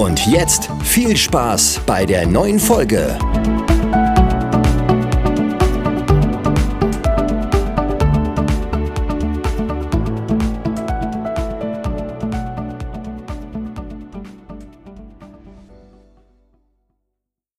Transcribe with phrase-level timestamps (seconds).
[0.00, 3.18] Und jetzt viel Spaß bei der neuen Folge.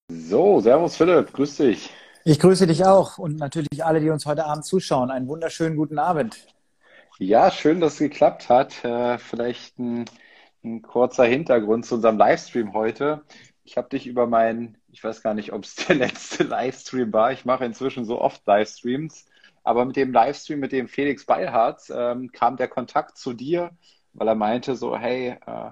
[0.08, 1.90] So, Servus Philipp, grüß dich.
[2.24, 5.12] Ich grüße dich auch und natürlich alle, die uns heute Abend zuschauen.
[5.12, 6.44] Einen wunderschönen guten Abend.
[7.20, 8.84] Ja, schön, dass es geklappt hat.
[8.84, 10.06] Äh, vielleicht ein
[10.64, 13.22] ein kurzer Hintergrund zu unserem Livestream heute.
[13.64, 17.32] Ich habe dich über meinen, ich weiß gar nicht, ob es der letzte Livestream war.
[17.32, 19.26] Ich mache inzwischen so oft Livestreams.
[19.64, 23.70] Aber mit dem Livestream mit dem Felix Beilharz ähm, kam der Kontakt zu dir,
[24.12, 25.70] weil er meinte so, hey, äh,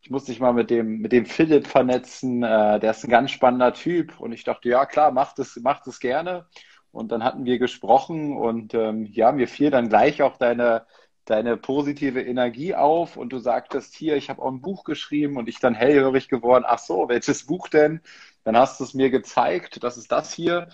[0.00, 3.30] ich muss dich mal mit dem, mit dem Philipp vernetzen, äh, der ist ein ganz
[3.30, 4.20] spannender Typ.
[4.20, 6.46] Und ich dachte, ja klar, mach das, mach das gerne.
[6.92, 10.86] Und dann hatten wir gesprochen und ähm, ja, mir fiel dann gleich auch deine,
[11.26, 15.48] deine positive Energie auf und du sagtest hier, ich habe auch ein Buch geschrieben und
[15.48, 18.00] ich dann hellhörig geworden, ach so, welches Buch denn?
[18.44, 20.68] Dann hast du es mir gezeigt, das ist das hier.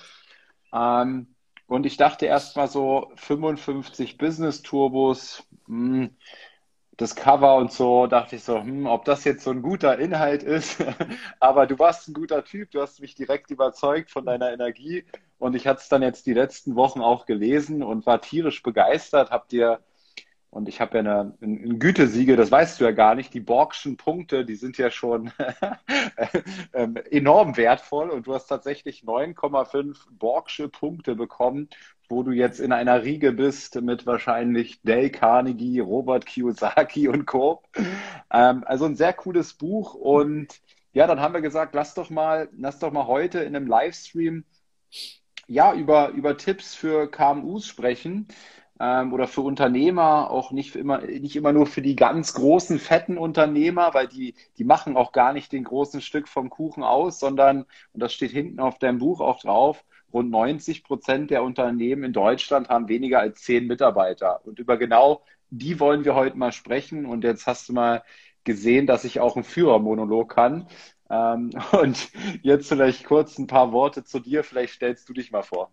[0.72, 1.34] Ähm,
[1.66, 6.16] und ich dachte erst mal so 55 Business Turbos, hm,
[6.96, 10.42] das Cover und so, dachte ich so, hm, ob das jetzt so ein guter Inhalt
[10.42, 10.84] ist.
[11.40, 15.04] Aber du warst ein guter Typ, du hast mich direkt überzeugt von deiner Energie
[15.38, 19.30] und ich hatte es dann jetzt die letzten Wochen auch gelesen und war tierisch begeistert,
[19.30, 19.80] hab dir
[20.52, 23.32] und ich habe ja eine, ein Gütesiegel, das weißt du ja gar nicht.
[23.32, 25.32] Die Borgschen Punkte, die sind ja schon
[26.74, 28.10] ähm, enorm wertvoll.
[28.10, 31.70] Und du hast tatsächlich 9,5 Borgsche Punkte bekommen,
[32.10, 37.62] wo du jetzt in einer Riege bist mit wahrscheinlich Dale Carnegie, Robert Kiyosaki und Co.
[38.30, 39.94] Ähm, also ein sehr cooles Buch.
[39.94, 40.60] Und
[40.92, 44.44] ja, dann haben wir gesagt, lass doch mal, lass doch mal heute in einem Livestream
[45.46, 48.28] ja, über, über Tipps für KMUs sprechen
[48.82, 53.16] ähm, oder für Unternehmer, auch nicht, immer, nicht immer nur für die ganz großen, fetten
[53.16, 57.64] Unternehmer, weil die, die machen auch gar nicht den großen Stück vom Kuchen aus, sondern,
[57.92, 62.12] und das steht hinten auf deinem Buch auch drauf, rund 90 Prozent der Unternehmen in
[62.12, 64.44] Deutschland haben weniger als zehn Mitarbeiter.
[64.44, 67.06] Und über genau die wollen wir heute mal sprechen.
[67.06, 68.02] Und jetzt hast du mal
[68.44, 70.66] gesehen, dass ich auch einen Führermonolog kann.
[71.10, 72.10] Ähm, und
[72.42, 74.44] jetzt vielleicht kurz ein paar Worte zu dir.
[74.44, 75.70] Vielleicht stellst du dich mal vor.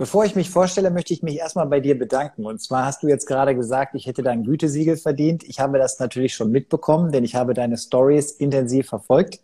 [0.00, 2.46] Bevor ich mich vorstelle, möchte ich mich erstmal bei dir bedanken.
[2.46, 5.44] Und zwar hast du jetzt gerade gesagt, ich hätte dein Gütesiegel verdient.
[5.44, 9.40] Ich habe das natürlich schon mitbekommen, denn ich habe deine Stories intensiv verfolgt.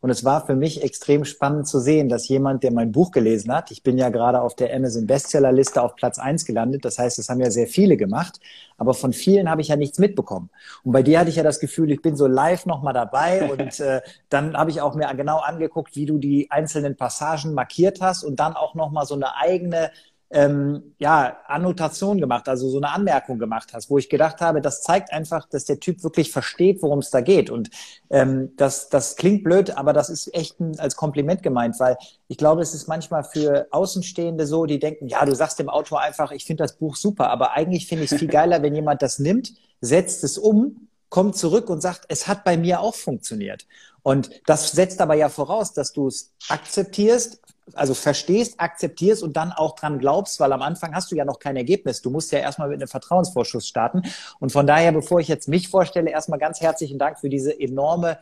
[0.00, 3.52] Und es war für mich extrem spannend zu sehen, dass jemand, der mein Buch gelesen
[3.52, 7.18] hat, ich bin ja gerade auf der Amazon Bestsellerliste auf Platz eins gelandet, das heißt,
[7.18, 8.40] das haben ja sehr viele gemacht,
[8.78, 10.48] aber von vielen habe ich ja nichts mitbekommen.
[10.84, 13.78] Und bei dir hatte ich ja das Gefühl, ich bin so live nochmal dabei und
[13.80, 14.00] äh,
[14.30, 18.40] dann habe ich auch mir genau angeguckt, wie du die einzelnen Passagen markiert hast und
[18.40, 19.90] dann auch nochmal so eine eigene
[20.30, 24.82] ähm, ja, Annotation gemacht, also so eine Anmerkung gemacht hast, wo ich gedacht habe, das
[24.82, 27.50] zeigt einfach, dass der Typ wirklich versteht, worum es da geht.
[27.50, 27.70] Und
[28.10, 31.96] ähm, das, das klingt blöd, aber das ist echt ein, als Kompliment gemeint, weil
[32.28, 36.00] ich glaube, es ist manchmal für Außenstehende so, die denken, ja, du sagst dem Autor
[36.00, 39.02] einfach, ich finde das Buch super, aber eigentlich finde ich es viel geiler, wenn jemand
[39.02, 43.66] das nimmt, setzt es um kommt zurück und sagt, es hat bei mir auch funktioniert.
[44.02, 47.40] Und das setzt aber ja voraus, dass du es akzeptierst,
[47.74, 51.38] also verstehst, akzeptierst und dann auch dran glaubst, weil am Anfang hast du ja noch
[51.38, 52.02] kein Ergebnis.
[52.02, 54.02] Du musst ja erstmal mit einem Vertrauensvorschuss starten.
[54.38, 58.18] Und von daher, bevor ich jetzt mich vorstelle, erstmal ganz herzlichen Dank für diese enorme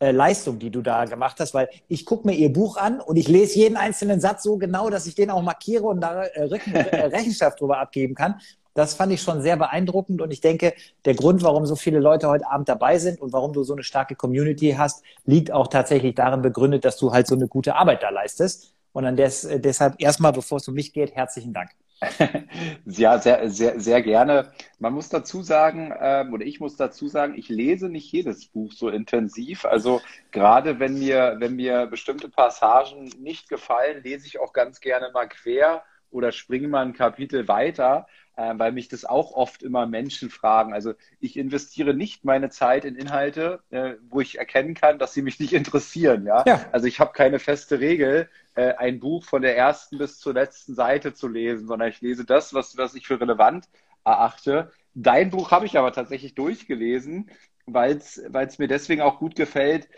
[0.00, 3.16] äh, Leistung, die du da gemacht hast, weil ich gucke mir ihr Buch an und
[3.16, 6.44] ich lese jeden einzelnen Satz so genau, dass ich den auch markiere und da äh,
[6.44, 8.40] Rechenschaft drüber abgeben kann.
[8.74, 10.72] Das fand ich schon sehr beeindruckend und ich denke,
[11.04, 13.82] der Grund, warum so viele Leute heute Abend dabei sind und warum du so eine
[13.82, 18.04] starke Community hast, liegt auch tatsächlich darin begründet, dass du halt so eine gute Arbeit
[18.04, 18.74] da leistest.
[18.92, 21.70] Und an des, äh, deshalb erstmal, bevor es um mich geht, herzlichen Dank.
[22.86, 24.52] Ja, sehr, sehr, sehr gerne.
[24.78, 28.72] Man muss dazu sagen, ähm, oder ich muss dazu sagen, ich lese nicht jedes Buch
[28.72, 29.64] so intensiv.
[29.64, 30.00] Also
[30.30, 35.28] gerade wenn mir, wenn mir bestimmte Passagen nicht gefallen, lese ich auch ganz gerne mal
[35.28, 38.06] quer oder springe mal ein Kapitel weiter
[38.38, 40.72] äh, weil mich das auch oft immer Menschen fragen.
[40.72, 45.22] Also ich investiere nicht meine Zeit in Inhalte, äh, wo ich erkennen kann, dass sie
[45.22, 46.24] mich nicht interessieren.
[46.24, 46.44] Ja?
[46.46, 46.64] ja.
[46.70, 50.74] Also ich habe keine feste Regel, äh, ein Buch von der ersten bis zur letzten
[50.74, 53.68] Seite zu lesen, sondern ich lese das, was, was ich für relevant
[54.04, 54.72] erachte.
[54.94, 57.30] Dein Buch habe ich aber tatsächlich durchgelesen,
[57.66, 59.88] weil es mir deswegen auch gut gefällt,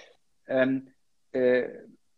[0.46, 0.88] ähm,
[1.32, 1.68] äh,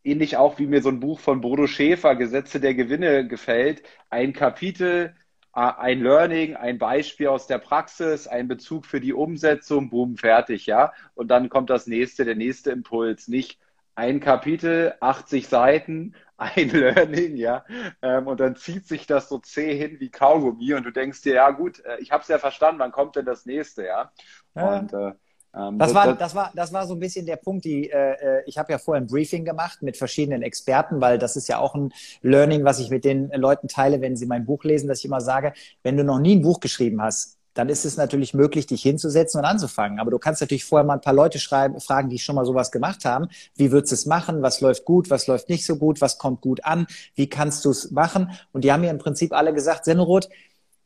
[0.02, 3.84] ähnlich auch wie mir so ein Buch von Bodo Schäfer, Gesetze der Gewinne, gefällt.
[4.10, 5.14] Ein Kapitel,
[5.52, 10.92] ein Learning, ein Beispiel aus der Praxis, ein Bezug für die Umsetzung, boom, fertig, ja.
[11.14, 13.28] Und dann kommt das nächste, der nächste Impuls.
[13.28, 13.60] Nicht
[13.94, 17.64] ein Kapitel, 80 Seiten, ein Learning, ja.
[18.02, 21.34] Ähm, und dann zieht sich das so zäh hin wie Kaugummi und du denkst dir,
[21.34, 24.12] ja gut, äh, ich habe es ja verstanden, wann kommt denn das nächste, ja.
[24.54, 25.12] Und äh,
[25.54, 28.42] ähm, das, war, das, war, das war so ein bisschen der Punkt, die äh, äh,
[28.46, 31.74] ich habe ja vorher ein Briefing gemacht mit verschiedenen Experten, weil das ist ja auch
[31.74, 31.92] ein
[32.22, 35.20] Learning, was ich mit den Leuten teile, wenn sie mein Buch lesen, dass ich immer
[35.20, 35.52] sage,
[35.82, 39.40] wenn du noch nie ein Buch geschrieben hast, dann ist es natürlich möglich, dich hinzusetzen
[39.40, 40.00] und anzufangen.
[40.00, 42.70] Aber du kannst natürlich vorher mal ein paar Leute schreiben, fragen, die schon mal sowas
[42.70, 43.28] gemacht haben.
[43.54, 44.42] Wie würdest du es machen?
[44.42, 45.10] Was läuft gut?
[45.10, 46.00] Was läuft nicht so gut?
[46.00, 46.86] Was kommt gut an?
[47.14, 48.30] Wie kannst du es machen?
[48.52, 50.28] Und die haben mir im Prinzip alle gesagt, Senneroth,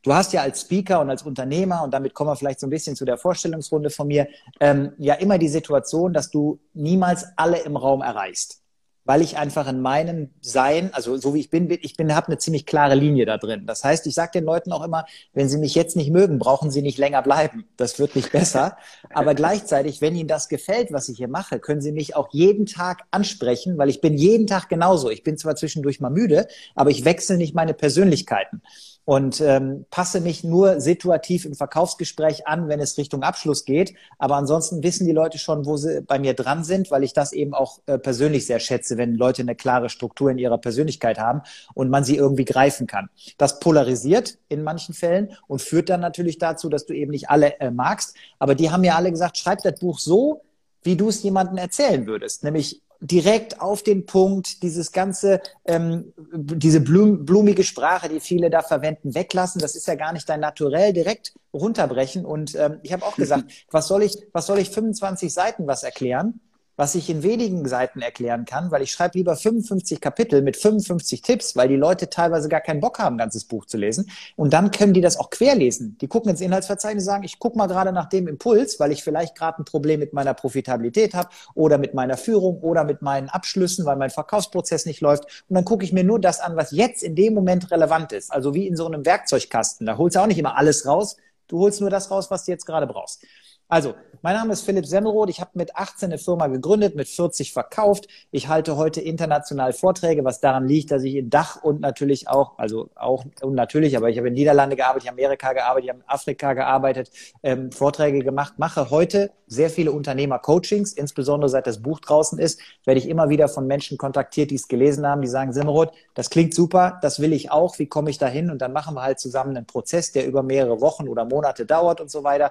[0.02, 2.70] Du hast ja als Speaker und als Unternehmer, und damit kommen wir vielleicht so ein
[2.70, 4.28] bisschen zu der Vorstellungsrunde von mir,
[4.60, 8.62] ähm, ja immer die Situation, dass du niemals alle im Raum erreichst.
[9.06, 12.38] Weil ich einfach in meinem Sein, also so wie ich bin, ich bin, habe eine
[12.38, 13.64] ziemlich klare Linie da drin.
[13.67, 16.70] Das heißt, ich sage den Leuten auch immer, wenn sie mich jetzt nicht mögen, brauchen
[16.70, 17.64] sie nicht länger bleiben.
[17.76, 18.76] Das wird nicht besser.
[19.14, 22.67] Aber gleichzeitig, wenn ihnen das gefällt, was ich hier mache, können sie mich auch jeden
[22.67, 25.08] Tag ansprechen, weil ich bin jeden Tag genauso.
[25.08, 28.61] Ich bin zwar zwischendurch mal müde, aber ich wechsle nicht meine Persönlichkeiten
[29.06, 33.94] und ähm, passe mich nur situativ im Verkaufsgespräch an, wenn es Richtung Abschluss geht.
[34.19, 37.32] Aber ansonsten wissen die Leute schon, wo sie bei mir dran sind, weil ich das
[37.32, 41.43] eben auch äh, persönlich sehr schätze, wenn Leute eine klare Struktur in ihrer Persönlichkeit haben
[41.73, 43.08] und man sie irgendwie greifen kann.
[43.38, 47.61] Das polarisiert in manchen Fällen und führt dann natürlich dazu, dass du eben nicht alle
[47.61, 48.17] äh, magst.
[48.41, 50.43] Aber die haben ja alle gesagt, schreib das Buch so,
[50.82, 52.43] wie du es jemandem erzählen würdest.
[52.43, 58.62] Nämlich direkt auf den Punkt, dieses ganze, ähm, diese blum, blumige Sprache, die viele da
[58.62, 59.60] verwenden, weglassen.
[59.60, 62.25] Das ist ja gar nicht dein Naturell, direkt runterbrechen.
[62.25, 65.82] Und ähm, ich habe auch gesagt, was soll ich, was soll ich 25 Seiten was
[65.82, 66.40] erklären?
[66.76, 71.23] Was ich in wenigen Seiten erklären kann, weil ich schreibe lieber 55 Kapitel mit 55
[71.23, 74.11] Tipps, weil die Leute teilweise gar keinen Bock haben, ein ganzes Buch zu lesen.
[74.37, 75.96] Und dann können die das auch querlesen.
[76.00, 79.34] Die gucken ins Inhaltsverzeichnis sagen, ich gucke mal gerade nach dem Impuls, weil ich vielleicht
[79.37, 83.87] gerade ein Problem mit meiner Profitabilität habe oder mit meiner Führung oder mit meinen Abschlüssen,
[83.87, 85.44] weil mein Verkaufsprozess nicht läuft.
[85.49, 88.32] Und dann gucke ich mir nur das an, was jetzt in dem Moment relevant ist.
[88.32, 89.87] Also wie in so einem Werkzeugkasten.
[89.87, 91.17] Da holst du auch nicht immer alles raus.
[91.49, 93.22] Du holst nur das raus, was du jetzt gerade brauchst.
[93.68, 95.28] Also, mein Name ist Philipp Semmeroth.
[95.28, 98.06] Ich habe mit 18 eine Firma gegründet, mit 40 verkauft.
[98.30, 102.58] Ich halte heute international Vorträge, was daran liegt, dass ich in Dach und natürlich auch,
[102.58, 105.84] also auch und natürlich, aber ich habe in Niederlande gearbeitet, ich habe in Amerika gearbeitet,
[105.84, 107.10] ich habe in Afrika gearbeitet,
[107.42, 112.98] ähm, Vorträge gemacht, mache heute sehr viele Unternehmer-Coachings, insbesondere seit das Buch draußen ist, werde
[112.98, 116.54] ich immer wieder von Menschen kontaktiert, die es gelesen haben, die sagen, Semmeroth, das klingt
[116.54, 118.50] super, das will ich auch, wie komme ich da hin?
[118.50, 122.00] Und dann machen wir halt zusammen einen Prozess, der über mehrere Wochen oder Monate dauert
[122.00, 122.50] und so weiter.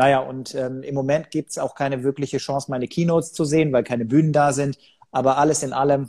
[0.00, 3.70] Naja, und ähm, im Moment gibt es auch keine wirkliche Chance, meine Keynotes zu sehen,
[3.70, 4.78] weil keine Bühnen da sind.
[5.10, 6.08] Aber alles in allem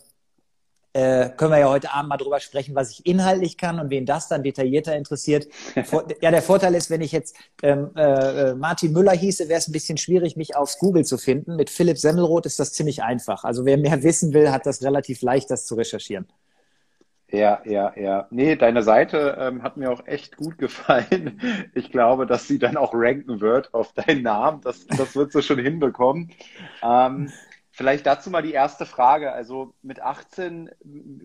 [0.94, 4.06] äh, können wir ja heute Abend mal drüber sprechen, was ich inhaltlich kann und wen
[4.06, 5.50] das dann detaillierter interessiert.
[6.22, 9.74] ja, der Vorteil ist, wenn ich jetzt ähm, äh, Martin Müller hieße, wäre es ein
[9.74, 11.58] bisschen schwierig, mich auf Google zu finden.
[11.58, 13.44] Mit Philipp Semmelroth ist das ziemlich einfach.
[13.44, 16.30] Also wer mehr wissen will, hat das relativ leicht, das zu recherchieren.
[17.31, 18.28] Ja, ja, ja.
[18.30, 21.39] Nee, deine Seite ähm, hat mir auch echt gut gefallen.
[21.74, 24.62] Ich glaube, dass sie dann auch ranken wird auf deinen Namen.
[24.62, 26.31] Das, das wird sie schon hinbekommen.
[26.83, 27.31] Ähm,
[27.71, 29.31] vielleicht dazu mal die erste Frage.
[29.31, 30.69] Also mit 18,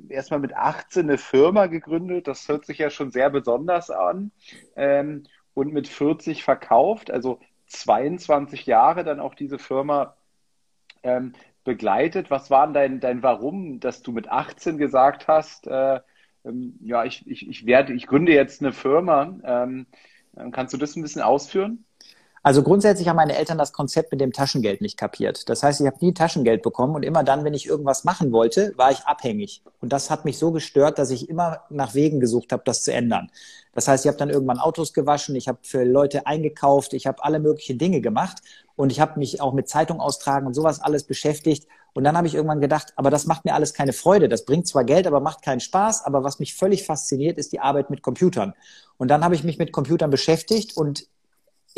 [0.09, 2.29] erstmal mit 18 eine Firma gegründet.
[2.29, 4.31] Das hört sich ja schon sehr besonders an.
[4.77, 10.15] Ähm, und mit 40 verkauft, also 22 Jahre dann auch diese Firma
[11.03, 11.33] ähm,
[11.67, 12.31] begleitet.
[12.31, 16.01] Was war denn dein, dein Warum, dass du mit 18 gesagt hast, äh,
[16.47, 19.39] ähm, ja, ich, ich, ich werde, ich gründe jetzt eine Firma.
[19.45, 19.87] Ähm,
[20.53, 21.85] kannst du das ein bisschen ausführen?
[22.47, 25.49] Also grundsätzlich haben meine Eltern das Konzept mit dem Taschengeld nicht kapiert.
[25.49, 28.73] Das heißt, ich habe nie Taschengeld bekommen und immer dann, wenn ich irgendwas machen wollte,
[28.77, 29.65] war ich abhängig.
[29.81, 32.93] Und das hat mich so gestört, dass ich immer nach Wegen gesucht habe, das zu
[32.93, 33.33] ändern.
[33.75, 37.25] Das heißt, ich habe dann irgendwann Autos gewaschen, ich habe für Leute eingekauft, ich habe
[37.25, 38.43] alle möglichen Dinge gemacht
[38.77, 41.67] und ich habe mich auch mit Zeitung austragen und sowas alles beschäftigt.
[41.95, 44.29] Und dann habe ich irgendwann gedacht, aber das macht mir alles keine Freude.
[44.29, 46.05] Das bringt zwar Geld, aber macht keinen Spaß.
[46.05, 48.55] Aber was mich völlig fasziniert, ist die Arbeit mit Computern.
[48.99, 51.09] Und dann habe ich mich mit Computern beschäftigt und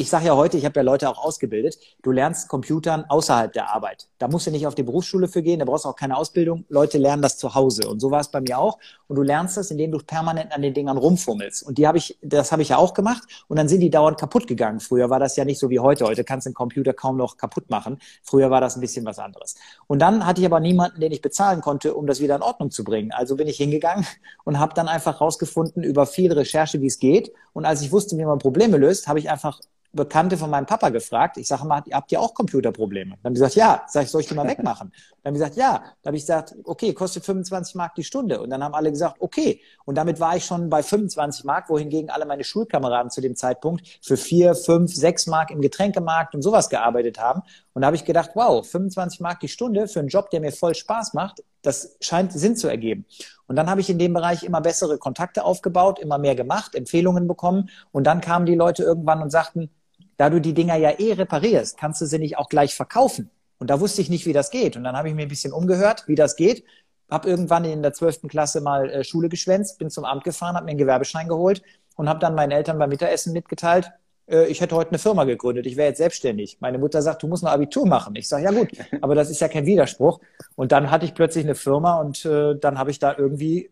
[0.00, 3.74] ich sage ja heute, ich habe ja Leute auch ausgebildet, du lernst Computern außerhalb der
[3.74, 4.06] Arbeit.
[4.18, 6.64] Da musst du nicht auf die Berufsschule für gehen, da brauchst du auch keine Ausbildung.
[6.68, 7.88] Leute lernen das zu Hause.
[7.88, 8.78] Und so war es bei mir auch.
[9.08, 11.64] Und du lernst das, indem du permanent an den Dingern rumfummelst.
[11.64, 13.24] Und die habe ich, das habe ich ja auch gemacht.
[13.48, 14.78] Und dann sind die dauernd kaputt gegangen.
[14.78, 16.04] Früher war das ja nicht so wie heute.
[16.04, 17.98] Heute kannst du einen Computer kaum noch kaputt machen.
[18.22, 19.56] Früher war das ein bisschen was anderes.
[19.88, 22.70] Und dann hatte ich aber niemanden, den ich bezahlen konnte, um das wieder in Ordnung
[22.70, 23.10] zu bringen.
[23.10, 24.06] Also bin ich hingegangen
[24.44, 27.32] und habe dann einfach rausgefunden über viel Recherche, wie es geht.
[27.52, 29.58] Und als ich wusste, wie man Probleme löst, habe ich einfach
[29.92, 31.38] Bekannte von meinem Papa gefragt.
[31.38, 33.12] Ich sage mal, habt ihr auch Computerprobleme?
[33.12, 33.82] Dann haben die gesagt, ja.
[33.88, 34.92] Sag ich, soll ich die mal wegmachen?
[35.22, 35.78] Dann haben die gesagt, ja.
[36.02, 38.40] Dann habe ich gesagt, okay, kostet 25 Mark die Stunde.
[38.40, 39.60] Und dann haben alle gesagt, okay.
[39.84, 43.98] Und damit war ich schon bei 25 Mark, wohingegen alle meine Schulkameraden zu dem Zeitpunkt
[44.02, 47.42] für vier, fünf, sechs Mark im Getränkemarkt und sowas gearbeitet haben.
[47.72, 50.52] Und da habe ich gedacht, wow, 25 Mark die Stunde für einen Job, der mir
[50.52, 53.06] voll Spaß macht, das scheint Sinn zu ergeben.
[53.46, 57.26] Und dann habe ich in dem Bereich immer bessere Kontakte aufgebaut, immer mehr gemacht, Empfehlungen
[57.26, 57.70] bekommen.
[57.92, 59.70] Und dann kamen die Leute irgendwann und sagten,
[60.18, 63.30] da du die Dinger ja eh reparierst, kannst du sie nicht auch gleich verkaufen.
[63.58, 64.76] Und da wusste ich nicht, wie das geht.
[64.76, 66.64] Und dann habe ich mir ein bisschen umgehört, wie das geht.
[67.10, 70.66] Hab irgendwann in der zwölften Klasse mal äh, Schule geschwänzt, bin zum Amt gefahren, habe
[70.66, 71.62] mir einen Gewerbeschein geholt
[71.96, 73.90] und habe dann meinen Eltern beim Mittagessen mitgeteilt,
[74.28, 76.58] äh, ich hätte heute eine Firma gegründet, ich wäre jetzt selbstständig.
[76.60, 78.14] Meine Mutter sagt, du musst ein Abitur machen.
[78.16, 78.68] Ich sage, ja gut,
[79.00, 80.20] aber das ist ja kein Widerspruch.
[80.54, 83.70] Und dann hatte ich plötzlich eine Firma und äh, dann habe ich da irgendwie,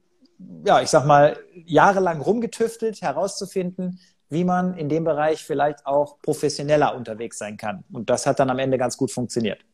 [0.64, 6.94] ja, ich sag mal, jahrelang rumgetüftelt, herauszufinden, wie man in dem Bereich vielleicht auch professioneller
[6.94, 7.84] unterwegs sein kann.
[7.92, 9.64] Und das hat dann am Ende ganz gut funktioniert.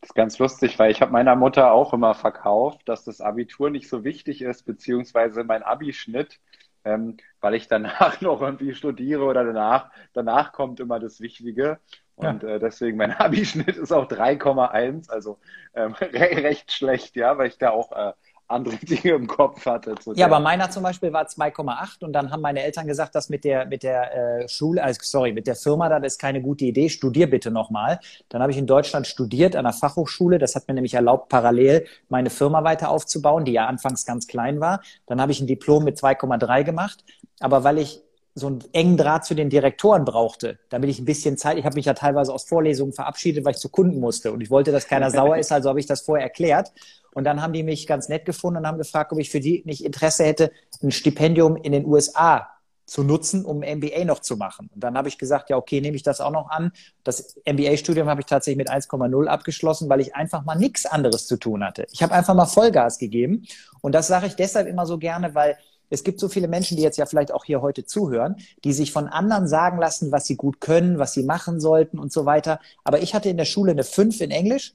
[0.00, 3.70] Das ist ganz lustig, weil ich habe meiner Mutter auch immer verkauft, dass das Abitur
[3.70, 6.40] nicht so wichtig ist, beziehungsweise mein Abischnitt,
[6.84, 11.78] ähm, weil ich danach noch irgendwie studiere oder danach, danach kommt immer das Wichtige.
[12.14, 12.48] Und ja.
[12.50, 15.38] äh, deswegen mein Abischnitt ist auch 3,1, also
[15.74, 18.12] ähm, recht schlecht, ja, weil ich da auch äh,
[18.50, 19.94] andere Dinge im Kopf hatte.
[20.14, 23.44] ja, aber meiner zum Beispiel war 2,8 und dann haben meine Eltern gesagt, dass mit
[23.44, 26.88] der mit der äh, Schule, also sorry, mit der Firma, das ist keine gute Idee.
[26.88, 28.00] Studier bitte nochmal.
[28.28, 30.38] Dann habe ich in Deutschland studiert an der Fachhochschule.
[30.38, 34.60] Das hat mir nämlich erlaubt, parallel meine Firma weiter aufzubauen, die ja anfangs ganz klein
[34.60, 34.80] war.
[35.06, 37.04] Dann habe ich ein Diplom mit 2,3 gemacht.
[37.40, 38.02] Aber weil ich
[38.40, 41.76] so einen engen Draht zu den Direktoren brauchte, damit ich ein bisschen Zeit, ich habe
[41.76, 44.88] mich ja teilweise aus Vorlesungen verabschiedet, weil ich zu Kunden musste und ich wollte, dass
[44.88, 46.72] keiner sauer ist, also habe ich das vorher erklärt
[47.14, 49.62] und dann haben die mich ganz nett gefunden und haben gefragt, ob ich für die
[49.64, 50.50] nicht Interesse hätte,
[50.82, 52.48] ein Stipendium in den USA
[52.90, 54.68] zu nutzen, um ein MBA noch zu machen.
[54.74, 56.72] Und dann habe ich gesagt, ja, okay, nehme ich das auch noch an.
[57.04, 61.36] Das MBA-Studium habe ich tatsächlich mit 1,0 abgeschlossen, weil ich einfach mal nichts anderes zu
[61.36, 61.86] tun hatte.
[61.92, 63.46] Ich habe einfach mal Vollgas gegeben.
[63.80, 65.56] Und das sage ich deshalb immer so gerne, weil
[65.90, 68.92] es gibt so viele Menschen, die jetzt ja vielleicht auch hier heute zuhören, die sich
[68.92, 72.60] von anderen sagen lassen, was sie gut können, was sie machen sollten und so weiter.
[72.84, 74.74] Aber ich hatte in der Schule eine 5 in Englisch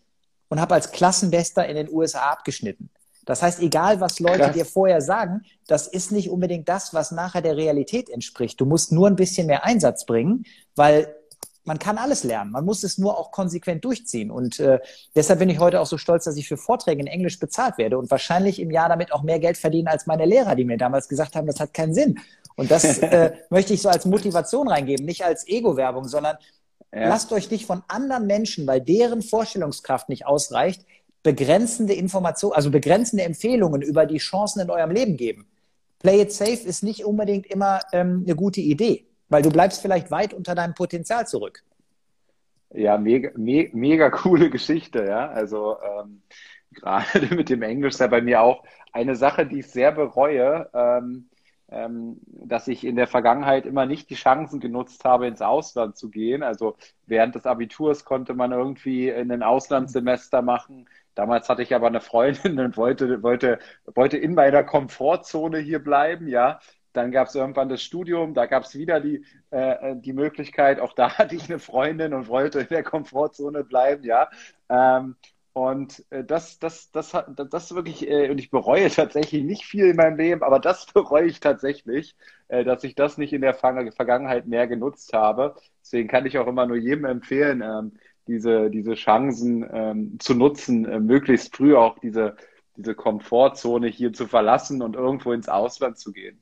[0.50, 2.90] und habe als Klassenbester in den USA abgeschnitten.
[3.26, 4.54] Das heißt, egal was Leute Krass.
[4.54, 8.62] dir vorher sagen, das ist nicht unbedingt das, was nachher der Realität entspricht.
[8.62, 10.46] Du musst nur ein bisschen mehr Einsatz bringen,
[10.76, 11.16] weil
[11.66, 12.52] man kann alles lernen.
[12.52, 14.32] Man muss es nur auch konsequent durchziehen.
[14.32, 14.80] Und äh,
[15.16, 17.98] deshalb bin ich heute auch so stolz, dass ich für Vorträge in Englisch bezahlt werde
[17.98, 21.10] und wahrscheinlich im Jahr damit auch mehr Geld verdiene als meine Lehrer, die mir damals
[21.10, 22.20] gesagt haben, das hat keinen Sinn.
[22.56, 26.38] Und das äh, möchte ich so als Motivation reingeben, nicht als Ego-Werbung, sondern
[26.94, 27.10] ja.
[27.10, 30.86] lasst euch nicht von anderen Menschen, weil deren Vorstellungskraft nicht ausreicht,
[31.24, 35.48] begrenzende Informationen, also begrenzende Empfehlungen über die Chancen in eurem Leben geben.
[35.98, 40.12] Play it safe ist nicht unbedingt immer ähm, eine gute Idee weil du bleibst vielleicht
[40.12, 41.64] weit unter deinem Potenzial zurück.
[42.72, 45.30] Ja, mega, me mega coole Geschichte, ja.
[45.30, 46.22] Also ähm,
[46.72, 47.04] gerade
[47.36, 51.30] mit dem Englisch ist ja bei mir auch eine Sache, die ich sehr bereue, ähm,
[51.70, 56.10] ähm, dass ich in der Vergangenheit immer nicht die Chancen genutzt habe, ins Ausland zu
[56.10, 56.44] gehen.
[56.44, 60.88] Also während des Abiturs konnte man irgendwie in ein Auslandssemester machen.
[61.16, 66.28] Damals hatte ich aber eine Freundin und wollte, wollte, wollte in meiner Komfortzone hier bleiben,
[66.28, 66.60] ja.
[66.96, 70.94] Dann gab es irgendwann das Studium, da gab es wieder die, äh, die Möglichkeit, auch
[70.94, 74.30] da hatte ich eine Freundin und wollte in der Komfortzone bleiben, ja.
[74.70, 75.16] Ähm,
[75.54, 79.86] und äh, das, das, das, das, das wirklich, äh, und ich bereue tatsächlich nicht viel
[79.86, 82.16] in meinem Leben, aber das bereue ich tatsächlich,
[82.50, 85.56] äh, dass ich das nicht in der Vergangenheit mehr genutzt habe.
[85.82, 87.94] Deswegen kann ich auch immer nur jedem empfehlen, ähm,
[88.28, 92.36] diese, diese Chancen ähm, zu nutzen, äh, möglichst früh auch diese,
[92.76, 96.38] diese Komfortzone hier zu verlassen und irgendwo ins Ausland zu gehen.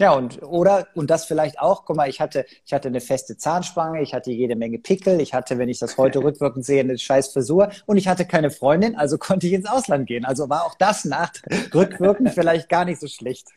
[0.00, 3.36] Ja, und oder und das vielleicht auch, guck mal, ich hatte, ich hatte eine feste
[3.36, 6.96] Zahnspange, ich hatte jede Menge Pickel, ich hatte, wenn ich das heute rückwirkend sehe, eine
[6.96, 10.24] scheiß Frisur und ich hatte keine Freundin, also konnte ich ins Ausland gehen.
[10.24, 11.32] Also war auch das nach
[11.74, 13.48] rückwirkend vielleicht gar nicht so schlecht.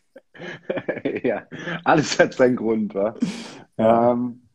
[1.22, 1.46] ja,
[1.84, 3.14] alles hat seinen Grund, wa?
[3.76, 4.12] Ja.
[4.12, 4.48] Ähm,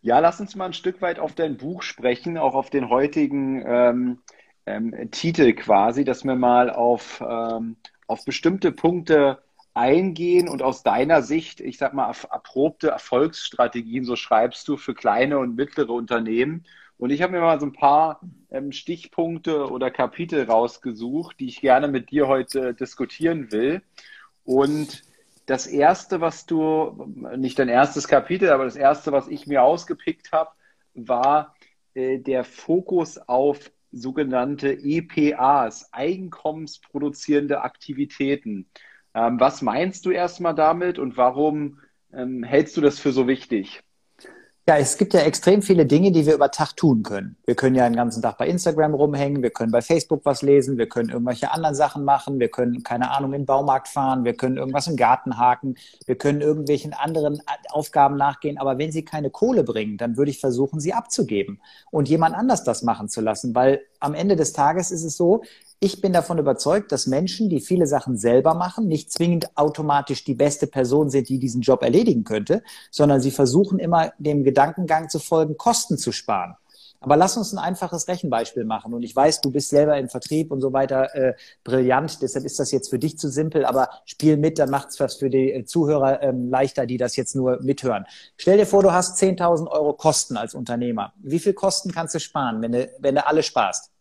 [0.00, 3.64] ja, lass uns mal ein Stück weit auf dein Buch sprechen, auch auf den heutigen
[3.66, 4.18] ähm,
[4.66, 9.42] ähm, Titel quasi, dass wir mal auf, ähm, auf bestimmte Punkte
[9.78, 15.38] eingehen und aus deiner Sicht, ich sag mal, erprobte Erfolgsstrategien, so schreibst du, für kleine
[15.38, 16.64] und mittlere Unternehmen.
[16.98, 18.20] Und ich habe mir mal so ein paar
[18.50, 23.82] ähm, Stichpunkte oder Kapitel rausgesucht, die ich gerne mit dir heute diskutieren will.
[24.44, 25.04] Und
[25.46, 27.06] das erste, was du,
[27.36, 30.50] nicht dein erstes Kapitel, aber das erste, was ich mir ausgepickt habe,
[30.94, 31.54] war
[31.94, 38.68] äh, der Fokus auf sogenannte EPAs, einkommensproduzierende Aktivitäten.
[39.14, 41.78] Ähm, was meinst du erstmal damit und warum
[42.12, 43.82] ähm, hältst du das für so wichtig?
[44.68, 47.38] Ja, es gibt ja extrem viele Dinge, die wir über Tag tun können.
[47.46, 50.76] Wir können ja den ganzen Tag bei Instagram rumhängen, wir können bei Facebook was lesen,
[50.76, 54.34] wir können irgendwelche anderen Sachen machen, wir können, keine Ahnung, in den Baumarkt fahren, wir
[54.34, 58.58] können irgendwas im Garten haken, wir können irgendwelchen anderen Aufgaben nachgehen.
[58.58, 62.62] Aber wenn sie keine Kohle bringen, dann würde ich versuchen, sie abzugeben und jemand anders
[62.62, 65.44] das machen zu lassen, weil am Ende des Tages ist es so,
[65.80, 70.34] ich bin davon überzeugt, dass Menschen, die viele Sachen selber machen, nicht zwingend automatisch die
[70.34, 75.18] beste Person sind, die diesen Job erledigen könnte, sondern sie versuchen immer dem Gedankengang zu
[75.20, 76.56] folgen, Kosten zu sparen.
[77.00, 78.92] Aber lass uns ein einfaches Rechenbeispiel machen.
[78.92, 82.20] Und ich weiß, du bist selber im Vertrieb und so weiter äh, brillant.
[82.22, 83.64] Deshalb ist das jetzt für dich zu simpel.
[83.64, 87.14] Aber spiel mit, dann macht es was für die äh, Zuhörer ähm, leichter, die das
[87.14, 88.04] jetzt nur mithören.
[88.36, 91.12] Stell dir vor, du hast 10.000 Euro Kosten als Unternehmer.
[91.18, 93.92] Wie viel Kosten kannst du sparen, wenn du, wenn du alle sparst?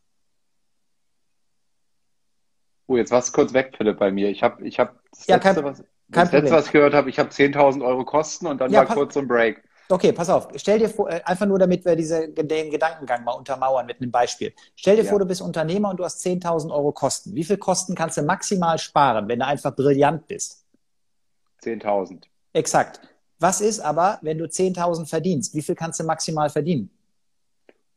[2.87, 4.29] Oh, jetzt warst du kurz weg, Philipp, bei mir.
[4.29, 7.09] Ich habe ich hab das, Ja, letzte, kein- was, das letzte, was ich gehört habe,
[7.09, 9.61] ich habe 10.000 Euro Kosten und dann Ja, war kurz so ein Break.
[9.89, 10.49] Okay, pass auf.
[10.55, 14.11] Stell dir vor, äh, einfach nur damit wir diese, den Gedankengang mal untermauern mit einem
[14.11, 14.53] Beispiel.
[14.75, 15.09] Stell dir Ja.
[15.09, 17.33] vor, du bist Unternehmer und du hast 10.000 Euro Kosten.
[17.35, 20.65] Wie viel Kosten kannst du maximal sparen, wenn du einfach brillant bist?
[21.61, 22.27] 10.000.
[22.53, 22.99] Exakt.
[23.39, 25.53] Was ist aber, wenn du 10.000 verdienst?
[25.55, 26.89] Wie viel kannst du maximal verdienen?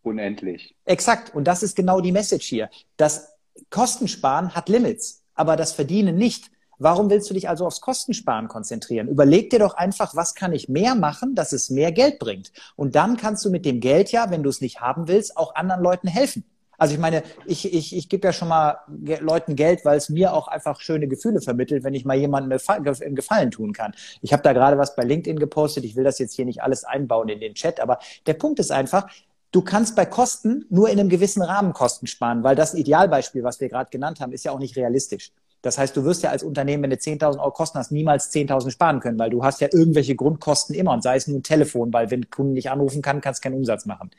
[0.03, 0.75] Unendlich.
[0.85, 1.35] Exakt.
[1.35, 2.71] Und das ist genau die Message hier.
[2.97, 3.33] Das
[3.71, 6.51] Kostensparen hat Limits, aber das Verdienen nicht.
[6.79, 9.09] Warum willst du dich also aufs Kostensparen konzentrieren?
[9.09, 12.53] Überleg dir doch einfach, was kann ich mehr machen, dass es mehr Geld bringt?
[12.75, 15.55] Und dann kannst du mit dem Geld ja, wenn du es nicht haben willst, auch
[15.55, 16.43] anderen Leuten helfen.
[16.81, 20.33] Also ich meine, ich, ich, ich gebe ja schon mal Leuten Geld, weil es mir
[20.33, 23.93] auch einfach schöne Gefühle vermittelt, wenn ich mal jemandem einen Gefallen tun kann.
[24.23, 25.85] Ich habe da gerade was bei LinkedIn gepostet.
[25.85, 28.73] Ich will das jetzt hier nicht alles einbauen in den Chat, aber der Punkt ist
[28.73, 29.11] einfach,
[29.53, 33.61] Du kannst bei Kosten nur in einem gewissen Rahmen Kosten sparen, weil das Idealbeispiel, was
[33.61, 35.33] wir gerade genannt haben, ist ja auch nicht realistisch.
[35.63, 38.71] Das heißt, du wirst ja als Unternehmen, wenn du 10.000 Euro Kosten hast, niemals 10.000
[38.71, 41.93] sparen können, weil du hast ja irgendwelche Grundkosten immer und sei es nur ein Telefon,
[41.93, 44.11] weil wenn Kunden nicht anrufen kann, kannst du keinen Umsatz machen.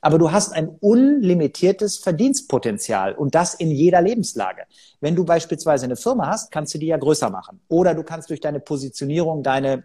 [0.00, 4.62] Aber du hast ein unlimitiertes Verdienstpotenzial und das in jeder Lebenslage.
[5.00, 7.60] Wenn du beispielsweise eine Firma hast, kannst du die ja größer machen.
[7.68, 9.84] Oder du kannst durch deine Positionierung deine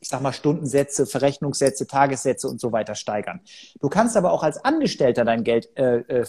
[0.00, 3.40] ich sag mal, Stundensätze, Verrechnungssätze, Tagessätze und so weiter steigern.
[3.80, 6.26] Du kannst aber auch als Angestellter dein Geld, äh, äh,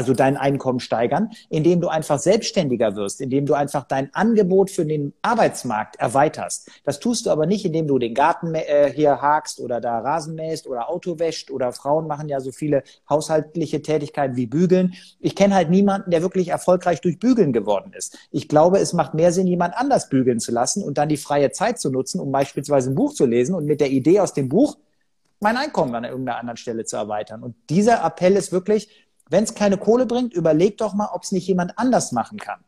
[0.00, 4.86] also dein Einkommen steigern, indem du einfach selbstständiger wirst, indem du einfach dein Angebot für
[4.86, 6.70] den Arbeitsmarkt erweiterst.
[6.84, 10.36] Das tust du aber nicht, indem du den Garten äh, hier hakst oder da Rasen
[10.36, 14.94] mähst oder Auto wäscht oder Frauen machen ja so viele haushaltliche Tätigkeiten wie Bügeln.
[15.18, 18.16] Ich kenne halt niemanden, der wirklich erfolgreich durch Bügeln geworden ist.
[18.30, 21.50] Ich glaube, es macht mehr Sinn, jemand anders bügeln zu lassen und dann die freie
[21.50, 24.48] Zeit zu nutzen, um beispielsweise ein Buch zu lesen und mit der Idee aus dem
[24.48, 24.78] Buch
[25.40, 27.42] mein Einkommen an irgendeiner anderen Stelle zu erweitern.
[27.42, 28.88] Und dieser Appell ist wirklich,
[29.30, 32.60] wenn es keine Kohle bringt, überleg doch mal, ob es nicht jemand anders machen kann.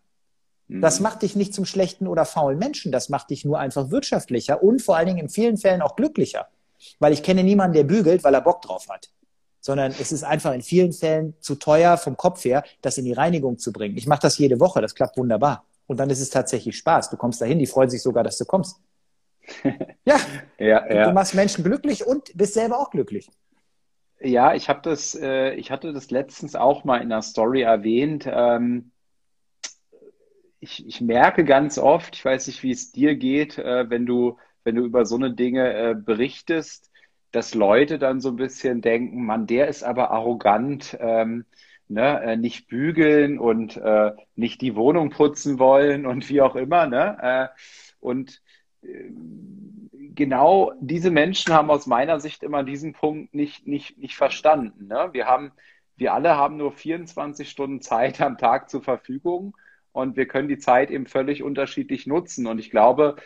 [0.69, 1.03] Das Mhm.
[1.03, 4.81] macht dich nicht zum schlechten oder faulen Menschen, das macht dich nur einfach wirtschaftlicher und
[4.81, 6.49] vor allen Dingen in vielen Fällen auch glücklicher.
[6.99, 9.11] Weil ich kenne niemanden, der bügelt, weil er Bock drauf hat.
[9.61, 13.13] Sondern es ist einfach in vielen Fällen zu teuer vom Kopf her, das in die
[13.13, 13.97] Reinigung zu bringen.
[13.97, 15.65] Ich mache das jede Woche, das klappt wunderbar.
[15.87, 17.11] Und dann ist es tatsächlich Spaß.
[17.11, 18.77] Du kommst dahin, die freuen sich sogar, dass du kommst.
[20.05, 20.17] Ja,
[20.59, 21.13] Ja, du ja.
[21.13, 23.31] machst Menschen glücklich und bist selber auch glücklich.
[24.25, 28.25] Ja, ich habe das, äh, ich hatte das letztens auch mal in einer Story erwähnt.
[28.31, 28.93] Ähm,
[30.61, 34.39] ich, ich merke ganz oft, ich weiß nicht, wie es dir geht, äh, wenn du,
[34.65, 36.91] wenn du über so eine Dinge äh, berichtest,
[37.33, 41.47] dass Leute dann so ein bisschen denken, Mann, der ist aber arrogant, ähm,
[41.89, 46.87] ne, äh, nicht bügeln und äh, nicht die Wohnung putzen wollen und wie auch immer,
[46.87, 47.19] ne?
[47.21, 47.49] Äh,
[48.01, 48.41] und
[50.15, 54.89] genau diese Menschen haben aus meiner Sicht immer diesen Punkt nicht, nicht, nicht verstanden.
[54.89, 55.11] Ne?
[55.13, 55.53] Wir haben,
[55.97, 59.57] wir alle haben nur 24 Stunden Zeit am Tag zur Verfügung
[59.93, 62.47] und wir können die Zeit eben völlig unterschiedlich nutzen.
[62.47, 63.17] Und ich glaube,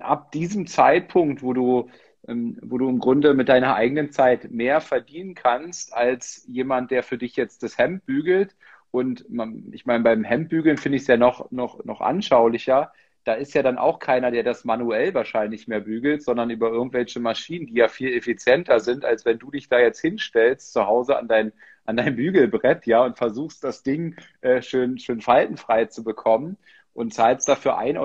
[0.00, 1.90] ab diesem Zeitpunkt, wo du,
[2.28, 7.02] ähm, wo du im Grunde mit deiner eigenen Zeit mehr verdienen kannst als jemand, der
[7.02, 8.56] für dich jetzt das Hemd bügelt.
[8.90, 12.92] Und man, ich meine, beim Hemdbügeln finde ich es ja noch, noch, noch anschaulicher.
[13.24, 17.20] Da ist ja dann auch keiner, der das manuell wahrscheinlich mehr bügelt, sondern über irgendwelche
[17.20, 21.18] Maschinen, die ja viel effizienter sind, als wenn du dich da jetzt hinstellst zu Hause
[21.18, 21.52] an dein,
[21.84, 26.56] an dein Bügelbrett, ja, und versuchst das Ding äh, schön, schön faltenfrei zu bekommen
[26.94, 27.98] und zahlst dafür 1,50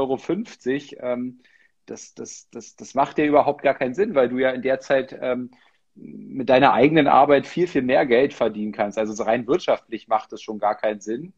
[1.00, 1.14] Euro.
[1.14, 1.40] Ähm,
[1.86, 4.80] das, das, das, das macht dir überhaupt gar keinen Sinn, weil du ja in der
[4.80, 5.52] Zeit ähm,
[5.96, 8.98] mit deiner eigenen Arbeit viel, viel mehr Geld verdienen kannst.
[8.98, 11.34] Also rein wirtschaftlich macht es schon gar keinen Sinn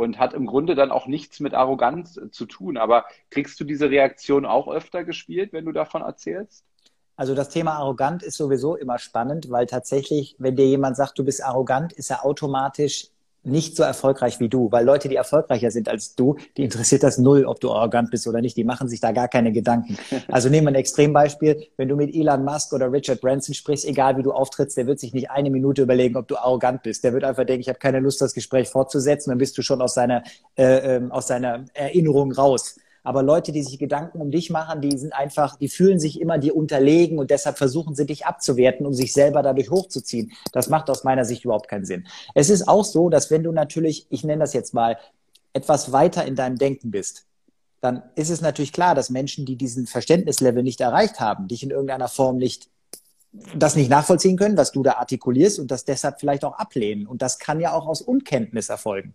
[0.00, 2.78] und hat im Grunde dann auch nichts mit Arroganz zu tun.
[2.78, 6.64] Aber kriegst du diese Reaktion auch öfter gespielt, wenn du davon erzählst?
[7.16, 11.24] Also das Thema arrogant ist sowieso immer spannend, weil tatsächlich, wenn dir jemand sagt, du
[11.24, 13.08] bist arrogant, ist er automatisch
[13.42, 17.18] nicht so erfolgreich wie du, weil Leute, die erfolgreicher sind als du, die interessiert das
[17.18, 18.56] null, ob du arrogant bist oder nicht.
[18.56, 19.96] Die machen sich da gar keine Gedanken.
[20.28, 21.66] Also nehmen wir ein Extrembeispiel.
[21.76, 25.00] Wenn du mit Elon Musk oder Richard Branson sprichst, egal wie du auftrittst, der wird
[25.00, 27.02] sich nicht eine Minute überlegen, ob du arrogant bist.
[27.02, 29.30] Der wird einfach denken, ich habe keine Lust, das Gespräch fortzusetzen.
[29.30, 30.22] Dann bist du schon aus seiner,
[30.56, 32.76] äh, ähm, aus seiner Erinnerung raus.
[33.02, 36.38] Aber Leute, die sich Gedanken um dich machen, die sind einfach, die fühlen sich immer
[36.38, 40.32] dir unterlegen und deshalb versuchen sie dich abzuwerten, um sich selber dadurch hochzuziehen.
[40.52, 42.06] Das macht aus meiner Sicht überhaupt keinen Sinn.
[42.34, 44.98] Es ist auch so, dass wenn du natürlich, ich nenne das jetzt mal,
[45.52, 47.26] etwas weiter in deinem Denken bist,
[47.80, 51.70] dann ist es natürlich klar, dass Menschen, die diesen Verständnislevel nicht erreicht haben, dich in
[51.70, 52.68] irgendeiner Form nicht
[53.54, 57.06] das nicht nachvollziehen können, was du da artikulierst und das deshalb vielleicht auch ablehnen.
[57.06, 59.14] Und das kann ja auch aus Unkenntnis erfolgen.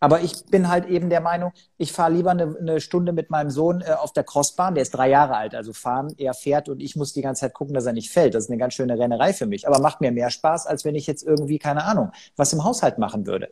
[0.00, 3.50] Aber ich bin halt eben der Meinung, ich fahre lieber eine, eine, Stunde mit meinem
[3.50, 6.82] Sohn äh, auf der Crossbahn, der ist drei Jahre alt, also fahren, er fährt und
[6.82, 8.34] ich muss die ganze Zeit gucken, dass er nicht fällt.
[8.34, 9.68] Das ist eine ganz schöne Rennerei für mich.
[9.68, 12.98] Aber macht mir mehr Spaß, als wenn ich jetzt irgendwie, keine Ahnung, was im Haushalt
[12.98, 13.50] machen würde.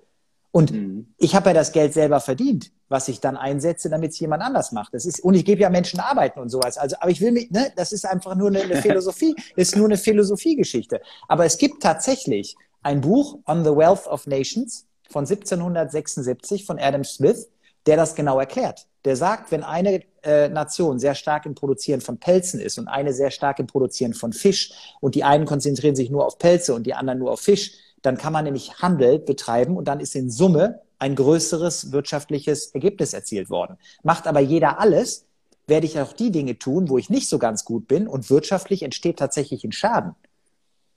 [0.52, 1.14] Und mhm.
[1.16, 4.72] ich habe ja das Geld selber verdient, was ich dann einsetze, damit es jemand anders
[4.72, 4.94] macht.
[4.94, 6.76] Das ist, und ich gebe ja Menschen arbeiten und sowas.
[6.76, 9.86] Also, aber ich will mich, ne, das ist einfach nur eine, eine Philosophie, ist nur
[9.86, 11.00] eine Philosophiegeschichte.
[11.28, 17.04] Aber es gibt tatsächlich ein Buch On the Wealth of Nations von 1776 von Adam
[17.04, 17.48] Smith,
[17.86, 18.86] der das genau erklärt.
[19.04, 23.12] Der sagt, wenn eine äh, Nation sehr stark im Produzieren von Pelzen ist und eine
[23.12, 26.86] sehr stark im Produzieren von Fisch und die einen konzentrieren sich nur auf Pelze und
[26.86, 30.30] die anderen nur auf Fisch, dann kann man nämlich Handel betreiben und dann ist in
[30.30, 33.78] Summe ein größeres wirtschaftliches Ergebnis erzielt worden.
[34.02, 35.26] Macht aber jeder alles,
[35.66, 38.82] werde ich auch die Dinge tun, wo ich nicht so ganz gut bin und wirtschaftlich
[38.82, 40.14] entsteht tatsächlich ein Schaden.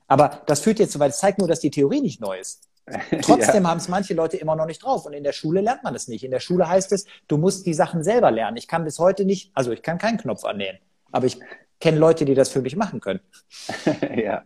[0.08, 2.68] Aber das führt jetzt so weit, es zeigt nur, dass die Theorie nicht neu ist.
[3.22, 3.70] Trotzdem ja.
[3.70, 5.06] haben es manche Leute immer noch nicht drauf.
[5.06, 6.24] Und in der Schule lernt man es nicht.
[6.24, 8.58] In der Schule heißt es, du musst die Sachen selber lernen.
[8.58, 10.78] Ich kann bis heute nicht, also ich kann keinen Knopf annähen.
[11.12, 11.40] Aber ich
[11.80, 13.20] kenne Leute, die das für mich machen können.
[14.16, 14.44] ja.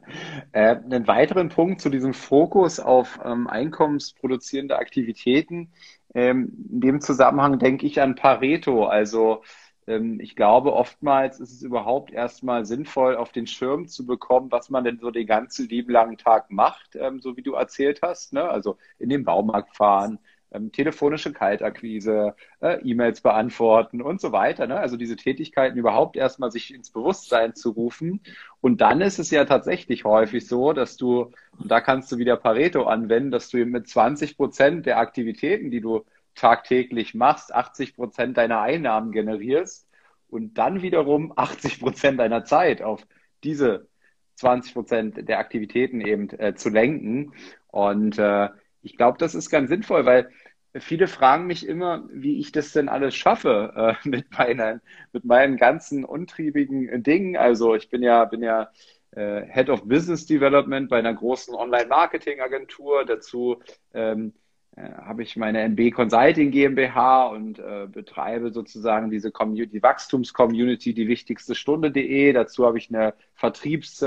[0.51, 5.71] Äh, einen weiteren Punkt zu diesem Fokus auf ähm, einkommensproduzierende Aktivitäten.
[6.13, 9.43] Ähm, in dem Zusammenhang denke ich an Pareto, also
[9.87, 14.83] ich glaube, oftmals ist es überhaupt erstmal sinnvoll, auf den Schirm zu bekommen, was man
[14.83, 18.33] denn so den ganzen lieben langen Tag macht, ähm, so wie du erzählt hast.
[18.33, 18.43] Ne?
[18.43, 20.19] Also in den Baumarkt fahren,
[20.51, 24.67] ähm, telefonische Kaltakquise, äh, E-Mails beantworten und so weiter.
[24.67, 24.77] Ne?
[24.77, 28.21] Also diese Tätigkeiten überhaupt erstmal sich ins Bewusstsein zu rufen.
[28.61, 32.35] Und dann ist es ja tatsächlich häufig so, dass du, und da kannst du wieder
[32.37, 36.05] Pareto anwenden, dass du mit 20 Prozent der Aktivitäten, die du
[36.37, 39.87] tagtäglich machst, 80 Prozent deiner Einnahmen generierst
[40.29, 43.05] und dann wiederum 80 Prozent deiner Zeit auf
[43.43, 43.87] diese
[44.35, 47.33] 20 Prozent der Aktivitäten eben äh, zu lenken.
[47.67, 48.49] Und äh,
[48.81, 50.29] ich glaube, das ist ganz sinnvoll, weil
[50.75, 55.57] viele fragen mich immer, wie ich das denn alles schaffe äh, mit meinen, mit meinen
[55.57, 57.35] ganzen untriebigen Dingen.
[57.35, 58.69] Also ich bin ja, bin ja
[59.11, 63.05] äh, Head of Business Development bei einer großen Online-Marketing-Agentur.
[63.05, 63.61] Dazu
[63.93, 64.46] ähm, äh,
[64.77, 71.55] habe ich meine MB Consulting GmbH und äh, betreibe sozusagen diese Community, Wachstums-Community, die wichtigste
[71.55, 72.33] Stunde.de.
[72.33, 74.05] Dazu habe ich eine Vertriebs-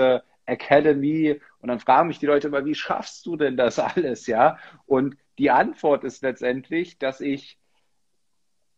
[0.51, 4.59] Academy und dann fragen mich die Leute immer, wie schaffst du denn das alles, ja?
[4.87, 7.57] Und die Antwort ist letztendlich, dass ich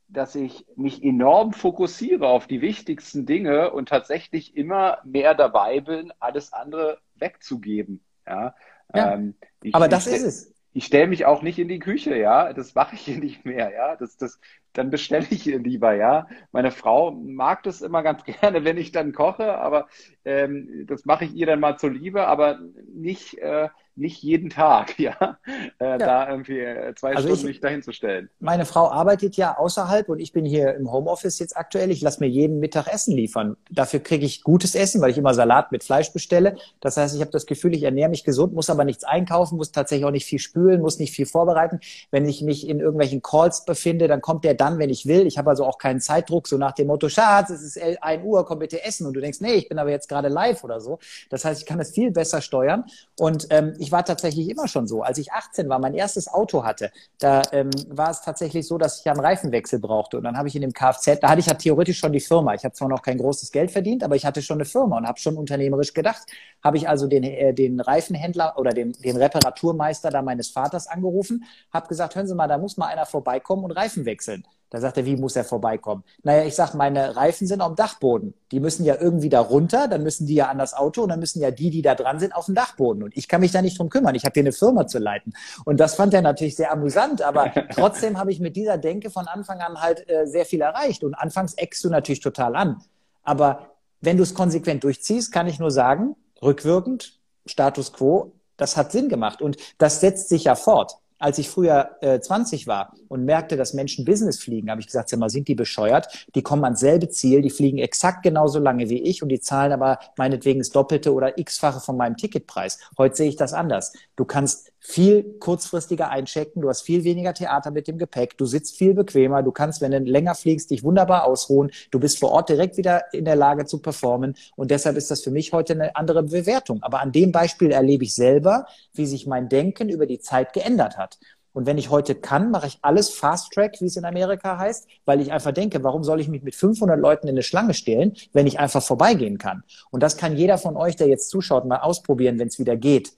[0.08, 6.12] dass ich mich enorm fokussiere auf die wichtigsten Dinge und tatsächlich immer mehr dabei bin,
[6.20, 8.04] alles andere wegzugeben.
[8.26, 8.54] Ja,
[8.94, 9.34] ja ähm,
[9.72, 12.52] aber das ist es ich stelle mich auch nicht in die Küche, ja.
[12.52, 13.96] Das mache ich hier nicht mehr, ja.
[13.96, 14.40] Das, das,
[14.72, 16.26] dann bestelle ich hier lieber, ja.
[16.52, 19.88] Meine Frau mag das immer ganz gerne, wenn ich dann koche, aber
[20.24, 22.58] ähm, das mache ich ihr dann mal zur Liebe, aber
[22.94, 25.38] nicht, äh, nicht jeden Tag, ja,
[25.78, 25.98] äh, ja.
[25.98, 28.30] da irgendwie äh, zwei also Stunden ich, mich zu stellen.
[28.40, 31.90] Meine Frau arbeitet ja außerhalb und ich bin hier im Homeoffice jetzt aktuell.
[31.90, 33.56] Ich lasse mir jeden Mittag Essen liefern.
[33.70, 36.56] Dafür kriege ich gutes Essen, weil ich immer Salat mit Fleisch bestelle.
[36.80, 39.72] Das heißt, ich habe das Gefühl, ich ernähre mich gesund, muss aber nichts einkaufen, muss
[39.72, 41.80] tatsächlich auch nicht viel spülen, muss nicht viel vorbereiten.
[42.10, 45.26] Wenn ich mich in irgendwelchen Calls befinde, dann kommt der dann, wenn ich will.
[45.26, 48.44] Ich habe also auch keinen Zeitdruck, so nach dem Motto, Schatz, es ist 1 Uhr,
[48.46, 49.06] komm bitte essen.
[49.06, 50.98] Und du denkst, nee, ich bin aber jetzt gerade live oder so.
[51.30, 52.84] Das heißt, ich kann es viel besser steuern.
[53.18, 55.02] Und ähm, ich war tatsächlich immer schon so.
[55.02, 59.00] Als ich 18 war, mein erstes Auto hatte, da ähm, war es tatsächlich so, dass
[59.00, 60.18] ich einen Reifenwechsel brauchte.
[60.18, 62.54] Und dann habe ich in dem Kfz, da hatte ich ja theoretisch schon die Firma.
[62.54, 65.08] Ich habe zwar noch kein großes Geld verdient, aber ich hatte schon eine Firma und
[65.08, 66.22] habe schon unternehmerisch gedacht.
[66.62, 71.44] Habe ich also den, äh, den Reifenhändler oder den, den Reparaturmeister da meines Vaters angerufen,
[71.72, 74.44] habe gesagt, hören Sie mal, da muss mal einer vorbeikommen und Reifen wechseln.
[74.72, 76.02] Da sagt er, wie muss er vorbeikommen?
[76.22, 78.32] Naja, ich sag, meine Reifen sind auf dem Dachboden.
[78.52, 81.20] Die müssen ja irgendwie da runter, dann müssen die ja an das Auto und dann
[81.20, 83.02] müssen ja die, die da dran sind, auf dem Dachboden.
[83.02, 84.14] Und ich kann mich da nicht drum kümmern.
[84.14, 85.34] Ich habe hier eine Firma zu leiten.
[85.66, 89.28] Und das fand er natürlich sehr amüsant, aber trotzdem habe ich mit dieser Denke von
[89.28, 91.04] Anfang an halt äh, sehr viel erreicht.
[91.04, 92.82] Und anfangs eckst du natürlich total an.
[93.24, 98.90] Aber wenn du es konsequent durchziehst, kann ich nur sagen, rückwirkend, Status quo, das hat
[98.90, 99.42] Sinn gemacht.
[99.42, 100.96] Und das setzt sich ja fort.
[101.22, 105.08] Als ich früher äh, 20 war und merkte, dass Menschen Business fliegen, habe ich gesagt,
[105.08, 106.26] sag mal, sind die bescheuert?
[106.34, 109.70] Die kommen ans selbe Ziel, die fliegen exakt genauso lange wie ich und die zahlen
[109.70, 112.80] aber meinetwegen das Doppelte oder x-fache von meinem Ticketpreis.
[112.98, 113.92] Heute sehe ich das anders.
[114.16, 118.76] Du kannst viel kurzfristiger einchecken, du hast viel weniger Theater mit dem Gepäck, du sitzt
[118.76, 122.48] viel bequemer, du kannst, wenn du länger fliegst, dich wunderbar ausruhen, du bist vor Ort
[122.48, 125.94] direkt wieder in der Lage zu performen und deshalb ist das für mich heute eine
[125.94, 126.82] andere Bewertung.
[126.82, 130.98] Aber an dem Beispiel erlebe ich selber, wie sich mein Denken über die Zeit geändert
[130.98, 131.18] hat.
[131.52, 134.88] Und wenn ich heute kann, mache ich alles Fast Track, wie es in Amerika heißt,
[135.04, 138.14] weil ich einfach denke, warum soll ich mich mit 500 Leuten in eine Schlange stellen,
[138.32, 139.62] wenn ich einfach vorbeigehen kann?
[139.90, 143.12] Und das kann jeder von euch, der jetzt zuschaut, mal ausprobieren, wenn es wieder geht.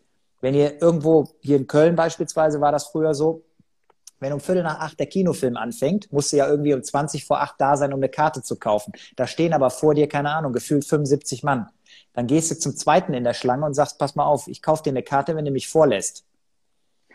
[0.45, 3.47] Wenn ihr irgendwo, hier in Köln beispielsweise war das früher so,
[4.21, 7.41] wenn um Viertel nach acht der Kinofilm anfängt, musst du ja irgendwie um 20 vor
[7.41, 8.93] acht da sein, um eine Karte zu kaufen.
[9.17, 11.71] Da stehen aber vor dir, keine Ahnung, gefühlt 75 Mann.
[12.13, 14.83] Dann gehst du zum zweiten in der Schlange und sagst, pass mal auf, ich kaufe
[14.83, 16.27] dir eine Karte, wenn du mich vorlässt.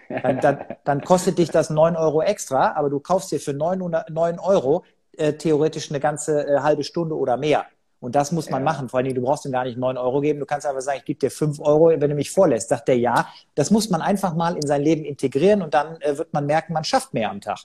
[0.09, 4.09] Dann, dann, dann kostet dich das neun Euro extra, aber du kaufst dir für 900,
[4.09, 4.85] 9 Euro
[5.17, 7.67] äh, theoretisch eine ganze äh, halbe Stunde oder mehr.
[7.99, 8.65] Und das muss man ja.
[8.65, 8.89] machen.
[8.89, 10.39] Vor allem, du brauchst ihm gar nicht neun Euro geben.
[10.39, 12.69] Du kannst einfach sagen, ich gebe dir fünf Euro, wenn du mich vorlässt.
[12.69, 13.27] Sagt der ja.
[13.55, 16.73] Das muss man einfach mal in sein Leben integrieren und dann äh, wird man merken,
[16.73, 17.59] man schafft mehr am Tag.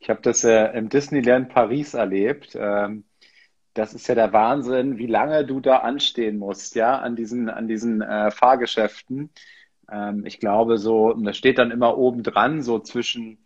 [0.00, 2.56] Ich habe das äh, im Disneyland Paris erlebt.
[2.58, 3.04] Ähm,
[3.74, 7.68] das ist ja der Wahnsinn, wie lange du da anstehen musst, ja, an diesen, an
[7.68, 9.30] diesen äh, Fahrgeschäften.
[9.90, 13.38] Ähm, ich glaube, so, das steht dann immer oben dran, so zwischen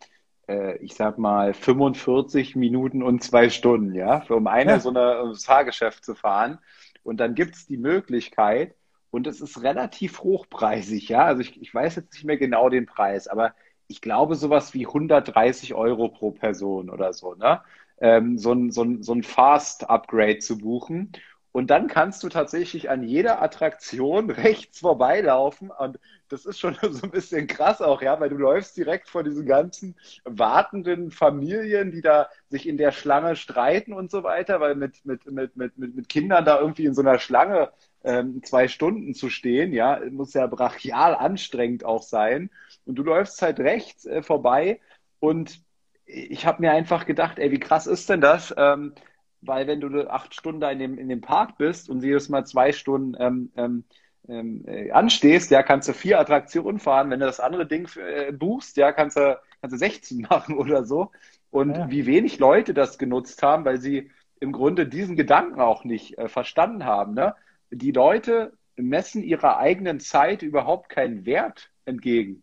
[0.80, 4.80] ich sag mal, 45 Minuten und zwei Stunden, ja, um eine ja.
[4.80, 6.58] so eine Fahrgeschäft zu fahren.
[7.02, 8.74] Und dann gibt's die Möglichkeit,
[9.12, 11.24] und es ist relativ hochpreisig, ja.
[11.24, 13.54] Also ich, ich weiß jetzt nicht mehr genau den Preis, aber
[13.86, 17.60] ich glaube sowas wie 130 Euro pro Person oder so, ne?
[18.00, 21.12] Ähm, so ein, so ein, so ein Fast-Upgrade zu buchen.
[21.52, 25.70] Und dann kannst du tatsächlich an jeder Attraktion rechts vorbeilaufen.
[25.70, 29.22] Und das ist schon so ein bisschen krass auch, ja, weil du läufst direkt vor
[29.22, 34.74] diesen ganzen wartenden Familien, die da sich in der Schlange streiten und so weiter, weil
[34.74, 37.70] mit, mit, mit, mit, mit Kindern da irgendwie in so einer Schlange
[38.04, 42.50] ähm, zwei Stunden zu stehen, ja, muss ja brachial anstrengend auch sein.
[42.86, 44.80] Und du läufst halt rechts äh, vorbei
[45.20, 45.60] und
[46.04, 48.52] ich habe mir einfach gedacht, ey, wie krass ist denn das?
[48.56, 48.94] Ähm,
[49.42, 52.46] weil wenn du acht Stunden da in dem, in dem Park bist und jedes Mal
[52.46, 53.84] zwei Stunden ähm, ähm,
[54.28, 57.10] ähm, äh, anstehst, ja, kannst du vier Attraktionen fahren.
[57.10, 60.84] Wenn du das andere Ding äh, buchst, ja, kannst du, kannst du 16 machen oder
[60.84, 61.10] so.
[61.50, 61.90] Und ja.
[61.90, 66.28] wie wenig Leute das genutzt haben, weil sie im Grunde diesen Gedanken auch nicht äh,
[66.28, 67.14] verstanden haben.
[67.14, 67.34] Ne?
[67.70, 72.42] Die Leute messen ihrer eigenen Zeit überhaupt keinen Wert entgegen.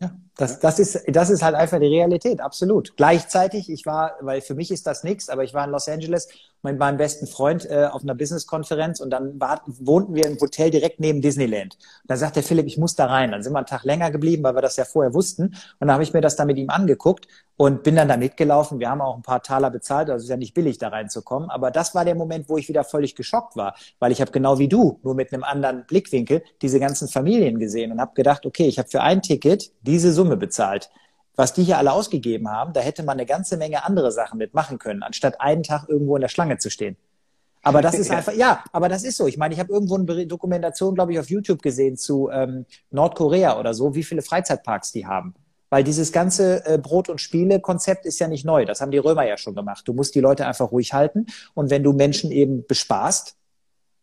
[0.00, 2.96] Ja, das, das, ist, das ist halt einfach die Realität, absolut.
[2.96, 6.28] Gleichzeitig, ich war, weil für mich ist das nichts, aber ich war in Los Angeles
[6.66, 10.70] mit meinem besten Freund äh, auf einer Business-Konferenz und dann war, wohnten wir im Hotel
[10.70, 11.74] direkt neben Disneyland.
[11.74, 13.32] Und dann sagt der Philipp, ich muss da rein.
[13.32, 15.44] Dann sind wir einen Tag länger geblieben, weil wir das ja vorher wussten.
[15.44, 17.26] Und dann habe ich mir das da mit ihm angeguckt
[17.56, 18.78] und bin dann da mitgelaufen.
[18.78, 21.50] Wir haben auch ein paar Taler bezahlt, also ist ja nicht billig, da reinzukommen.
[21.50, 24.58] Aber das war der Moment, wo ich wieder völlig geschockt war, weil ich habe genau
[24.58, 28.66] wie du, nur mit einem anderen Blickwinkel, diese ganzen Familien gesehen und habe gedacht, okay,
[28.66, 30.90] ich habe für ein Ticket diese Summe bezahlt
[31.36, 34.78] was die hier alle ausgegeben haben, da hätte man eine ganze Menge andere Sachen mitmachen
[34.78, 36.96] können, anstatt einen Tag irgendwo in der Schlange zu stehen.
[37.62, 39.26] Aber das ist einfach, ja, aber das ist so.
[39.26, 43.58] Ich meine, ich habe irgendwo eine Dokumentation, glaube ich, auf YouTube gesehen zu ähm, Nordkorea
[43.58, 45.34] oder so, wie viele Freizeitparks die haben.
[45.68, 48.64] Weil dieses ganze äh, Brot- und Spiele-Konzept ist ja nicht neu.
[48.64, 49.86] Das haben die Römer ja schon gemacht.
[49.86, 51.26] Du musst die Leute einfach ruhig halten.
[51.54, 53.36] Und wenn du Menschen eben bespaßt,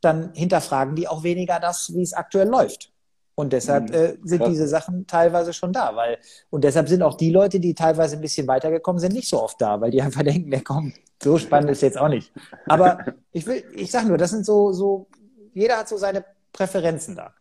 [0.01, 2.92] dann hinterfragen die auch weniger das, wie es aktuell läuft.
[3.35, 3.95] Und deshalb mhm.
[3.95, 4.49] äh, sind Krass.
[4.49, 6.19] diese Sachen teilweise schon da, weil
[6.49, 9.59] und deshalb sind auch die Leute, die teilweise ein bisschen weitergekommen sind, nicht so oft
[9.59, 12.31] da, weil die einfach denken, der kommt, so spannend ist jetzt auch nicht.
[12.67, 12.99] Aber
[13.31, 15.07] ich will, ich sage nur, das sind so, so,
[15.53, 17.33] jeder hat so seine Präferenzen da.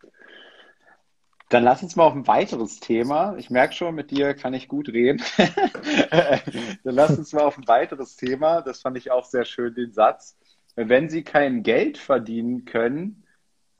[1.50, 3.36] Dann lass uns mal auf ein weiteres Thema.
[3.36, 5.22] Ich merke schon, mit dir kann ich gut reden.
[6.10, 8.62] Dann lass uns mal auf ein weiteres Thema.
[8.62, 10.38] Das fand ich auch sehr schön, den Satz.
[10.76, 13.21] Wenn Sie kein Geld verdienen können,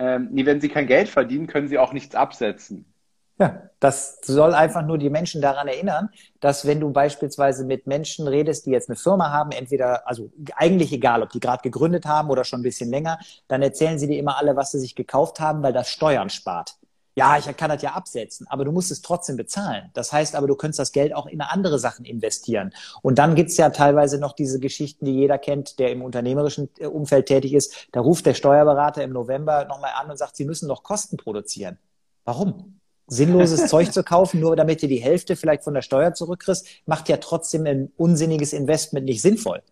[0.03, 2.93] ähm, nee, wenn sie kein Geld verdienen, können sie auch nichts absetzen.
[3.39, 6.11] Ja, das soll einfach nur die Menschen daran erinnern,
[6.41, 10.93] dass wenn du beispielsweise mit Menschen redest, die jetzt eine Firma haben, entweder, also eigentlich
[10.93, 14.19] egal, ob die gerade gegründet haben oder schon ein bisschen länger, dann erzählen sie dir
[14.19, 16.77] immer alle, was sie sich gekauft haben, weil das Steuern spart
[17.15, 19.91] ja, ich kann das ja absetzen, aber du musst es trotzdem bezahlen.
[19.93, 22.73] Das heißt aber, du könntest das Geld auch in andere Sachen investieren.
[23.03, 26.87] Und dann gibt's ja teilweise noch diese Geschichten, die jeder kennt, der im unternehmerischen äh,
[26.87, 27.89] Umfeld tätig ist.
[27.93, 31.79] Da ruft der Steuerberater im November nochmal an und sagt, sie müssen noch Kosten produzieren.
[32.25, 32.81] Warum?
[33.09, 37.09] Sinnloses Zeug zu kaufen, nur damit du die Hälfte vielleicht von der Steuer zurückkriegst, macht
[37.11, 39.63] ja trotzdem ein unsinniges Investment nicht sinnvoll.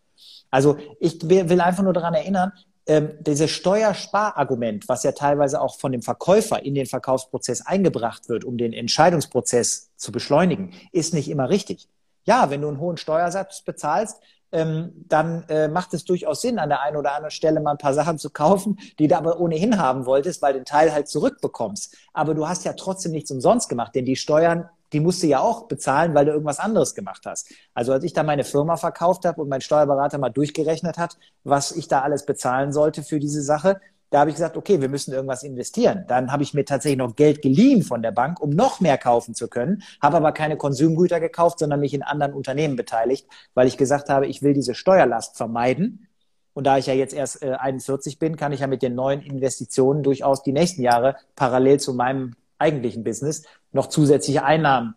[0.51, 2.53] Also ich will einfach nur daran erinnern,
[2.87, 8.45] ähm, dieses Steuersparargument, was ja teilweise auch von dem Verkäufer in den Verkaufsprozess eingebracht wird,
[8.45, 11.89] um den Entscheidungsprozess zu beschleunigen, ist nicht immer richtig.
[12.25, 14.19] Ja, wenn du einen hohen Steuersatz bezahlst,
[14.53, 17.79] ähm, dann äh, macht es durchaus Sinn, an der einen oder anderen Stelle mal ein
[17.79, 21.97] paar Sachen zu kaufen, die du aber ohnehin haben wolltest, weil den Teil halt zurückbekommst.
[22.13, 25.41] Aber du hast ja trotzdem nichts umsonst gemacht, denn die Steuern, die musst du ja
[25.41, 27.53] auch bezahlen, weil du irgendwas anderes gemacht hast.
[27.75, 31.73] Also als ich da meine Firma verkauft habe und mein Steuerberater mal durchgerechnet hat, was
[31.73, 35.15] ich da alles bezahlen sollte für diese Sache, da habe ich gesagt, okay, wir müssen
[35.15, 36.05] irgendwas investieren.
[36.09, 39.35] Dann habe ich mir tatsächlich noch Geld geliehen von der Bank, um noch mehr kaufen
[39.35, 43.77] zu können, habe aber keine Konsumgüter gekauft, sondern mich in anderen Unternehmen beteiligt, weil ich
[43.77, 46.09] gesagt habe, ich will diese Steuerlast vermeiden.
[46.53, 49.21] Und da ich ja jetzt erst äh, 41 bin, kann ich ja mit den neuen
[49.21, 54.95] Investitionen durchaus die nächsten Jahre parallel zu meinem eigentlichen Business noch zusätzliche Einnahmen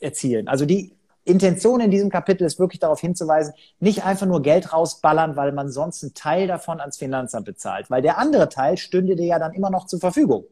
[0.00, 0.48] erzielen.
[0.48, 5.36] Also die Intention in diesem Kapitel ist wirklich darauf hinzuweisen, nicht einfach nur Geld rausballern,
[5.36, 7.90] weil man sonst einen Teil davon ans Finanzamt bezahlt.
[7.90, 10.44] Weil der andere Teil stünde dir ja dann immer noch zur Verfügung.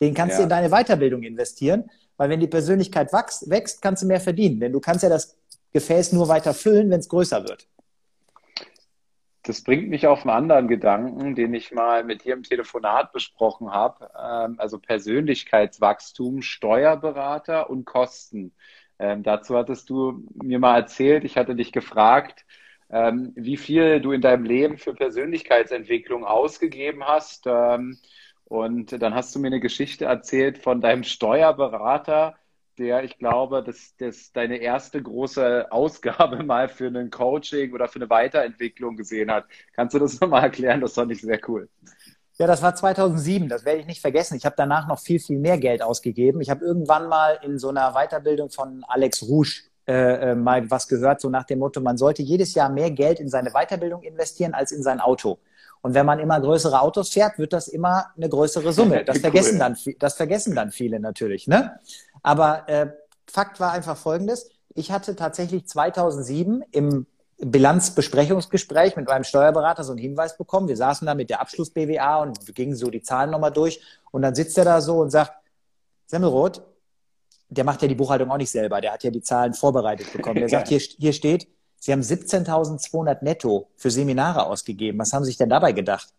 [0.00, 0.38] Den kannst ja.
[0.38, 4.60] du in deine Weiterbildung investieren, weil wenn die Persönlichkeit wächst, wächst, kannst du mehr verdienen.
[4.60, 5.36] Denn du kannst ja das
[5.72, 7.68] Gefäß nur weiter füllen, wenn es größer wird.
[9.50, 13.72] Das bringt mich auf einen anderen Gedanken, den ich mal mit dir im Telefonat besprochen
[13.72, 14.08] habe.
[14.16, 18.54] Ähm, also Persönlichkeitswachstum, Steuerberater und Kosten.
[19.00, 22.44] Ähm, dazu hattest du mir mal erzählt, ich hatte dich gefragt,
[22.90, 27.48] ähm, wie viel du in deinem Leben für Persönlichkeitsentwicklung ausgegeben hast.
[28.44, 32.36] Und dann hast du mir eine Geschichte erzählt von deinem Steuerberater,
[32.78, 37.96] der, ich glaube, das, das deine erste große Ausgabe mal für ein Coaching oder für
[37.96, 39.46] eine Weiterentwicklung gesehen hat.
[39.74, 40.80] Kannst du das nochmal erklären?
[40.80, 41.68] Das fand ich sehr cool.
[42.38, 44.34] Ja, das war 2007, das werde ich nicht vergessen.
[44.34, 46.40] Ich habe danach noch viel, viel mehr Geld ausgegeben.
[46.40, 50.86] Ich habe irgendwann mal in so einer Weiterbildung von Alex Rouge äh, äh, mal was
[50.86, 54.54] gehört, so nach dem Motto, man sollte jedes Jahr mehr Geld in seine Weiterbildung investieren
[54.54, 55.38] als in sein Auto.
[55.82, 59.04] Und wenn man immer größere Autos fährt, wird das immer eine größere Summe.
[59.06, 59.22] Das, cool.
[59.22, 61.48] vergessen, dann, das vergessen dann viele natürlich.
[61.48, 61.78] Ne?
[62.22, 62.88] Aber äh,
[63.26, 64.50] Fakt war einfach folgendes.
[64.74, 67.06] Ich hatte tatsächlich 2007 im
[67.38, 70.68] Bilanzbesprechungsgespräch mit meinem Steuerberater so einen Hinweis bekommen.
[70.68, 73.80] Wir saßen da mit der Abschluss-BWA und gingen so die Zahlen nochmal durch.
[74.10, 75.32] Und dann sitzt er da so und sagt,
[76.06, 76.62] Semmelroth,
[77.48, 80.36] der macht ja die Buchhaltung auch nicht selber, der hat ja die Zahlen vorbereitet bekommen.
[80.36, 81.48] Der sagt, hier, hier steht,
[81.82, 84.98] Sie haben 17.200 netto für Seminare ausgegeben.
[84.98, 86.12] Was haben Sie sich denn dabei gedacht?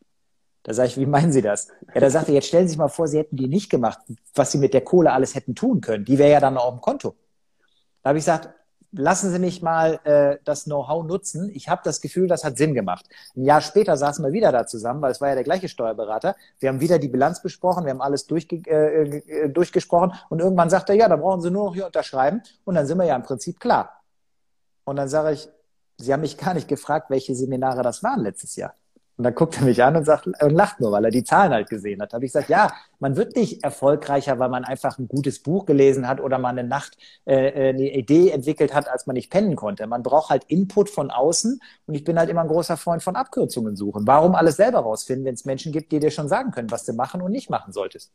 [0.64, 1.70] Da sage ich, wie meinen Sie das?
[1.94, 4.00] Ja, da sagte jetzt stellen Sie sich mal vor, Sie hätten die nicht gemacht,
[4.36, 6.06] was Sie mit der Kohle alles hätten tun können.
[6.06, 7.16] Die wäre ja dann auf dem Konto.
[8.04, 8.50] Da habe ich gesagt,
[8.92, 11.50] lassen Sie mich mal äh, das Know-how nutzen.
[11.54, 13.06] Ich habe das Gefühl, das hat Sinn gemacht.
[13.36, 16.36] Ein Jahr später saßen wir wieder da zusammen, weil es war ja der gleiche Steuerberater.
[16.60, 20.70] Wir haben wieder die Bilanz besprochen, wir haben alles durchge äh, äh, durchgesprochen und irgendwann
[20.70, 23.16] sagt er, ja, da brauchen Sie nur noch hier unterschreiben und dann sind wir ja
[23.16, 24.02] im Prinzip klar.
[24.84, 25.50] Und dann sage ich,
[25.98, 28.74] Sie haben mich gar nicht gefragt, welche Seminare das waren letztes Jahr.
[29.18, 31.52] Und dann guckt er mich an und sagt und lacht nur, weil er die Zahlen
[31.52, 32.12] halt gesehen hat.
[32.12, 35.66] Da habe ich gesagt, ja, man wird nicht erfolgreicher, weil man einfach ein gutes Buch
[35.66, 39.30] gelesen hat oder mal eine Nacht äh, äh, eine Idee entwickelt hat, als man nicht
[39.30, 39.86] pennen konnte.
[39.86, 43.16] Man braucht halt Input von außen und ich bin halt immer ein großer Freund von
[43.16, 44.08] Abkürzungen suchen.
[44.08, 46.94] Warum alles selber rausfinden, wenn es Menschen gibt, die dir schon sagen können, was du
[46.94, 48.12] machen und nicht machen solltest?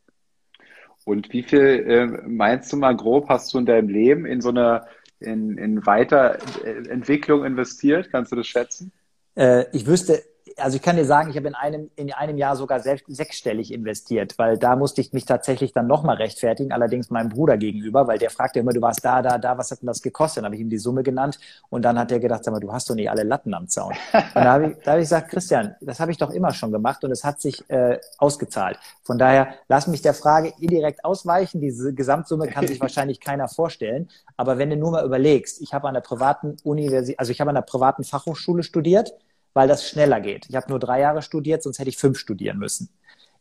[1.05, 4.49] Und wie viel äh, meinst du mal grob hast du in deinem Leben in so
[4.49, 4.81] eine
[5.19, 8.09] in, in Weiterentwicklung investiert?
[8.11, 8.91] Kannst du das schätzen?
[9.35, 10.21] Äh, ich wüsste
[10.57, 13.71] also ich kann dir sagen, ich habe in einem, in einem Jahr sogar selbst sechsstellig
[13.71, 18.17] investiert, weil da musste ich mich tatsächlich dann nochmal rechtfertigen, allerdings meinem Bruder gegenüber, weil
[18.17, 20.37] der fragte immer, du warst da, da, da, was hat denn das gekostet?
[20.37, 21.39] Dann habe ich ihm die Summe genannt
[21.69, 23.93] und dann hat er gedacht, sag mal, du hast doch nicht alle Latten am Zaun.
[24.13, 26.71] Und da habe ich, da habe ich gesagt, Christian, das habe ich doch immer schon
[26.71, 28.77] gemacht und es hat sich äh, ausgezahlt.
[29.03, 31.61] Von daher lass mich der Frage indirekt ausweichen.
[31.61, 34.09] Diese Gesamtsumme kann sich wahrscheinlich keiner vorstellen.
[34.35, 37.49] Aber wenn du nur mal überlegst, ich habe an der privaten Universität, also ich habe
[37.49, 39.13] an der privaten Fachhochschule studiert,
[39.57, 40.45] weil das schneller geht.
[40.49, 42.89] Ich habe nur drei Jahre studiert, sonst hätte ich fünf studieren müssen.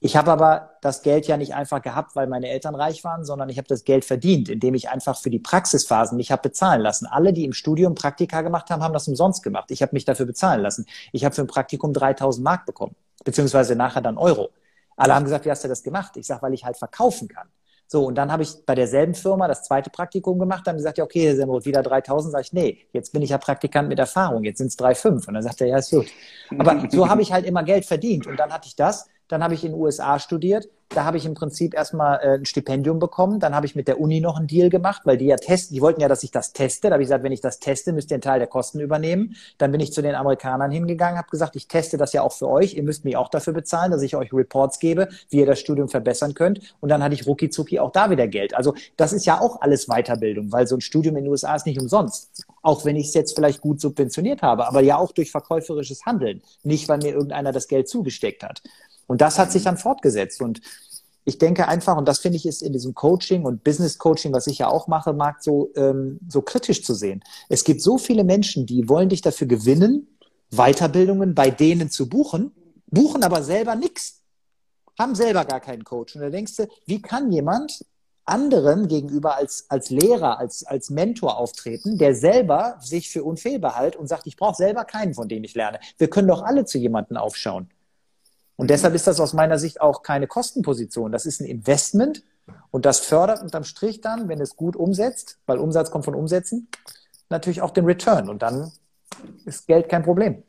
[0.01, 3.51] Ich habe aber das Geld ja nicht einfach gehabt, weil meine Eltern reich waren, sondern
[3.51, 7.05] ich habe das Geld verdient, indem ich einfach für die Praxisphasen mich habe bezahlen lassen.
[7.05, 9.71] Alle, die im Studium Praktika gemacht haben, haben das umsonst gemacht.
[9.71, 10.87] Ich habe mich dafür bezahlen lassen.
[11.13, 14.49] Ich habe für ein Praktikum 3000 Mark bekommen, beziehungsweise nachher dann Euro.
[14.97, 16.17] Alle haben gesagt, wie hast du das gemacht?
[16.17, 17.49] Ich sage, weil ich halt verkaufen kann.
[17.89, 21.05] So, und dann habe ich bei derselben Firma das zweite Praktikum gemacht, dann gesagt, ja,
[21.05, 24.43] okay, Herr Semroth, wieder 3000, sage ich, nee, jetzt bin ich ja Praktikant mit Erfahrung,
[24.45, 25.29] jetzt sind es 3,5.
[25.29, 26.07] Und dann sagt er, ja, ist gut.
[26.59, 28.27] Aber so habe ich halt immer Geld verdient.
[28.27, 30.69] Und dann hatte ich das, Dann habe ich in den USA studiert.
[30.89, 33.41] Da habe ich im Prinzip erstmal äh, ein Stipendium bekommen.
[33.41, 35.81] Dann habe ich mit der Uni noch einen Deal gemacht, weil die ja testen, die
[35.81, 36.89] wollten ja, dass ich das teste.
[36.89, 39.35] Da habe ich gesagt, wenn ich das teste, müsst ihr einen Teil der Kosten übernehmen.
[39.59, 42.49] Dann bin ich zu den Amerikanern hingegangen, habe gesagt, ich teste das ja auch für
[42.49, 42.75] euch.
[42.75, 45.89] Ihr müsst mich auch dafür bezahlen, dass ich euch Reports gebe, wie ihr das Studium
[45.89, 46.61] verbessern könnt.
[46.81, 48.55] Und dann hatte ich rucki zucki auch da wieder Geld.
[48.55, 51.67] Also das ist ja auch alles Weiterbildung, weil so ein Studium in den USA ist
[51.67, 52.45] nicht umsonst.
[52.63, 56.43] Auch wenn ich es jetzt vielleicht gut subventioniert habe, aber ja auch durch verkäuferisches Handeln.
[56.63, 58.63] Nicht, weil mir irgendeiner das Geld zugesteckt hat.
[59.07, 60.43] Und das hat sich dann fortgesetzt.
[60.43, 60.61] Und
[61.25, 64.47] ich denke einfach, und das finde ich ist in diesem Coaching und Business Coaching, was
[64.47, 67.23] ich ja auch mache, mag so, ähm, so kritisch zu sehen.
[67.49, 70.07] Es gibt so viele Menschen, die wollen dich dafür gewinnen,
[70.51, 72.53] Weiterbildungen bei denen zu buchen,
[72.87, 74.23] buchen aber selber nichts,
[74.99, 76.15] haben selber gar keinen Coach.
[76.15, 77.85] Und da denkst du, wie kann jemand
[78.25, 83.97] anderen gegenüber als, als Lehrer, als, als Mentor auftreten, der selber sich für unfehlbar hält
[83.97, 85.79] und sagt, ich brauche selber keinen, von dem ich lerne.
[85.99, 87.69] Wir können doch alle zu jemandem aufschauen.
[88.57, 91.13] Und deshalb ist das aus meiner Sicht auch keine Kostenposition.
[91.13, 92.23] Das ist ein Investment
[92.71, 96.69] und das fördert unterm Strich dann, wenn es gut umsetzt, weil Umsatz kommt von Umsätzen,
[97.29, 98.29] natürlich auch den Return.
[98.29, 98.73] Und dann
[99.45, 100.43] ist Geld kein Problem.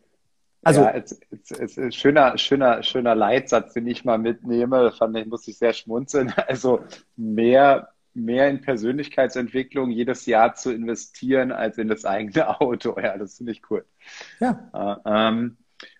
[0.63, 4.91] Also, ja, es, es, es ist schöner, schöner, schöner Leitsatz, den ich mal mitnehme.
[4.91, 6.33] Fand ich, muss ich sehr schmunzeln.
[6.47, 6.81] Also
[7.15, 12.99] mehr, mehr in Persönlichkeitsentwicklung jedes Jahr zu investieren als in das eigene Auto.
[12.99, 13.85] Ja, das finde ich cool.
[14.39, 14.99] Ja.
[15.05, 15.57] Äh, ähm,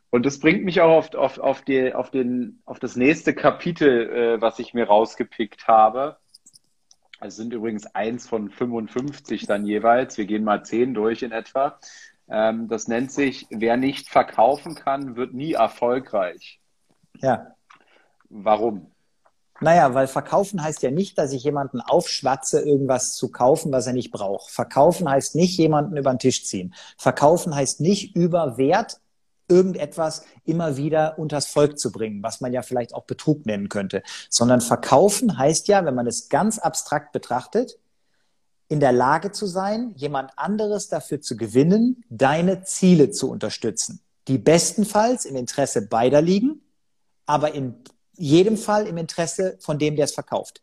[0.09, 4.09] und das bringt mich auch auf, auf, auf, die, auf, den, auf das nächste Kapitel,
[4.09, 6.17] äh, was ich mir rausgepickt habe.
[7.19, 10.17] Es sind übrigens eins von 55 dann jeweils.
[10.17, 11.79] Wir gehen mal zehn durch in etwa.
[12.29, 16.61] Ähm, das nennt sich, wer nicht verkaufen kann, wird nie erfolgreich.
[17.15, 17.55] Ja.
[18.29, 18.91] Warum?
[19.59, 23.93] Naja, weil verkaufen heißt ja nicht, dass ich jemanden aufschwatze, irgendwas zu kaufen, was er
[23.93, 24.51] nicht braucht.
[24.51, 26.75] Verkaufen heißt nicht jemanden über den Tisch ziehen.
[26.97, 28.99] Verkaufen heißt nicht über Wert
[29.47, 34.03] irgendetwas immer wieder unters Volk zu bringen, was man ja vielleicht auch Betrug nennen könnte,
[34.29, 37.79] sondern verkaufen heißt ja, wenn man es ganz abstrakt betrachtet,
[38.69, 44.37] in der Lage zu sein, jemand anderes dafür zu gewinnen, deine Ziele zu unterstützen, die
[44.37, 46.61] bestenfalls im Interesse beider liegen,
[47.25, 47.75] aber in
[48.13, 50.61] jedem Fall im Interesse von dem, der es verkauft.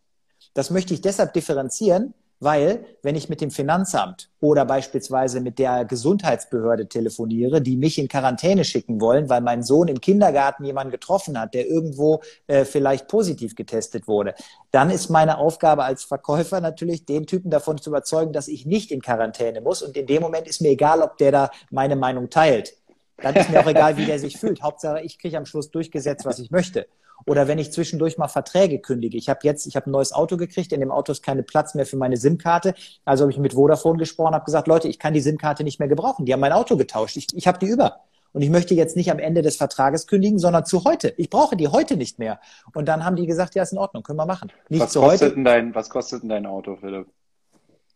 [0.53, 5.85] Das möchte ich deshalb differenzieren, weil, wenn ich mit dem Finanzamt oder beispielsweise mit der
[5.85, 11.39] Gesundheitsbehörde telefoniere, die mich in Quarantäne schicken wollen, weil mein Sohn im Kindergarten jemanden getroffen
[11.39, 14.35] hat, der irgendwo äh, vielleicht positiv getestet wurde,
[14.71, 18.91] dann ist meine Aufgabe als Verkäufer natürlich, den Typen davon zu überzeugen, dass ich nicht
[18.91, 19.83] in Quarantäne muss.
[19.83, 22.75] Und in dem Moment ist mir egal, ob der da meine Meinung teilt.
[23.19, 24.63] Dann ist mir auch egal, wie der sich fühlt.
[24.63, 26.87] Hauptsache, ich kriege am Schluss durchgesetzt, was ich möchte.
[27.27, 29.17] Oder wenn ich zwischendurch mal Verträge kündige.
[29.17, 31.75] Ich habe jetzt, ich habe ein neues Auto gekriegt, in dem Auto ist keine Platz
[31.75, 32.75] mehr für meine SIM-Karte.
[33.05, 35.89] Also habe ich mit Vodafone gesprochen, habe gesagt, Leute, ich kann die SIM-Karte nicht mehr
[35.89, 36.27] gebrauchen.
[36.27, 37.17] Die haben mein Auto getauscht.
[37.17, 38.01] Ich, ich habe die über.
[38.33, 41.15] Und ich möchte jetzt nicht am Ende des Vertrages kündigen, sondern zu heute.
[41.17, 42.41] Ich brauche die heute nicht mehr.
[42.75, 44.51] Und dann haben die gesagt, ja, ist in Ordnung, können wir machen.
[44.69, 47.07] Nicht was, kostet Denn dein, was kostet denn dein Auto, Philipp?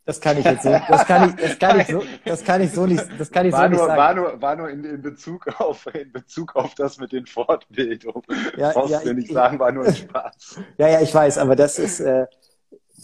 [0.09, 2.73] Das kann ich jetzt so, das kann ich, das kann ich so, das kann ich
[2.73, 3.99] so nicht, das kann ich war so nur, nicht sagen.
[3.99, 8.23] War nur, war nur in, in, Bezug auf, in Bezug auf das mit den Fortbildungen.
[8.57, 10.61] Ja, Brauchst ja, du nicht ich, sagen, war nur ein Spaß.
[10.79, 12.25] Ja, ja, ich weiß, aber das ist, äh,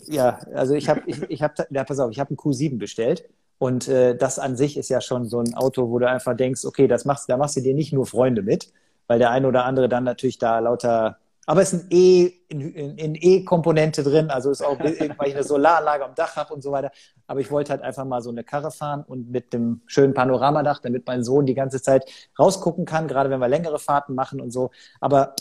[0.07, 3.29] ja, also ich habe, ich, ich habe, ja, pass auf, ich habe einen Q7 bestellt
[3.59, 6.65] und äh, das an sich ist ja schon so ein Auto, wo du einfach denkst,
[6.65, 8.73] okay, das machst, da machst du dir nicht nur Freunde mit,
[9.09, 13.15] weil der eine oder andere dann natürlich da lauter aber es ist ein E, in
[13.15, 14.95] E-Komponente drin, also ist auch, weil
[15.29, 16.91] ich eine Solaranlage am Dach habe und so weiter.
[17.27, 20.81] Aber ich wollte halt einfach mal so eine Karre fahren und mit dem schönen Panoramadach,
[20.81, 22.05] damit mein Sohn die ganze Zeit
[22.39, 24.71] rausgucken kann, gerade wenn wir längere Fahrten machen und so.
[25.01, 25.35] Aber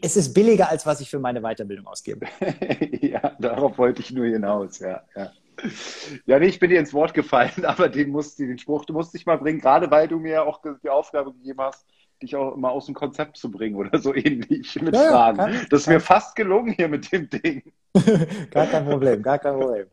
[0.00, 2.26] es ist billiger, als was ich für meine Weiterbildung ausgebe.
[3.00, 5.02] ja, darauf wollte ich nur hinaus, ja.
[5.14, 5.30] ja.
[6.26, 9.14] Ja, nee, ich bin dir ins Wort gefallen, aber den, musst, den Spruch, du musst
[9.14, 11.86] dich mal bringen, gerade weil du mir auch die Aufgabe gegeben hast,
[12.22, 15.38] dich auch immer aus dem Konzept zu bringen oder so ähnlich mit ja, Fragen.
[15.38, 15.94] Kann, das ist kann.
[15.94, 17.62] mir fast gelungen hier mit dem Ding.
[18.50, 19.86] gar kein Problem, gar kein Problem.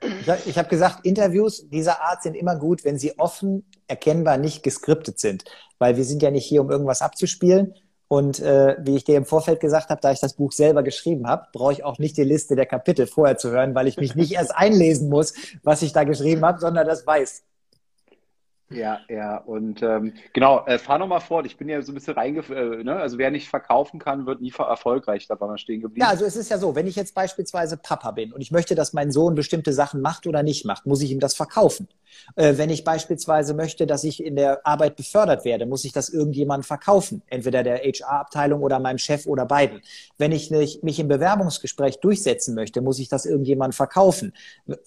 [0.00, 4.62] Ich habe hab gesagt, Interviews dieser Art sind immer gut, wenn sie offen, erkennbar nicht
[4.62, 5.44] geskriptet sind.
[5.78, 7.74] Weil wir sind ja nicht hier, um irgendwas abzuspielen.
[8.08, 11.26] Und äh, wie ich dir im Vorfeld gesagt habe, da ich das Buch selber geschrieben
[11.26, 14.14] habe, brauche ich auch nicht die Liste der Kapitel vorher zu hören, weil ich mich
[14.14, 15.34] nicht erst einlesen muss,
[15.64, 17.42] was ich da geschrieben habe, sondern das weiß.
[18.68, 21.46] Ja, ja, und ähm, genau, äh, fahr nochmal fort.
[21.46, 22.96] Ich bin ja so ein bisschen reingefallen, äh, ne?
[22.96, 26.04] also wer nicht verkaufen kann, wird nie erfolgreich, da war stehen geblieben.
[26.04, 28.74] Ja, also es ist ja so, wenn ich jetzt beispielsweise Papa bin und ich möchte,
[28.74, 31.86] dass mein Sohn bestimmte Sachen macht oder nicht macht, muss ich ihm das verkaufen.
[32.34, 36.08] Äh, wenn ich beispielsweise möchte, dass ich in der Arbeit befördert werde, muss ich das
[36.08, 39.80] irgendjemandem verkaufen, entweder der HR-Abteilung oder meinem Chef oder beiden.
[40.18, 44.32] Wenn ich nicht, mich im Bewerbungsgespräch durchsetzen möchte, muss ich das irgendjemandem verkaufen.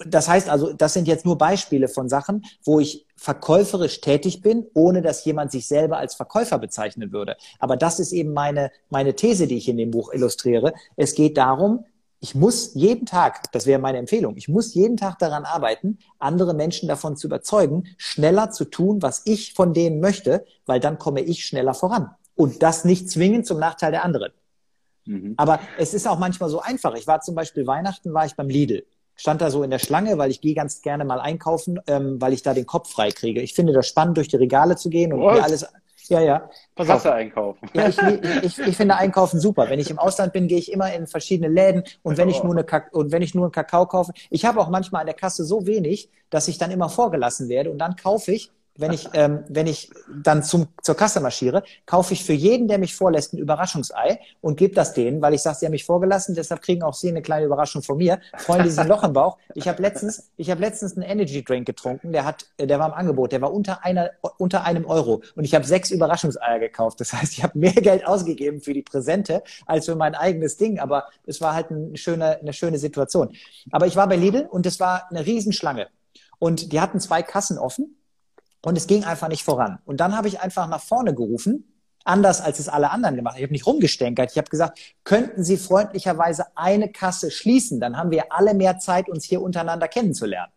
[0.05, 4.65] Das heißt also, das sind jetzt nur Beispiele von Sachen, wo ich verkäuferisch tätig bin,
[4.73, 7.35] ohne dass jemand sich selber als Verkäufer bezeichnen würde.
[7.59, 10.73] Aber das ist eben meine, meine These, die ich in dem Buch illustriere.
[10.95, 11.85] Es geht darum,
[12.21, 16.53] ich muss jeden Tag, das wäre meine Empfehlung, ich muss jeden Tag daran arbeiten, andere
[16.53, 21.21] Menschen davon zu überzeugen, schneller zu tun, was ich von denen möchte, weil dann komme
[21.21, 22.11] ich schneller voran.
[22.35, 24.31] Und das nicht zwingend zum Nachteil der anderen.
[25.05, 25.33] Mhm.
[25.35, 26.95] Aber es ist auch manchmal so einfach.
[26.95, 28.85] Ich war zum Beispiel Weihnachten, war ich beim Lidl
[29.19, 32.31] stand da so in der Schlange, weil ich gehe ganz gerne mal einkaufen, ähm, weil
[32.31, 33.41] ich da den Kopf frei kriege.
[33.41, 35.67] Ich finde das spannend, durch die Regale zu gehen und mir alles.
[36.07, 36.49] Ja, ja.
[36.73, 37.69] Pass Kasse einkaufen.
[37.73, 37.97] Ja, ich,
[38.41, 39.69] ich, ich finde Einkaufen super.
[39.69, 42.57] Wenn ich im Ausland bin, gehe ich immer in verschiedene Läden und wenn ich nur
[42.57, 45.43] eine und wenn ich nur einen Kakao kaufe, ich habe auch manchmal an der Kasse
[45.43, 49.43] so wenig, dass ich dann immer vorgelassen werde und dann kaufe ich wenn ich, ähm,
[49.49, 49.91] wenn ich
[50.23, 54.55] dann zum, zur Kasse marschiere, kaufe ich für jeden, der mich vorlässt, ein Überraschungsei und
[54.57, 57.21] gebe das denen, weil ich sage, sie haben mich vorgelassen, deshalb kriegen auch sie eine
[57.21, 58.19] kleine Überraschung von mir.
[58.37, 59.37] Freunde, sie ein Loch im Bauch.
[59.53, 62.93] Ich habe letztens, ich habe letztens einen Energy Drink getrunken, der hat, der war im
[62.93, 67.01] Angebot, der war unter einer, unter einem Euro und ich habe sechs Überraschungseier gekauft.
[67.01, 70.79] Das heißt, ich habe mehr Geld ausgegeben für die Präsente als für mein eigenes Ding,
[70.79, 73.35] aber es war halt eine schöne, eine schöne Situation.
[73.71, 75.87] Aber ich war bei Lidl und es war eine Riesenschlange.
[76.39, 77.98] Und die hatten zwei Kassen offen
[78.61, 79.79] und es ging einfach nicht voran.
[79.85, 83.39] Und dann habe ich einfach nach vorne gerufen, anders als es alle anderen gemacht haben.
[83.39, 84.31] Ich habe nicht rumgestänkert.
[84.31, 87.79] Ich habe gesagt, könnten Sie freundlicherweise eine Kasse schließen?
[87.79, 90.51] Dann haben wir alle mehr Zeit, uns hier untereinander kennenzulernen.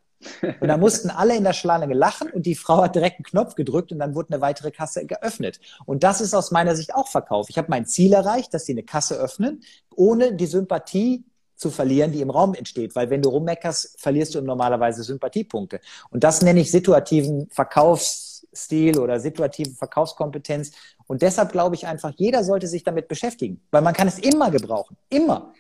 [0.60, 3.54] Und da mussten alle in der Schlange lachen und die Frau hat direkt einen Knopf
[3.56, 5.58] gedrückt und dann wurde eine weitere Kasse geöffnet.
[5.84, 7.50] Und das ist aus meiner Sicht auch Verkauf.
[7.50, 9.62] Ich habe mein Ziel erreicht, dass sie eine Kasse öffnen,
[9.94, 11.24] ohne die Sympathie
[11.62, 12.94] zu verlieren, die im Raum entsteht.
[12.94, 15.80] Weil wenn du rummeckerst, verlierst du normalerweise Sympathiepunkte.
[16.10, 20.72] Und das nenne ich situativen Verkaufsstil oder situative Verkaufskompetenz.
[21.06, 24.50] Und deshalb glaube ich einfach, jeder sollte sich damit beschäftigen, weil man kann es immer
[24.50, 24.96] gebrauchen.
[25.08, 25.54] Immer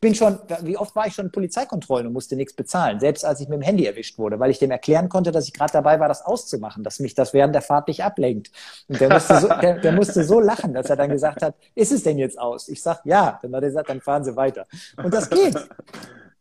[0.00, 3.40] bin schon, wie oft war ich schon in Polizeikontrollen und musste nichts bezahlen, selbst als
[3.40, 6.00] ich mit dem Handy erwischt wurde, weil ich dem erklären konnte, dass ich gerade dabei
[6.00, 8.50] war, das auszumachen, dass mich das während der Fahrt nicht ablenkt.
[8.88, 11.92] Und der musste, so, der, der musste so lachen, dass er dann gesagt hat, ist
[11.92, 12.68] es denn jetzt aus?
[12.68, 13.38] Ich sag, ja.
[13.42, 14.66] Dann hat er gesagt, dann fahren Sie weiter.
[14.96, 15.56] Und das geht.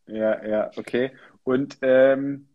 [0.06, 1.12] Ja, ja, okay.
[1.44, 2.50] Und ähm,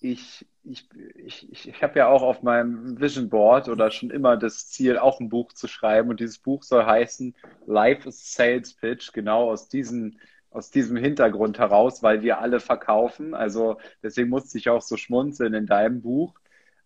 [0.00, 4.68] ich, ich, ich, ich habe ja auch auf meinem Vision Board oder schon immer das
[4.68, 6.10] Ziel, auch ein Buch zu schreiben.
[6.10, 7.34] Und dieses Buch soll heißen
[7.66, 10.18] Life is Sales Pitch, genau aus diesem,
[10.50, 13.34] aus diesem Hintergrund heraus, weil wir alle verkaufen.
[13.34, 16.34] Also deswegen musste ich auch so schmunzeln in deinem Buch.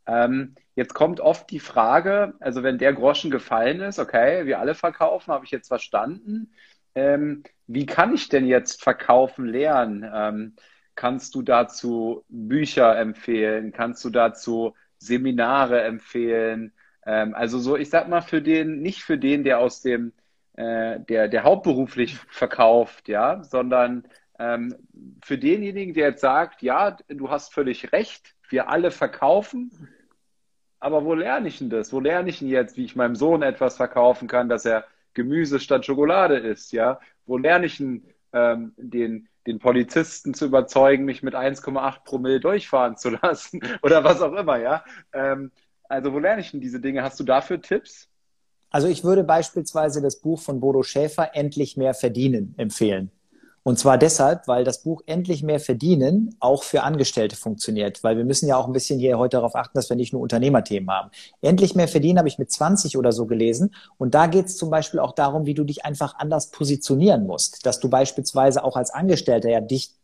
[0.07, 4.75] Ähm, jetzt kommt oft die Frage, also wenn der Groschen gefallen ist, okay, wir alle
[4.75, 6.53] verkaufen, habe ich jetzt verstanden.
[6.95, 10.09] Ähm, wie kann ich denn jetzt verkaufen lernen?
[10.12, 10.57] Ähm,
[10.95, 13.72] Kannst du dazu Bücher empfehlen?
[13.72, 16.72] Kannst du dazu Seminare empfehlen?
[17.07, 20.12] Ähm, also so, ich sag mal, für den, nicht für den, der aus dem,
[20.55, 24.05] äh, der, der hauptberuflich verkauft, ja, sondern
[24.38, 24.74] ähm,
[25.22, 29.70] für denjenigen, der jetzt sagt, ja, du hast völlig recht, wir alle verkaufen,
[30.80, 31.92] aber wo lerne ich denn das?
[31.92, 34.84] Wo lerne ich denn jetzt, wie ich meinem Sohn etwas verkaufen kann, dass er
[35.14, 37.01] Gemüse statt Schokolade isst, ja?
[37.24, 42.97] Wo lerne ich denn ähm, den, den Polizisten zu überzeugen, mich mit 1,8 Promille durchfahren
[42.97, 44.84] zu lassen oder was auch immer, ja.
[45.12, 45.53] Ähm,
[45.88, 47.03] also wo lerne ich denn diese Dinge?
[47.03, 48.09] Hast du dafür Tipps?
[48.70, 53.11] Also ich würde beispielsweise das Buch von Bodo Schäfer Endlich mehr verdienen empfehlen.
[53.64, 58.04] Und zwar deshalb, weil das Buch Endlich mehr verdienen auch für Angestellte funktioniert.
[58.04, 60.20] Weil wir müssen ja auch ein bisschen hier heute darauf achten, dass wir nicht nur
[60.22, 61.10] Unternehmerthemen haben.
[61.40, 63.74] Endlich mehr verdienen habe ich mit 20 oder so gelesen.
[63.96, 67.64] Und da geht es zum Beispiel auch darum, wie du dich einfach anders positionieren musst.
[67.64, 69.94] Dass du beispielsweise auch als Angestellter ja dich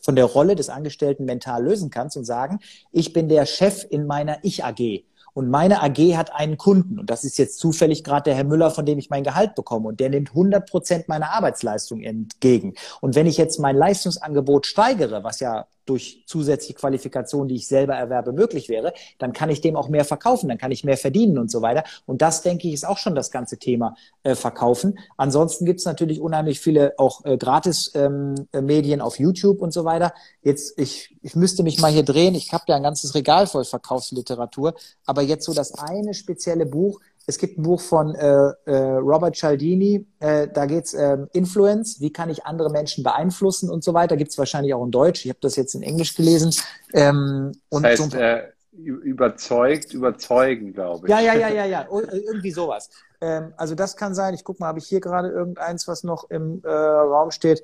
[0.00, 2.60] von der Rolle des Angestellten mental lösen kannst und sagen,
[2.90, 5.04] ich bin der Chef in meiner Ich-AG
[5.38, 8.72] und meine AG hat einen Kunden und das ist jetzt zufällig gerade der Herr Müller,
[8.72, 12.74] von dem ich mein Gehalt bekomme und der nimmt 100 Prozent meiner Arbeitsleistung entgegen.
[13.00, 17.94] Und wenn ich jetzt mein Leistungsangebot steigere, was ja durch zusätzliche Qualifikationen, die ich selber
[17.94, 21.38] erwerbe, möglich wäre, dann kann ich dem auch mehr verkaufen, dann kann ich mehr verdienen
[21.38, 21.84] und so weiter.
[22.06, 24.98] Und das, denke ich, ist auch schon das ganze Thema äh, Verkaufen.
[25.16, 30.12] Ansonsten gibt es natürlich unheimlich viele auch äh, Gratis-Medien ähm, auf YouTube und so weiter.
[30.42, 32.34] Jetzt, ich, ich müsste mich mal hier drehen.
[32.34, 34.74] Ich habe ja ein ganzes Regal voll Verkaufsliteratur.
[35.06, 39.36] Aber jetzt so das eine spezielle Buch, es gibt ein Buch von äh, äh, Robert
[39.36, 44.16] Cialdini, äh, da geht's äh, Influence, wie kann ich andere Menschen beeinflussen und so weiter.
[44.16, 45.26] Gibt es wahrscheinlich auch in Deutsch.
[45.26, 46.54] Ich habe das jetzt in Englisch gelesen.
[46.94, 51.10] Ähm, und das heißt, so äh, überzeugt, überzeugen, glaube ich.
[51.10, 52.88] Ja, ja, ja, ja, ja, äh, irgendwie sowas.
[53.20, 54.32] Ähm, also das kann sein.
[54.32, 57.62] Ich gucke mal, habe ich hier gerade irgendeins, was noch im äh, Raum steht.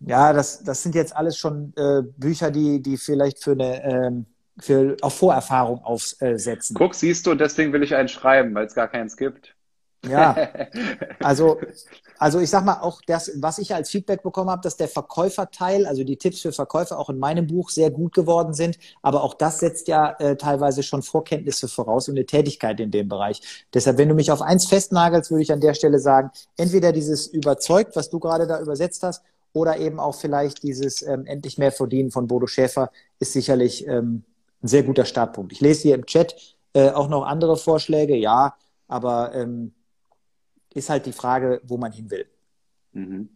[0.00, 4.26] Ja, das, das sind jetzt alles schon äh, Bücher, die, die vielleicht für eine ähm,
[4.58, 6.74] für, auf Vorerfahrung aufsetzen.
[6.74, 9.54] Guck, siehst du, und deswegen will ich einen schreiben, weil es gar keins gibt.
[10.08, 10.36] Ja,
[11.20, 11.58] also,
[12.18, 15.86] also ich sag mal auch das, was ich als Feedback bekommen habe, dass der Verkäuferteil,
[15.86, 18.78] also die Tipps für Verkäufer auch in meinem Buch sehr gut geworden sind.
[19.02, 23.08] Aber auch das setzt ja äh, teilweise schon Vorkenntnisse voraus und eine Tätigkeit in dem
[23.08, 23.66] Bereich.
[23.74, 27.26] Deshalb, wenn du mich auf eins festnagelst, würde ich an der Stelle sagen, entweder dieses
[27.26, 31.72] überzeugt, was du gerade da übersetzt hast, oder eben auch vielleicht dieses ähm, endlich mehr
[31.72, 34.22] verdienen von Bodo Schäfer ist sicherlich ähm,
[34.62, 35.52] ein sehr guter Startpunkt.
[35.52, 36.34] Ich lese hier im Chat
[36.72, 38.56] äh, auch noch andere Vorschläge, ja,
[38.88, 39.74] aber ähm,
[40.74, 42.26] ist halt die Frage, wo man hin will.
[42.92, 43.30] Mhm.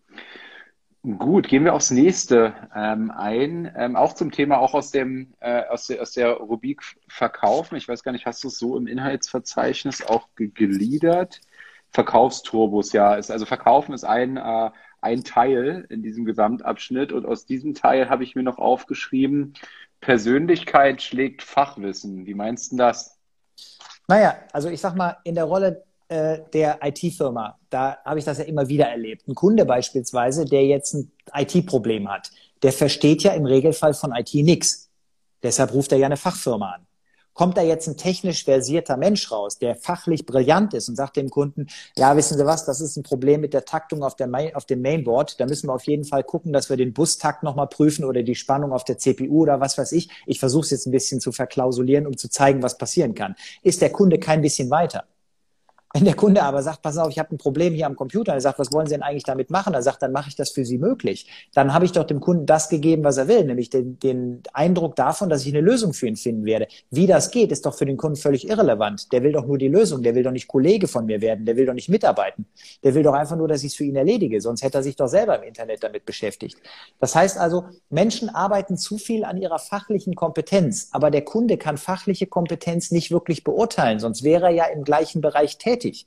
[1.03, 3.73] Gut, gehen wir aufs nächste ähm, ein.
[3.75, 7.77] Ähm, auch zum Thema, auch aus dem äh, aus, der, aus der Rubrik Verkaufen.
[7.77, 11.41] Ich weiß gar nicht, hast du es so im Inhaltsverzeichnis auch gegliedert?
[11.91, 13.15] Verkaufsturbos, ja.
[13.15, 18.11] Ist, also Verkaufen ist ein, äh, ein Teil in diesem Gesamtabschnitt und aus diesem Teil
[18.11, 19.55] habe ich mir noch aufgeschrieben,
[20.01, 22.27] Persönlichkeit schlägt Fachwissen.
[22.27, 23.19] Wie meinst du das?
[24.09, 27.59] Naja, also ich sag mal, in der Rolle äh, der IT-Firma.
[27.71, 29.29] Da habe ich das ja immer wieder erlebt.
[29.29, 32.31] Ein Kunde beispielsweise, der jetzt ein IT-Problem hat,
[32.63, 34.91] der versteht ja im Regelfall von IT nichts.
[35.43, 36.87] Deshalb ruft er ja eine Fachfirma an.
[37.41, 41.31] Kommt da jetzt ein technisch versierter Mensch raus, der fachlich brillant ist und sagt dem
[41.31, 44.55] Kunden, ja, wissen Sie was, das ist ein Problem mit der Taktung auf, der Main,
[44.55, 45.41] auf dem Mainboard.
[45.41, 48.35] Da müssen wir auf jeden Fall gucken, dass wir den Bustakt nochmal prüfen oder die
[48.35, 50.11] Spannung auf der CPU oder was weiß ich.
[50.27, 53.35] Ich versuche es jetzt ein bisschen zu verklausulieren, um zu zeigen, was passieren kann.
[53.63, 55.05] Ist der Kunde kein bisschen weiter?
[55.93, 58.41] Wenn der Kunde aber sagt, pass auf, ich habe ein Problem hier am Computer, er
[58.41, 59.75] sagt, was wollen Sie denn eigentlich damit machen?
[59.75, 61.27] Er sagt, dann mache ich das für Sie möglich.
[61.53, 64.95] Dann habe ich doch dem Kunden das gegeben, was er will, nämlich den, den Eindruck
[64.95, 66.69] davon, dass ich eine Lösung für ihn finden werde.
[66.91, 69.11] Wie das geht, ist doch für den Kunden völlig irrelevant.
[69.13, 71.57] Der will doch nur die Lösung, der will doch nicht Kollege von mir werden, der
[71.57, 72.47] will doch nicht mitarbeiten.
[72.85, 74.95] Der will doch einfach nur, dass ich es für ihn erledige, sonst hätte er sich
[74.95, 76.57] doch selber im Internet damit beschäftigt.
[77.01, 81.79] Das heißt also, Menschen arbeiten zu viel an ihrer fachlichen Kompetenz, aber der Kunde kann
[81.79, 86.07] fachliche Kompetenz nicht wirklich beurteilen, sonst wäre er ja im gleichen Bereich tätig tätig.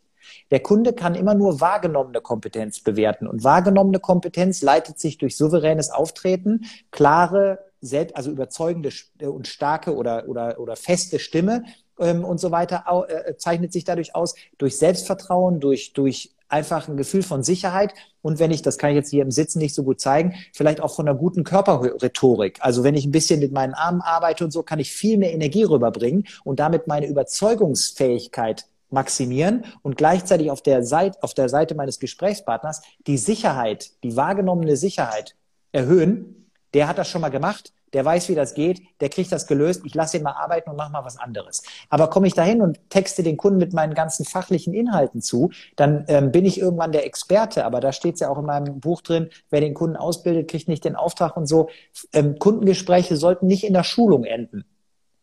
[0.52, 5.90] Der Kunde kann immer nur wahrgenommene Kompetenz bewerten und wahrgenommene Kompetenz leitet sich durch souveränes
[5.90, 11.64] Auftreten, klare, selbst, also überzeugende äh, und starke oder, oder, oder feste Stimme
[12.00, 16.96] ähm, und so weiter äh, zeichnet sich dadurch aus, durch Selbstvertrauen, durch, durch einfach ein
[16.96, 19.84] Gefühl von Sicherheit und wenn ich, das kann ich jetzt hier im Sitzen nicht so
[19.84, 22.60] gut zeigen, vielleicht auch von einer guten Körperrhetorik.
[22.62, 25.34] Also wenn ich ein bisschen mit meinen Armen arbeite und so, kann ich viel mehr
[25.34, 31.76] Energie rüberbringen und damit meine Überzeugungsfähigkeit maximieren und gleichzeitig auf der Seite, auf der Seite
[31.76, 35.36] meines Gesprächspartners die Sicherheit, die wahrgenommene Sicherheit
[35.72, 36.50] erhöhen.
[36.74, 37.74] Der hat das schon mal gemacht.
[37.94, 40.78] Der weiß, wie das geht, der kriegt das gelöst, ich lasse ihn mal arbeiten und
[40.78, 41.62] mache mal was anderes.
[41.90, 46.04] Aber komme ich dahin und texte den Kunden mit meinen ganzen fachlichen Inhalten zu, dann
[46.08, 47.66] ähm, bin ich irgendwann der Experte.
[47.66, 50.68] Aber da steht es ja auch in meinem Buch drin, wer den Kunden ausbildet, kriegt
[50.68, 51.70] nicht den Auftrag und so.
[52.14, 54.66] Ähm, Kundengespräche sollten nicht in der Schulung enden.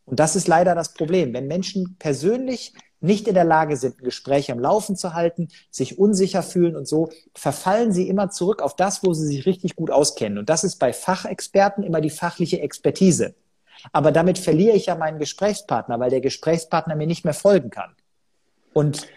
[0.05, 1.33] Und das ist leider das Problem.
[1.35, 5.99] Wenn Menschen persönlich nicht in der Lage sind, ein Gespräch am Laufen zu halten, sich
[5.99, 9.91] unsicher fühlen und so, verfallen sie immer zurück auf das, wo sie sich richtig gut
[9.91, 10.39] auskennen.
[10.39, 13.35] Und das ist bei Fachexperten immer die fachliche Expertise.
[13.93, 17.95] Aber damit verliere ich ja meinen Gesprächspartner, weil der Gesprächspartner mir nicht mehr folgen kann.
[18.75, 19.09] Und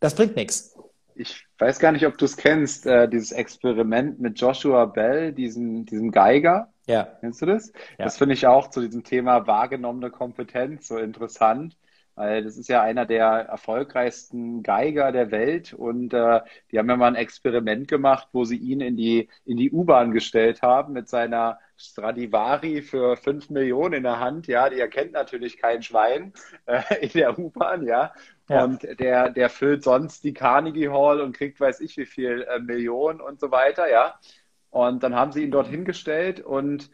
[0.00, 0.74] das bringt nichts.
[1.14, 5.84] Ich weiß gar nicht, ob du es kennst, äh, dieses Experiment mit Joshua Bell, diesem,
[5.84, 6.72] diesem Geiger.
[6.86, 7.04] Ja.
[7.20, 7.72] Kennst du das?
[7.98, 8.06] Ja.
[8.06, 11.76] Das finde ich auch zu diesem Thema wahrgenommene Kompetenz so interessant
[12.20, 16.96] weil das ist ja einer der erfolgreichsten Geiger der Welt und äh, die haben ja
[16.96, 21.08] mal ein Experiment gemacht, wo sie ihn in die, in die U-Bahn gestellt haben mit
[21.08, 26.34] seiner Stradivari für fünf Millionen in der Hand, ja, die erkennt natürlich kein Schwein
[26.66, 28.12] äh, in der U-Bahn, ja.
[28.50, 28.64] ja.
[28.64, 32.58] Und der, der füllt sonst die Carnegie Hall und kriegt weiß ich wie viel äh,
[32.58, 34.20] Millionen und so weiter, ja.
[34.68, 36.90] Und dann haben sie ihn dort hingestellt und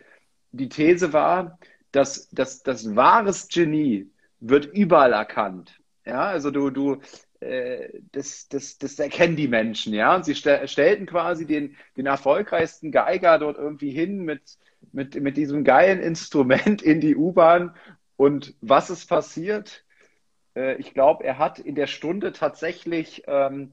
[0.53, 1.59] die These war,
[1.91, 4.09] dass, dass das wahres Genie
[4.41, 5.81] wird überall erkannt.
[6.05, 7.01] Ja, also du, du,
[7.41, 10.15] äh, das, das, das erkennen die Menschen, ja.
[10.15, 14.59] Und sie st stellten quasi den, den erfolgreichsten Geiger dort irgendwie hin mit,
[14.93, 17.75] mit, mit diesem geilen Instrument in die U-Bahn.
[18.17, 19.85] Und was ist passiert?
[20.55, 23.73] Äh, ich glaube, er hat in der Stunde tatsächlich ähm,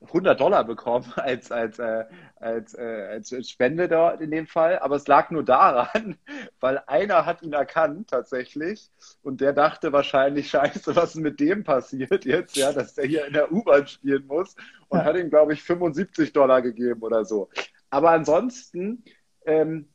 [0.00, 2.04] 100 Dollar bekommen als, als, äh,
[2.36, 4.78] als, äh, als Spende dort in dem Fall.
[4.78, 6.16] Aber es lag nur daran,
[6.60, 8.90] weil einer hat ihn erkannt tatsächlich
[9.22, 13.26] und der dachte wahrscheinlich, scheiße, was ist mit dem passiert jetzt, ja, dass der hier
[13.26, 14.54] in der U-Bahn spielen muss
[14.88, 15.04] und ja.
[15.04, 17.48] hat ihm, glaube ich, 75 Dollar gegeben oder so.
[17.90, 19.04] Aber ansonsten
[19.46, 19.88] ähm,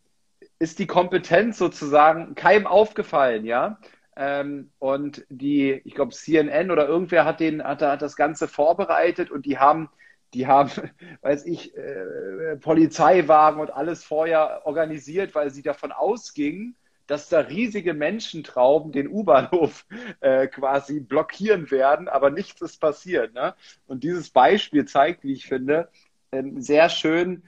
[0.60, 3.80] ist die Kompetenz sozusagen keinem aufgefallen, ja.
[4.16, 9.32] Ähm, und die, ich glaube, CNN oder irgendwer hat den, hat, hat das Ganze vorbereitet
[9.32, 9.90] und die haben,
[10.34, 10.70] die haben,
[11.22, 16.76] weiß ich, äh, Polizeiwagen und alles vorher organisiert, weil sie davon ausgingen,
[17.08, 19.86] dass da riesige Menschentrauben den U-Bahnhof
[20.22, 23.34] äh, quasi blockieren werden, aber nichts ist passiert.
[23.34, 23.56] Ne?
[23.88, 25.90] Und dieses Beispiel zeigt, wie ich finde,
[26.32, 27.44] ähm, sehr schön,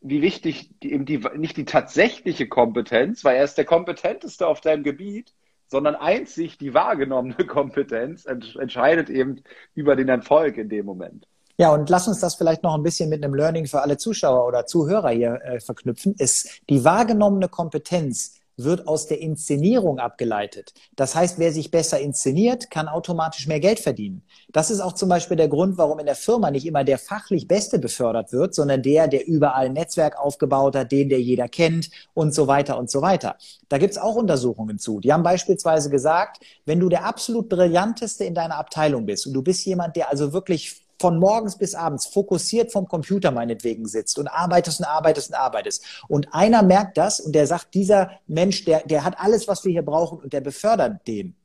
[0.00, 4.60] wie wichtig die, eben die, nicht die tatsächliche Kompetenz, weil er ist der kompetenteste auf
[4.60, 5.34] deinem Gebiet,
[5.70, 9.42] sondern einzig die wahrgenommene Kompetenz entscheidet eben
[9.74, 11.26] über den Erfolg in dem Moment.
[11.56, 14.46] Ja, und lass uns das vielleicht noch ein bisschen mit einem Learning für alle Zuschauer
[14.46, 16.14] oder Zuhörer hier äh, verknüpfen.
[16.16, 20.72] Ist die wahrgenommene Kompetenz wird aus der Inszenierung abgeleitet.
[20.96, 24.22] Das heißt, wer sich besser inszeniert, kann automatisch mehr Geld verdienen.
[24.52, 27.46] Das ist auch zum Beispiel der Grund, warum in der Firma nicht immer der fachlich
[27.46, 31.90] Beste befördert wird, sondern der, der überall ein Netzwerk aufgebaut hat, den, der jeder kennt
[32.14, 33.36] und so weiter und so weiter.
[33.68, 35.00] Da gibt's auch Untersuchungen zu.
[35.00, 39.42] Die haben beispielsweise gesagt, wenn du der absolut brillanteste in deiner Abteilung bist und du
[39.42, 44.28] bist jemand, der also wirklich von morgens bis abends fokussiert vom Computer meinetwegen sitzt und
[44.28, 45.84] arbeitest und arbeitest und arbeitest.
[46.08, 49.72] Und einer merkt das und der sagt, dieser Mensch, der, der hat alles, was wir
[49.72, 51.36] hier brauchen und der befördert den.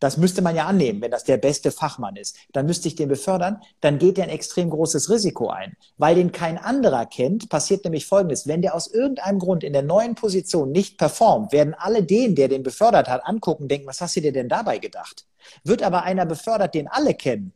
[0.00, 2.36] Das müsste man ja annehmen, wenn das der beste Fachmann ist.
[2.52, 3.60] Dann müsste ich den befördern.
[3.80, 5.76] Dann geht er ein extrem großes Risiko ein.
[5.96, 8.46] Weil den kein anderer kennt, passiert nämlich Folgendes.
[8.46, 12.46] Wenn der aus irgendeinem Grund in der neuen Position nicht performt, werden alle den, der
[12.46, 15.26] den befördert hat, angucken, denken, was hast du dir denn dabei gedacht?
[15.64, 17.52] Wird aber einer befördert, den alle kennen,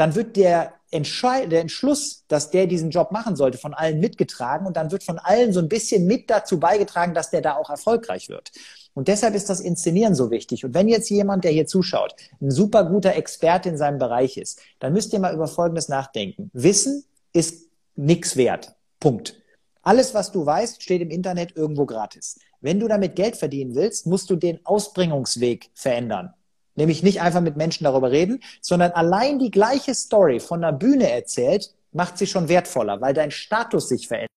[0.00, 4.66] dann wird der, Entscheid der Entschluss, dass der diesen Job machen sollte, von allen mitgetragen
[4.66, 7.70] und dann wird von allen so ein bisschen mit dazu beigetragen, dass der da auch
[7.70, 8.50] erfolgreich wird.
[8.92, 10.64] Und deshalb ist das Inszenieren so wichtig.
[10.64, 14.60] Und wenn jetzt jemand, der hier zuschaut, ein super guter Experte in seinem Bereich ist,
[14.80, 16.50] dann müsst ihr mal über Folgendes nachdenken.
[16.52, 18.74] Wissen ist nichts wert.
[18.98, 19.40] Punkt.
[19.82, 22.38] Alles, was du weißt, steht im Internet irgendwo gratis.
[22.60, 26.34] Wenn du damit Geld verdienen willst, musst du den Ausbringungsweg verändern.
[26.80, 31.10] Nämlich nicht einfach mit Menschen darüber reden, sondern allein die gleiche Story von der Bühne
[31.10, 34.30] erzählt, macht sie schon wertvoller, weil dein Status sich verändert.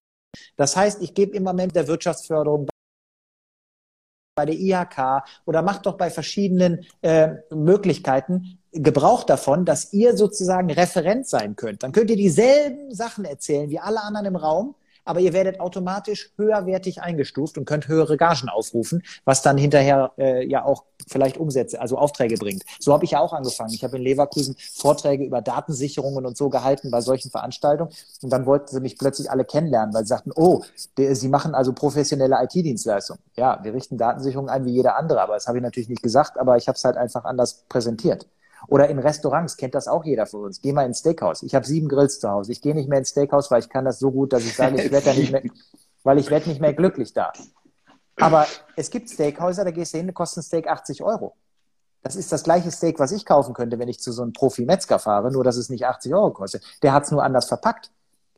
[0.57, 2.67] Das heißt, ich gebe immer mit der Wirtschaftsförderung
[4.35, 10.69] bei der IHK oder macht doch bei verschiedenen äh, Möglichkeiten Gebrauch davon, dass ihr sozusagen
[10.69, 11.83] Referent sein könnt.
[11.83, 14.75] Dann könnt ihr dieselben Sachen erzählen wie alle anderen im Raum,
[15.05, 20.45] aber ihr werdet automatisch höherwertig eingestuft und könnt höhere Gagen aufrufen, was dann hinterher äh,
[20.45, 22.63] ja auch vielleicht Umsätze, also Aufträge bringt.
[22.79, 23.73] So habe ich ja auch angefangen.
[23.73, 27.91] Ich habe in Leverkusen Vorträge über Datensicherungen und so gehalten bei solchen Veranstaltungen
[28.21, 30.63] und dann wollten sie mich plötzlich alle kennenlernen, weil sie sagten, oh,
[30.97, 33.21] der, sie machen also professionelle IT-Dienstleistungen.
[33.35, 36.37] Ja, wir richten Datensicherung ein wie jeder andere, aber das habe ich natürlich nicht gesagt,
[36.37, 38.27] aber ich habe es halt einfach anders präsentiert.
[38.67, 40.61] Oder in Restaurants, kennt das auch jeder von uns.
[40.61, 41.43] Geh mal ins Steakhouse.
[41.43, 42.51] Ich habe sieben Grills zu Hause.
[42.51, 44.81] Ich gehe nicht mehr ins Steakhouse, weil ich kann das so gut, dass ich sage,
[44.81, 45.43] ich werde da nicht mehr,
[46.03, 47.31] weil ich werde nicht mehr glücklich da.
[48.17, 48.45] Aber
[48.75, 51.35] es gibt Steakhäuser, da gehst du hin, kostet ein Steak 80 Euro.
[52.01, 54.99] Das ist das gleiche Steak, was ich kaufen könnte, wenn ich zu so einem Profi-Metzger
[54.99, 56.63] fahre, nur dass es nicht 80 Euro kostet.
[56.83, 57.91] Der hat es nur anders verpackt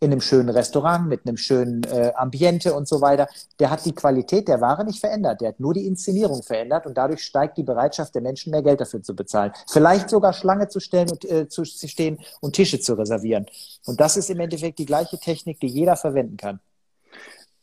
[0.06, 3.28] in einem schönen Restaurant mit einem schönen äh, Ambiente und so weiter.
[3.60, 5.42] Der hat die Qualität der Ware nicht verändert.
[5.42, 8.80] Der hat nur die Inszenierung verändert und dadurch steigt die Bereitschaft der Menschen, mehr Geld
[8.80, 9.52] dafür zu bezahlen.
[9.68, 13.48] Vielleicht sogar Schlange zu stellen und äh, zu stehen und Tische zu reservieren.
[13.86, 16.60] Und das ist im Endeffekt die gleiche Technik, die jeder verwenden kann.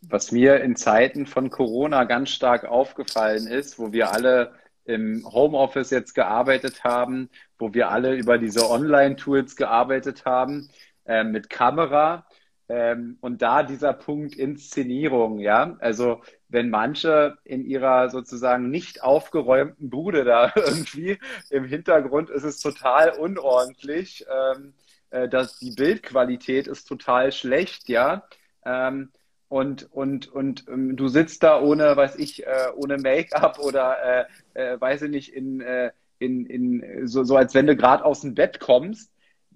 [0.03, 4.51] Was mir in Zeiten von Corona ganz stark aufgefallen ist, wo wir alle
[4.85, 10.69] im Homeoffice jetzt gearbeitet haben, wo wir alle über diese Online-Tools gearbeitet haben,
[11.05, 12.27] äh, mit Kamera.
[12.73, 15.77] Ähm, und da dieser Punkt Inszenierung, ja.
[15.81, 21.19] Also wenn manche in ihrer sozusagen nicht aufgeräumten Bude da irgendwie
[21.51, 24.73] im Hintergrund ist es total unordentlich, ähm,
[25.11, 28.25] äh, dass die Bildqualität ist total schlecht, ja.
[28.65, 29.11] Ähm,
[29.49, 34.73] und, und, und ähm, du sitzt da ohne, weiß ich, äh, ohne Make-up oder äh,
[34.75, 38.23] äh, weiß ich nicht, in, äh, in, in so, so als wenn du gerade aus
[38.23, 39.12] dem Bett kommst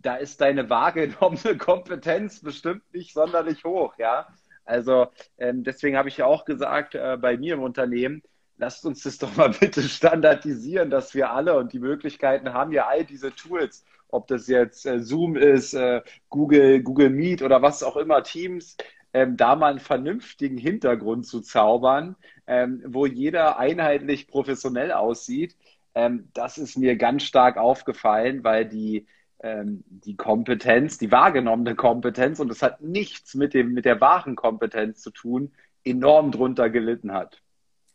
[0.06, 4.28] da ist deine wahrgenommene Kompetenz bestimmt nicht sonderlich hoch, ja.
[4.64, 8.22] Also ähm, deswegen habe ich ja auch gesagt, äh, bei mir im Unternehmen,
[8.56, 12.86] lasst uns das doch mal bitte standardisieren, dass wir alle und die Möglichkeiten haben ja
[12.86, 17.82] all diese Tools, ob das jetzt äh, Zoom ist, äh, Google, Google Meet oder was
[17.82, 18.76] auch immer, Teams,
[19.12, 22.14] ähm, da mal einen vernünftigen Hintergrund zu zaubern,
[22.46, 25.56] ähm, wo jeder einheitlich professionell aussieht.
[25.96, 29.06] Ähm, das ist mir ganz stark aufgefallen, weil die
[29.40, 34.36] ähm, die Kompetenz, die wahrgenommene Kompetenz, und das hat nichts mit, dem, mit der wahren
[34.36, 35.52] Kompetenz zu tun,
[35.84, 37.42] enorm drunter gelitten hat.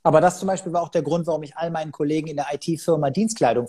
[0.03, 2.47] Aber das zum Beispiel war auch der Grund, warum ich all meinen Kollegen in der
[2.51, 3.67] IT-Firma Dienstkleidung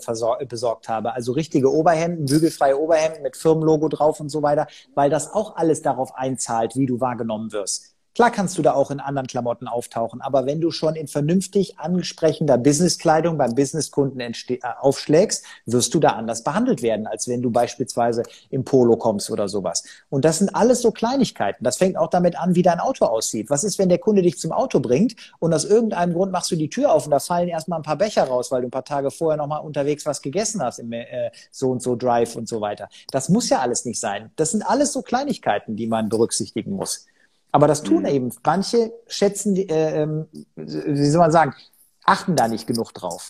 [0.49, 1.13] besorgt habe.
[1.13, 4.65] Also richtige Oberhemden, bügelfreie Oberhemden mit Firmenlogo drauf und so weiter,
[4.95, 7.92] weil das auch alles darauf einzahlt, wie du wahrgenommen wirst.
[8.15, 11.79] Klar kannst du da auch in anderen Klamotten auftauchen, aber wenn du schon in vernünftig
[11.79, 17.49] ansprechender Businesskleidung beim Businesskunden äh, aufschlägst, wirst du da anders behandelt werden, als wenn du
[17.49, 19.83] beispielsweise im Polo kommst oder sowas.
[20.09, 21.63] Und das sind alles so Kleinigkeiten.
[21.63, 23.49] Das fängt auch damit an, wie dein Auto aussieht.
[23.49, 26.55] Was ist, wenn der Kunde dich zum Auto bringt und aus irgendeinem Grund machst du
[26.55, 28.85] die Tür auf und da fallen erstmal ein paar Becher raus, weil du ein paar
[28.85, 32.61] Tage vorher nochmal unterwegs was gegessen hast im äh, so und so Drive und so
[32.61, 32.89] weiter.
[33.11, 34.29] Das muss ja alles nicht sein.
[34.35, 37.07] Das sind alles so Kleinigkeiten, die man berücksichtigen muss.
[37.53, 38.07] Aber das tun mhm.
[38.07, 41.53] eben manche, schätzen, äh, ähm, wie soll man sagen,
[42.03, 43.29] achten da nicht genug drauf.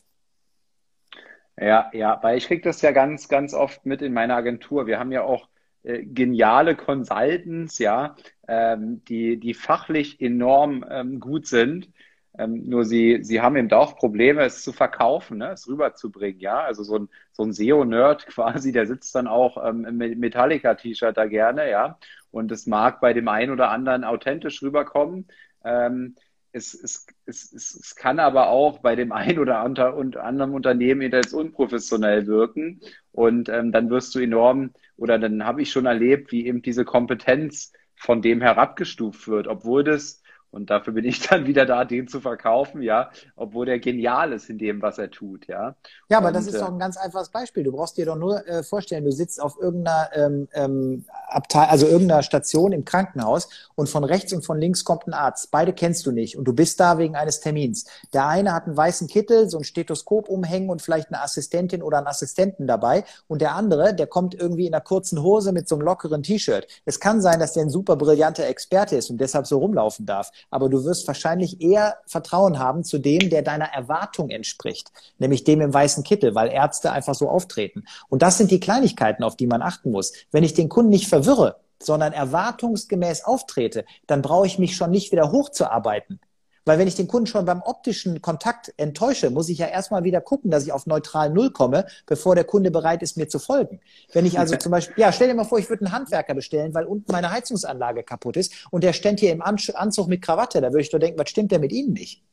[1.59, 4.87] Ja, ja, weil ich kriege das ja ganz, ganz oft mit in meiner Agentur.
[4.87, 5.49] Wir haben ja auch
[5.83, 8.15] äh, geniale Consultants, ja,
[8.47, 11.89] ähm, die, die fachlich enorm ähm, gut sind.
[12.37, 16.61] Ähm, nur sie, sie haben eben auch Probleme, es zu verkaufen, ne, es rüberzubringen, ja.
[16.61, 21.25] Also so ein, so ein SEO-Nerd quasi, der sitzt dann auch ähm, im Metallica-T-Shirt da
[21.25, 21.99] gerne, ja.
[22.31, 25.27] Und es mag bei dem einen oder anderen authentisch rüberkommen.
[25.63, 26.15] Ähm,
[26.51, 32.27] es, es, es, es, kann aber auch bei dem einen oder anderen Unternehmen jetzt unprofessionell
[32.27, 32.79] wirken.
[33.11, 36.85] Und ähm, dann wirst du enorm, oder dann habe ich schon erlebt, wie eben diese
[36.85, 40.22] Kompetenz von dem herabgestuft wird, obwohl das
[40.53, 44.49] und dafür bin ich dann wieder da, den zu verkaufen, ja, obwohl der genial ist
[44.49, 45.75] in dem, was er tut, ja.
[46.09, 47.63] Ja, aber und, das ist äh, doch ein ganz einfaches Beispiel.
[47.63, 51.87] Du brauchst dir doch nur äh, vorstellen, du sitzt auf irgendeiner ähm, ähm, Abteil, also
[51.87, 55.49] irgendeiner Station im Krankenhaus und von rechts und von links kommt ein Arzt.
[55.49, 57.85] Beide kennst du nicht und du bist da wegen eines Termins.
[58.13, 61.97] Der eine hat einen weißen Kittel, so ein Stethoskop umhängen und vielleicht eine Assistentin oder
[61.97, 65.75] einen Assistenten dabei und der andere, der kommt irgendwie in einer kurzen Hose mit so
[65.75, 66.67] einem lockeren T-Shirt.
[66.85, 70.31] Es kann sein, dass der ein super brillanter Experte ist und deshalb so rumlaufen darf
[70.49, 75.61] aber du wirst wahrscheinlich eher Vertrauen haben zu dem, der deiner Erwartung entspricht, nämlich dem
[75.61, 77.85] im weißen Kittel, weil Ärzte einfach so auftreten.
[78.09, 80.13] Und das sind die Kleinigkeiten, auf die man achten muss.
[80.31, 85.11] Wenn ich den Kunden nicht verwirre, sondern erwartungsgemäß auftrete, dann brauche ich mich schon nicht
[85.11, 86.19] wieder hochzuarbeiten.
[86.65, 90.21] Weil wenn ich den Kunden schon beim optischen Kontakt enttäusche, muss ich ja erstmal wieder
[90.21, 93.81] gucken, dass ich auf neutral Null komme, bevor der Kunde bereit ist, mir zu folgen.
[94.13, 96.73] Wenn ich also zum Beispiel, ja, stell dir mal vor, ich würde einen Handwerker bestellen,
[96.73, 100.67] weil unten meine Heizungsanlage kaputt ist und der stand hier im Anzug mit Krawatte, da
[100.67, 102.23] würde ich doch denken, was stimmt der mit Ihnen nicht?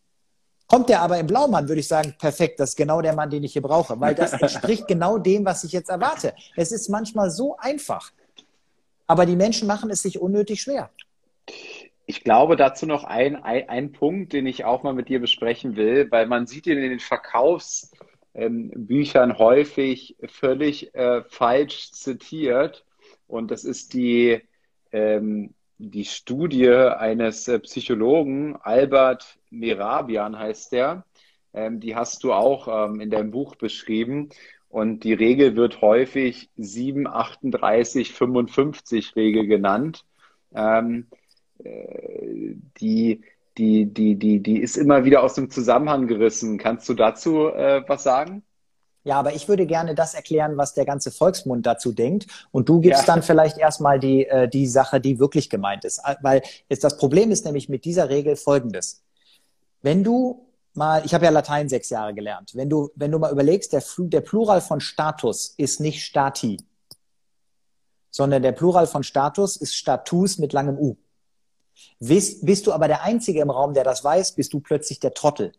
[0.70, 3.42] Kommt der aber im Blaumann, würde ich sagen, perfekt, das ist genau der Mann, den
[3.42, 6.32] ich hier brauche, weil das entspricht genau dem, was ich jetzt erwarte.
[6.54, 8.12] Es ist manchmal so einfach.
[9.08, 10.90] Aber die Menschen machen es sich unnötig schwer.
[12.10, 15.76] Ich glaube dazu noch ein, ein, ein, Punkt, den ich auch mal mit dir besprechen
[15.76, 22.84] will, weil man sieht in den Verkaufsbüchern ähm, häufig völlig äh, falsch zitiert.
[23.28, 24.40] Und das ist die,
[24.90, 31.04] ähm, die Studie eines äh, Psychologen, Albert Merabian heißt der.
[31.54, 34.30] Ähm, die hast du auch ähm, in deinem Buch beschrieben.
[34.68, 40.04] Und die Regel wird häufig 7, 38, 55 Regel genannt.
[40.52, 41.06] Ähm,
[41.64, 43.22] die,
[43.58, 46.58] die, die, die, die ist immer wieder aus dem Zusammenhang gerissen.
[46.58, 48.42] Kannst du dazu äh, was sagen?
[49.02, 52.26] Ja, aber ich würde gerne das erklären, was der ganze Volksmund dazu denkt.
[52.52, 53.14] Und du gibst ja.
[53.14, 56.02] dann vielleicht erstmal die, äh, die Sache, die wirklich gemeint ist.
[56.20, 59.02] Weil jetzt das Problem ist nämlich mit dieser Regel folgendes.
[59.80, 63.32] Wenn du mal, ich habe ja Latein sechs Jahre gelernt, wenn du, wenn du mal
[63.32, 66.58] überlegst, der, der Plural von Status ist nicht Stati,
[68.10, 70.96] sondern der Plural von Status ist Status mit langem U.
[71.98, 75.14] Bist, bist du aber der Einzige im Raum, der das weiß, bist du plötzlich der
[75.14, 75.52] Trottel.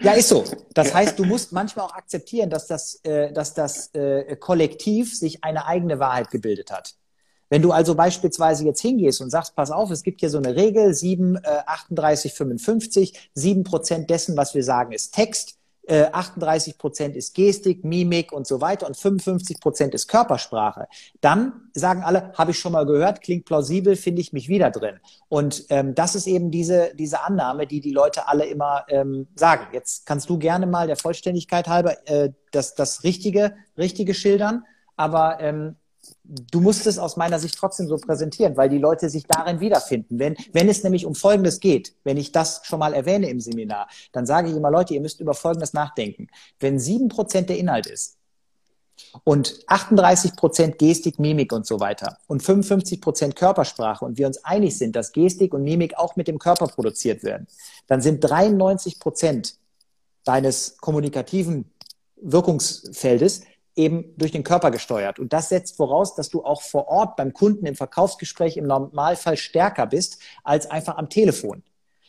[0.00, 0.44] ja, ist so.
[0.74, 5.44] Das heißt, du musst manchmal auch akzeptieren, dass das, äh, dass das äh, Kollektiv sich
[5.44, 6.94] eine eigene Wahrheit gebildet hat.
[7.50, 10.56] Wenn du also beispielsweise jetzt hingehst und sagst, pass auf, es gibt hier so eine
[10.56, 15.58] Regel, 7, äh, 38, 55, 7 Prozent dessen, was wir sagen, ist Text,
[15.88, 20.88] 38 äh, Prozent ist Gestik, Mimik und so weiter und 55 Prozent ist Körpersprache.
[21.20, 24.98] Dann sagen alle, habe ich schon mal gehört, klingt plausibel, finde ich mich wieder drin.
[25.28, 29.66] Und ähm, das ist eben diese, diese Annahme, die die Leute alle immer ähm, sagen.
[29.72, 34.64] Jetzt kannst du gerne mal der Vollständigkeit halber äh, das, das Richtige, Richtige schildern.
[34.96, 35.76] Aber ähm,
[36.24, 40.18] du musst es aus meiner Sicht trotzdem so präsentieren, weil die Leute sich darin wiederfinden.
[40.18, 43.88] Wenn, wenn es nämlich um Folgendes geht, wenn ich das schon mal erwähne im Seminar,
[44.12, 46.28] dann sage ich immer, Leute, ihr müsst über Folgendes nachdenken.
[46.60, 48.16] Wenn sieben Prozent der Inhalt ist
[49.24, 54.44] und 38 Prozent Gestik, Mimik und so weiter und 55 Prozent Körpersprache und wir uns
[54.44, 57.46] einig sind, dass Gestik und Mimik auch mit dem Körper produziert werden,
[57.86, 59.56] dann sind 93 Prozent
[60.24, 61.70] deines kommunikativen
[62.16, 63.42] Wirkungsfeldes
[63.76, 65.18] eben durch den Körper gesteuert.
[65.18, 69.36] Und das setzt voraus, dass du auch vor Ort beim Kunden im Verkaufsgespräch im Normalfall
[69.36, 71.62] stärker bist als einfach am Telefon.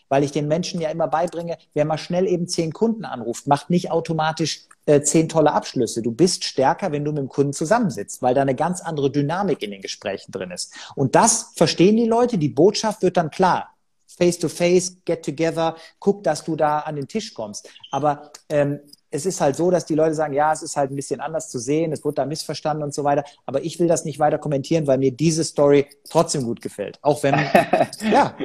[0.09, 3.70] weil ich den Menschen ja immer beibringe, wer mal schnell eben zehn Kunden anruft, macht
[3.70, 6.01] nicht automatisch äh, zehn tolle Abschlüsse.
[6.01, 9.61] Du bist stärker, wenn du mit dem Kunden zusammensitzt, weil da eine ganz andere Dynamik
[9.63, 10.74] in den Gesprächen drin ist.
[10.95, 13.72] Und das verstehen die Leute, die Botschaft wird dann klar.
[14.07, 17.70] Face to face, get together, guck, dass du da an den Tisch kommst.
[17.91, 18.80] Aber ähm,
[19.16, 21.49] es ist halt so, dass die Leute sagen, ja, es ist halt ein bisschen anders
[21.49, 23.24] zu sehen, es wurde da missverstanden und so weiter.
[23.45, 26.99] Aber ich will das nicht weiter kommentieren, weil mir diese Story trotzdem gut gefällt.
[27.01, 27.36] Auch wenn,
[28.11, 28.36] ja.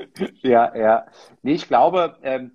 [0.43, 1.07] ja, ja.
[1.43, 2.53] Nee, ich glaube, ähm,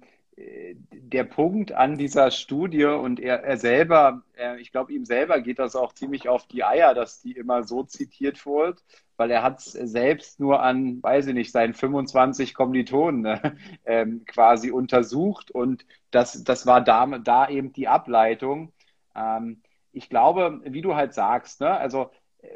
[0.92, 5.60] der Punkt an dieser Studie und er, er selber, er, ich glaube, ihm selber geht
[5.60, 8.84] das auch ziemlich auf die Eier, dass die immer so zitiert wird,
[9.16, 13.26] weil er hat es selbst nur an, weiß ich nicht, seinen 25 Kommilitonen
[13.86, 15.86] äh, quasi untersucht und
[16.16, 18.72] das, das war da, da eben die Ableitung.
[19.16, 19.62] Ähm,
[19.92, 22.10] ich glaube, wie du halt sagst, ne, also
[22.40, 22.48] äh,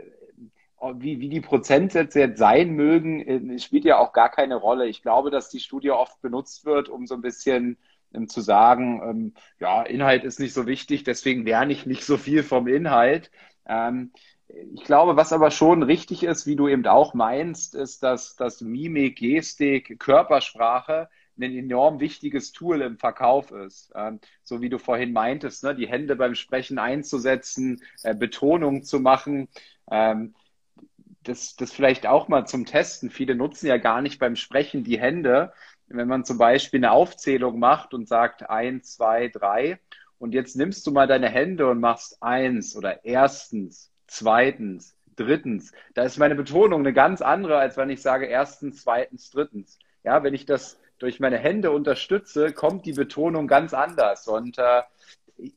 [0.96, 4.88] wie, wie die Prozentsätze jetzt sein mögen, äh, spielt ja auch gar keine Rolle.
[4.88, 7.78] Ich glaube, dass die Studie oft benutzt wird, um so ein bisschen
[8.14, 12.18] ähm, zu sagen, ähm, ja, Inhalt ist nicht so wichtig, deswegen lerne ich nicht so
[12.18, 13.30] viel vom Inhalt.
[13.66, 14.12] Ähm,
[14.74, 18.62] ich glaube, was aber schon richtig ist, wie du eben auch meinst, ist, dass, dass
[18.62, 21.10] Mimik, Gestik, Körpersprache
[21.40, 23.92] ein enorm wichtiges Tool im Verkauf ist.
[23.96, 29.00] Ähm, so wie du vorhin meintest, ne, die Hände beim Sprechen einzusetzen, äh, Betonung zu
[29.00, 29.48] machen.
[29.90, 30.36] Ähm,
[31.24, 33.10] das, das vielleicht auch mal zum Testen.
[33.10, 35.54] Viele nutzen ja gar nicht beim Sprechen die Hände.
[35.88, 39.80] Wenn man zum Beispiel eine Aufzählung macht und sagt eins, zwei, drei
[40.20, 45.72] und jetzt nimmst du mal deine Hände und machst eins oder erstens, zweitens, drittens.
[45.94, 49.80] Da ist meine Betonung eine ganz andere, als wenn ich sage erstens, zweitens, drittens.
[50.04, 54.28] Ja, wenn ich das durch meine Hände unterstütze, kommt die Betonung ganz anders.
[54.28, 54.82] Und äh,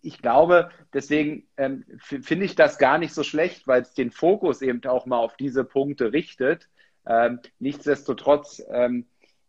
[0.01, 4.63] ich glaube, deswegen ähm, finde ich das gar nicht so schlecht, weil es den Fokus
[4.63, 6.69] eben auch mal auf diese Punkte richtet.
[7.07, 9.07] Ähm, nichtsdestotrotz ähm,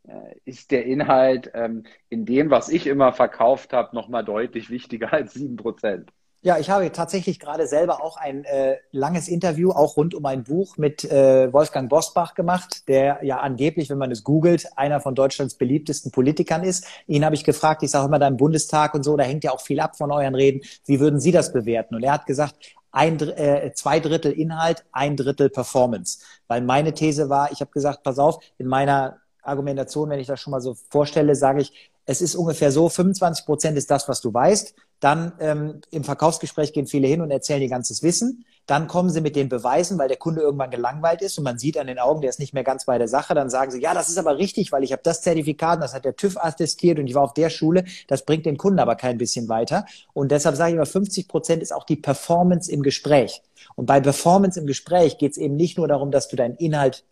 [0.08, 5.14] äh, ist der Inhalt ähm, in dem, was ich immer verkauft habe, nochmal deutlich wichtiger
[5.14, 6.12] als sieben Prozent.
[6.46, 10.44] Ja, ich habe tatsächlich gerade selber auch ein äh, langes Interview, auch rund um ein
[10.44, 15.16] Buch mit äh, Wolfgang Bosbach gemacht, der ja angeblich, wenn man es googelt, einer von
[15.16, 16.86] Deutschlands beliebtesten Politikern ist.
[17.08, 19.52] Ihn habe ich gefragt, ich sage immer da im Bundestag und so, da hängt ja
[19.52, 20.60] auch viel ab von euren Reden.
[20.86, 21.96] Wie würden Sie das bewerten?
[21.96, 22.56] Und er hat gesagt,
[22.92, 26.20] ein, äh, zwei Drittel Inhalt, ein Drittel Performance.
[26.50, 30.42] Weil meine These war, ich habe gesagt, pass auf, in meiner Argumentation, wenn ich das
[30.42, 34.20] schon mal so vorstelle, sage ich, es ist ungefähr so, 25 Prozent ist das, was
[34.20, 34.76] du weißt.
[35.04, 38.46] Dann ähm, im Verkaufsgespräch gehen viele hin und erzählen ihr ganzes Wissen.
[38.68, 41.78] Dann kommen sie mit den Beweisen, weil der Kunde irgendwann gelangweilt ist und man sieht
[41.78, 43.34] an den Augen, der ist nicht mehr ganz bei der Sache.
[43.34, 46.06] Dann sagen sie, ja, das ist aber richtig, weil ich habe das Zertifikat, das hat
[46.06, 47.84] der TÜV attestiert und ich war auf der Schule.
[48.08, 49.86] Das bringt den Kunden aber kein bisschen weiter.
[50.14, 53.42] Und deshalb sage ich immer, 50 Prozent ist auch die Performance im Gespräch.
[53.76, 57.04] Und bei Performance im Gespräch geht es eben nicht nur darum, dass du deinen Inhalt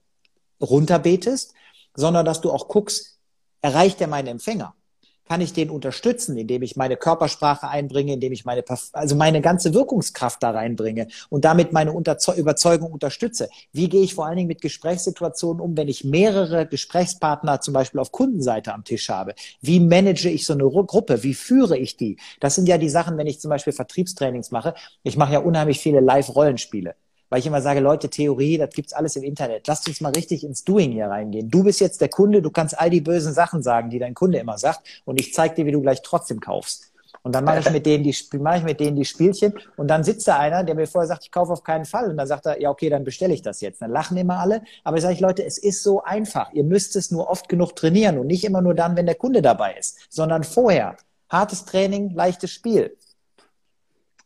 [0.61, 1.53] runterbetest,
[1.93, 3.17] sondern dass du auch guckst,
[3.61, 4.75] erreicht er meinen Empfänger?
[5.31, 9.73] Kann ich den unterstützen, indem ich meine Körpersprache einbringe, indem ich meine, also meine ganze
[9.73, 13.47] Wirkungskraft da reinbringe und damit meine Unterze Überzeugung unterstütze.
[13.71, 18.01] Wie gehe ich vor allen Dingen mit Gesprächssituationen um, wenn ich mehrere Gesprächspartner zum Beispiel
[18.01, 19.33] auf Kundenseite am Tisch habe?
[19.61, 21.23] Wie manage ich so eine Gruppe?
[21.23, 22.17] Wie führe ich die?
[22.41, 24.73] Das sind ja die Sachen, wenn ich zum Beispiel Vertriebstrainings mache.
[25.03, 26.93] Ich mache ja unheimlich viele Live-Rollenspiele
[27.31, 29.65] weil ich immer sage, Leute, Theorie, das gibt's alles im Internet.
[29.65, 31.49] Lasst uns mal richtig ins Doing hier reingehen.
[31.49, 34.37] Du bist jetzt der Kunde, du kannst all die bösen Sachen sagen, die dein Kunde
[34.37, 36.91] immer sagt, und ich zeige dir, wie du gleich trotzdem kaufst.
[37.23, 40.03] Und dann mache ich mit denen die mache ich mit denen die Spielchen und dann
[40.03, 42.47] sitzt da einer, der mir vorher sagt, ich kaufe auf keinen Fall und dann sagt
[42.47, 43.81] er, ja okay, dann bestelle ich das jetzt.
[43.81, 46.51] Dann lachen immer alle, aber sage ich Leute, es ist so einfach.
[46.51, 49.41] Ihr müsst es nur oft genug trainieren und nicht immer nur dann, wenn der Kunde
[49.41, 50.97] dabei ist, sondern vorher.
[51.29, 52.97] Hartes Training, leichtes Spiel.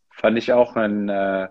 [0.09, 1.49] Fand ich auch ein äh,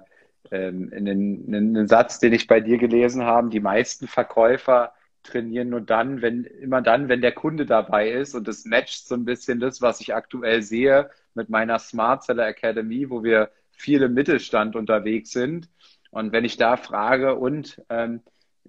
[0.54, 4.92] ähm, einen, einen Satz, den ich bei dir gelesen habe, die meisten Verkäufer
[5.24, 8.34] trainieren nur dann, wenn, immer dann, wenn der Kunde dabei ist.
[8.34, 12.46] Und das matcht so ein bisschen das, was ich aktuell sehe mit meiner Smart Seller
[12.46, 15.68] Academy, wo wir viel im Mittelstand unterwegs sind.
[16.10, 18.20] Und wenn ich da frage, und ähm,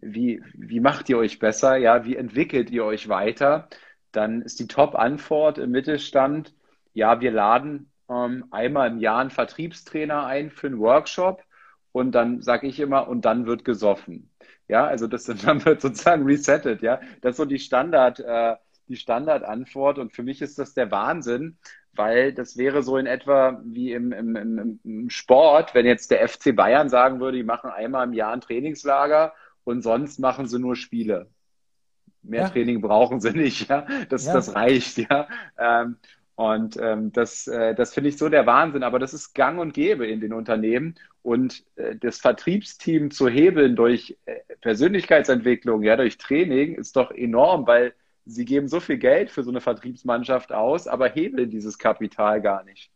[0.01, 1.77] wie, wie macht ihr euch besser?
[1.77, 3.67] Ja, wie entwickelt ihr euch weiter?
[4.11, 6.53] Dann ist die Top-Antwort im Mittelstand,
[6.93, 11.43] ja, wir laden ähm, einmal im Jahr einen Vertriebstrainer ein für einen Workshop
[11.95, 14.29] und dann sage ich immer, und dann wird gesoffen.
[14.67, 16.99] Ja, also das dann wird sozusagen resettet, ja.
[17.21, 18.57] Das ist so die Standard, äh,
[18.89, 21.57] die Standardantwort und für mich ist das der Wahnsinn,
[21.93, 26.27] weil das wäre so in etwa wie im, im, im, im Sport, wenn jetzt der
[26.27, 29.33] FC Bayern sagen würde, die machen einmal im Jahr ein Trainingslager
[29.63, 31.29] und sonst machen sie nur Spiele.
[32.23, 32.49] Mehr ja.
[32.49, 33.87] Training brauchen sie nicht, ja.
[34.09, 34.33] Das, ja.
[34.33, 35.29] das reicht, ja.
[35.57, 35.95] Ähm,
[36.35, 38.83] und ähm, das, äh, das finde ich so der Wahnsinn.
[38.83, 40.95] Aber das ist gang und gäbe in den Unternehmen.
[41.21, 47.65] Und äh, das Vertriebsteam zu hebeln durch äh, Persönlichkeitsentwicklung, ja, durch Training, ist doch enorm,
[47.67, 47.93] weil
[48.25, 52.63] sie geben so viel Geld für so eine Vertriebsmannschaft aus, aber hebeln dieses Kapital gar
[52.63, 52.91] nicht.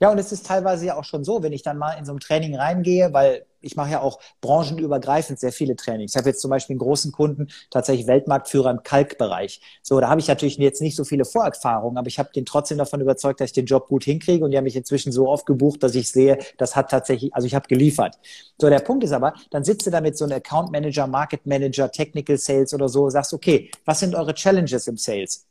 [0.00, 2.12] Ja, und es ist teilweise ja auch schon so, wenn ich dann mal in so
[2.12, 6.12] ein Training reingehe, weil ich mache ja auch branchenübergreifend sehr viele Trainings.
[6.12, 9.60] Ich habe jetzt zum Beispiel einen großen Kunden, tatsächlich Weltmarktführer im Kalkbereich.
[9.82, 12.78] So, da habe ich natürlich jetzt nicht so viele Vorerfahrungen, aber ich habe den trotzdem
[12.78, 15.46] davon überzeugt, dass ich den Job gut hinkriege und die haben mich inzwischen so oft
[15.46, 18.18] gebucht, dass ich sehe, das hat tatsächlich, also ich habe geliefert.
[18.60, 21.46] So, der Punkt ist aber, dann sitzt du da mit so einem Account Manager, Market
[21.46, 25.46] Manager, Technical Sales oder so, sagst, okay, was sind eure Challenges im Sales?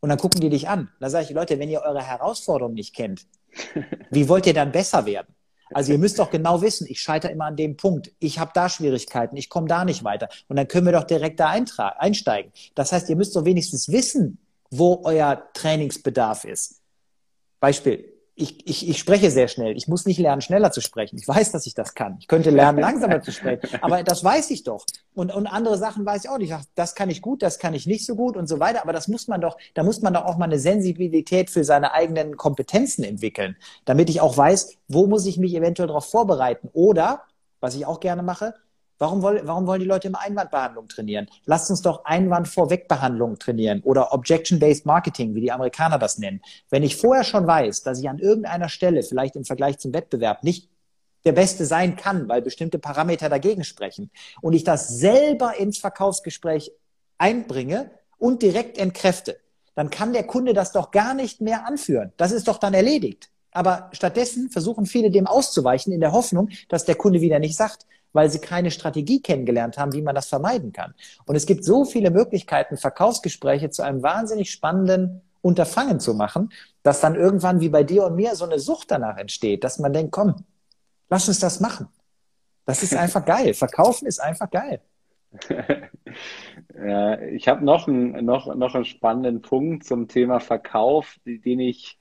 [0.00, 0.90] Und dann gucken die dich an.
[1.00, 3.24] Da sage ich, Leute, wenn ihr eure Herausforderungen nicht kennt,
[4.10, 5.32] wie wollt ihr dann besser werden?
[5.74, 8.12] Also ihr müsst doch genau wissen, ich scheitere immer an dem Punkt.
[8.18, 10.28] Ich habe da Schwierigkeiten, ich komme da nicht weiter.
[10.48, 12.52] Und dann können wir doch direkt da einsteigen.
[12.74, 14.38] Das heißt, ihr müsst doch wenigstens wissen,
[14.70, 16.80] wo euer Trainingsbedarf ist.
[17.60, 18.11] Beispiel,
[18.42, 19.76] ich, ich, ich spreche sehr schnell.
[19.76, 21.16] Ich muss nicht lernen, schneller zu sprechen.
[21.16, 22.16] Ich weiß, dass ich das kann.
[22.18, 23.68] Ich könnte lernen, langsamer zu sprechen.
[23.80, 24.84] Aber das weiß ich doch.
[25.14, 26.52] Und, und andere Sachen weiß ich auch nicht.
[26.74, 28.82] Das kann ich gut, das kann ich nicht so gut und so weiter.
[28.82, 31.92] Aber das muss man doch, da muss man doch auch mal eine Sensibilität für seine
[31.92, 36.68] eigenen Kompetenzen entwickeln, damit ich auch weiß, wo muss ich mich eventuell darauf vorbereiten.
[36.72, 37.22] Oder,
[37.60, 38.54] was ich auch gerne mache,
[39.02, 41.26] Warum, wollen, warum wollen die Leute immer Einwandbehandlung trainieren?
[41.44, 46.40] Lasst uns doch Einwand-Vorwegbehandlung trainieren oder Objection-Based Marketing, wie die Amerikaner das nennen.
[46.70, 50.44] Wenn ich vorher schon weiß, dass ich an irgendeiner Stelle vielleicht im Vergleich zum Wettbewerb
[50.44, 50.68] nicht
[51.24, 56.70] der Beste sein kann, weil bestimmte Parameter dagegen sprechen und ich das selber ins Verkaufsgespräch
[57.18, 59.36] einbringe und direkt entkräfte,
[59.74, 62.12] dann kann der Kunde das doch gar nicht mehr anführen.
[62.18, 63.30] Das ist doch dann erledigt.
[63.50, 67.84] Aber stattdessen versuchen viele dem auszuweichen in der Hoffnung, dass der Kunde wieder nicht sagt,
[68.12, 70.94] weil sie keine Strategie kennengelernt haben, wie man das vermeiden kann.
[71.26, 76.52] Und es gibt so viele Möglichkeiten, Verkaufsgespräche zu einem wahnsinnig spannenden Unterfangen zu machen,
[76.82, 79.92] dass dann irgendwann wie bei dir und mir so eine Sucht danach entsteht, dass man
[79.92, 80.44] denkt, komm,
[81.10, 81.88] lass uns das machen.
[82.64, 83.54] Das ist einfach geil.
[83.54, 84.80] Verkaufen ist einfach geil.
[86.76, 91.98] ja, ich habe noch, ein, noch, noch einen spannenden Punkt zum Thema Verkauf, den ich,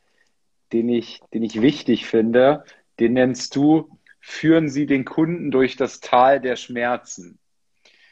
[0.74, 2.64] den ich, den ich wichtig finde.
[2.99, 7.39] Den nennst du führen Sie den Kunden durch das Tal der Schmerzen.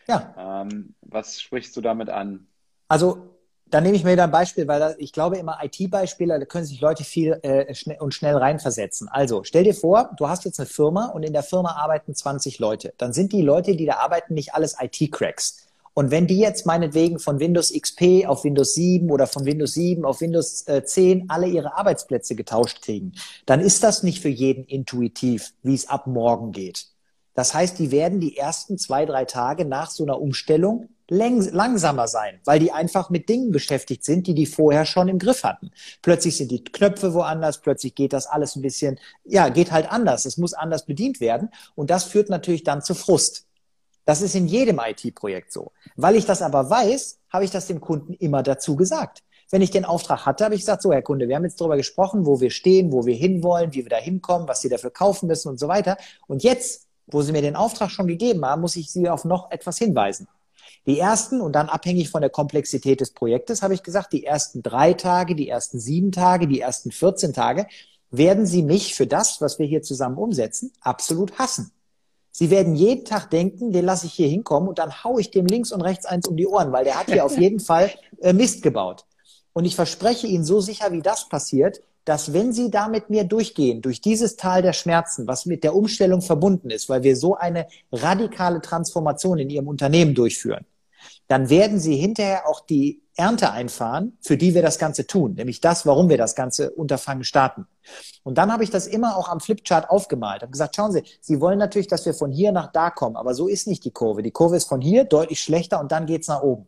[0.07, 0.63] Ja.
[0.63, 2.47] Ähm, was sprichst du damit an?
[2.87, 3.35] Also,
[3.67, 6.65] da nehme ich mir wieder ein Beispiel, weil da, ich glaube immer IT-Beispiele, da können
[6.65, 9.07] sich Leute viel äh, schnell und schnell reinversetzen.
[9.07, 12.57] Also, stell dir vor, du hast jetzt eine Firma und in der Firma arbeiten 20
[12.57, 12.93] Leute.
[12.97, 15.68] Dann sind die Leute, die da arbeiten, nicht alles IT-Cracks.
[15.93, 20.05] Und wenn die jetzt meinetwegen von Windows XP auf Windows 7 oder von Windows 7
[20.05, 23.13] auf Windows 10 äh, alle ihre Arbeitsplätze getauscht kriegen,
[23.45, 26.87] dann ist das nicht für jeden intuitiv, wie es ab morgen geht.
[27.33, 32.39] Das heißt, die werden die ersten zwei, drei Tage nach so einer Umstellung langsamer sein,
[32.45, 35.71] weil die einfach mit Dingen beschäftigt sind, die die vorher schon im Griff hatten.
[36.01, 40.25] Plötzlich sind die Knöpfe woanders, plötzlich geht das alles ein bisschen, ja, geht halt anders.
[40.25, 43.48] Es muss anders bedient werden und das führt natürlich dann zu Frust.
[44.05, 45.71] Das ist in jedem IT-Projekt so.
[45.95, 49.23] Weil ich das aber weiß, habe ich das dem Kunden immer dazu gesagt.
[49.51, 51.77] Wenn ich den Auftrag hatte, habe ich gesagt, so Herr Kunde, wir haben jetzt darüber
[51.77, 55.27] gesprochen, wo wir stehen, wo wir hinwollen, wie wir da hinkommen, was Sie dafür kaufen
[55.27, 55.97] müssen und so weiter.
[56.27, 59.49] Und jetzt, wo Sie mir den Auftrag schon gegeben haben, muss ich Sie auf noch
[59.51, 60.27] etwas hinweisen.
[60.85, 64.61] Die ersten und dann abhängig von der Komplexität des Projektes habe ich gesagt, die ersten
[64.61, 67.67] drei Tage, die ersten sieben Tage, die ersten 14 Tage
[68.11, 71.71] werden Sie mich für das, was wir hier zusammen umsetzen, absolut hassen.
[72.31, 75.45] Sie werden jeden Tag denken, den lasse ich hier hinkommen und dann haue ich dem
[75.45, 78.33] links und rechts eins um die Ohren, weil der hat hier auf jeden Fall äh,
[78.33, 79.05] Mist gebaut.
[79.53, 83.23] Und ich verspreche Ihnen so sicher, wie das passiert, dass wenn Sie da mit mir
[83.23, 87.35] durchgehen, durch dieses Tal der Schmerzen, was mit der Umstellung verbunden ist, weil wir so
[87.35, 90.65] eine radikale Transformation in Ihrem Unternehmen durchführen,
[91.27, 95.59] dann werden Sie hinterher auch die Ernte einfahren, für die wir das Ganze tun, nämlich
[95.59, 97.67] das, warum wir das ganze Unterfangen starten.
[98.23, 100.41] Und dann habe ich das immer auch am Flipchart aufgemalt.
[100.41, 103.33] Habe gesagt, schauen Sie, Sie wollen natürlich, dass wir von hier nach da kommen, aber
[103.33, 104.23] so ist nicht die Kurve.
[104.23, 106.65] Die Kurve ist von hier deutlich schlechter und dann geht's nach oben.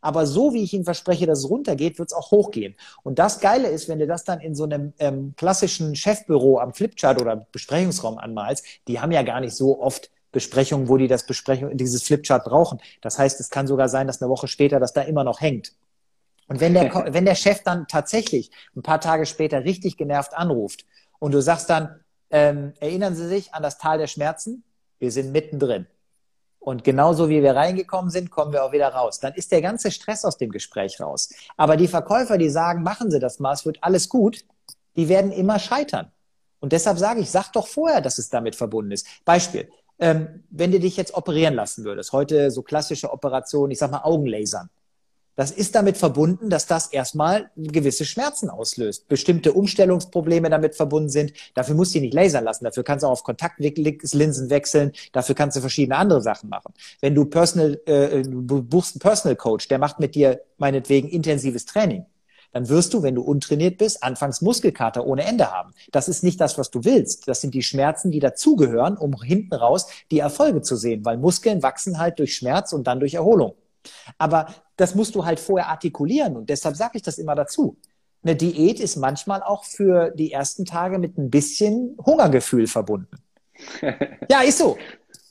[0.00, 2.76] Aber so wie ich Ihnen verspreche, dass es runtergeht, wird es auch hochgehen.
[3.02, 6.74] Und das Geile ist, wenn du das dann in so einem ähm, klassischen Chefbüro am
[6.74, 11.24] Flipchart oder Besprechungsraum anmalst, die haben ja gar nicht so oft Besprechungen, wo die das
[11.24, 12.80] Besprechung, dieses Flipchart brauchen.
[13.02, 15.72] Das heißt, es kann sogar sein, dass eine Woche später das da immer noch hängt.
[16.48, 20.84] Und wenn der, wenn der Chef dann tatsächlich ein paar Tage später richtig genervt anruft
[21.18, 24.64] und du sagst dann, ähm, erinnern Sie sich an das Tal der Schmerzen?
[24.98, 25.86] Wir sind mittendrin.
[26.58, 29.18] Und genauso wie wir reingekommen sind, kommen wir auch wieder raus.
[29.18, 31.28] Dann ist der ganze Stress aus dem Gespräch raus.
[31.56, 34.44] Aber die Verkäufer, die sagen, machen Sie das mal, es wird alles gut,
[34.94, 36.12] die werden immer scheitern.
[36.60, 39.06] Und deshalb sage ich, sag doch vorher, dass es damit verbunden ist.
[39.24, 39.68] Beispiel,
[39.98, 44.02] ähm, wenn du dich jetzt operieren lassen würdest, heute so klassische Operationen, ich sag mal
[44.02, 44.68] Augenlasern,
[45.34, 49.08] Das ist damit verbunden, dass das erstmal gewisse Schmerzen auslöst.
[49.08, 51.32] Bestimmte Umstellungsprobleme damit verbunden sind.
[51.54, 52.64] Dafür musst du dich nicht lasern lassen.
[52.64, 54.92] Dafür kannst du auch auf Kontaktlinsen wechseln.
[55.12, 56.74] Dafür kannst du verschiedene andere Sachen machen.
[57.00, 62.04] Wenn du Personal, äh, buchst einen Personal Coach, der macht mit dir meinetwegen intensives Training
[62.52, 65.72] dann wirst du, wenn du untrainiert bist, anfangs Muskelkater ohne Ende haben.
[65.90, 67.26] Das ist nicht das, was du willst.
[67.28, 71.62] Das sind die Schmerzen, die dazugehören, um hinten raus die Erfolge zu sehen, weil Muskeln
[71.62, 73.54] wachsen halt durch Schmerz und dann durch Erholung.
[74.18, 74.46] Aber
[74.76, 77.76] das musst du halt vorher artikulieren und deshalb sage ich das immer dazu.
[78.24, 83.16] Eine Diät ist manchmal auch für die ersten Tage mit ein bisschen Hungergefühl verbunden.
[84.30, 84.78] ja, ist so.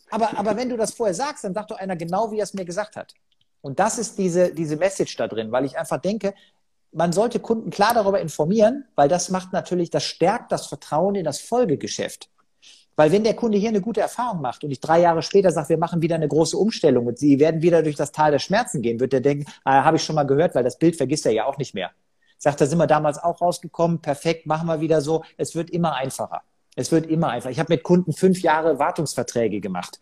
[0.09, 2.53] Aber, aber wenn du das vorher sagst, dann sagt doch einer genau, wie er es
[2.53, 3.13] mir gesagt hat.
[3.61, 6.33] Und das ist diese, diese Message da drin, weil ich einfach denke,
[6.91, 11.23] man sollte Kunden klar darüber informieren, weil das macht natürlich, das stärkt das Vertrauen in
[11.23, 12.29] das Folgegeschäft.
[12.95, 15.69] Weil wenn der Kunde hier eine gute Erfahrung macht und ich drei Jahre später sage,
[15.69, 18.81] wir machen wieder eine große Umstellung und Sie werden wieder durch das Tal der Schmerzen
[18.81, 21.31] gehen, wird er denken, ah, habe ich schon mal gehört, weil das Bild vergisst er
[21.31, 21.91] ja auch nicht mehr.
[22.37, 25.23] Sagt, da sind wir damals auch rausgekommen, perfekt, machen wir wieder so.
[25.37, 26.41] Es wird immer einfacher.
[26.75, 27.51] Es wird immer einfacher.
[27.51, 29.99] Ich habe mit Kunden fünf Jahre Wartungsverträge gemacht.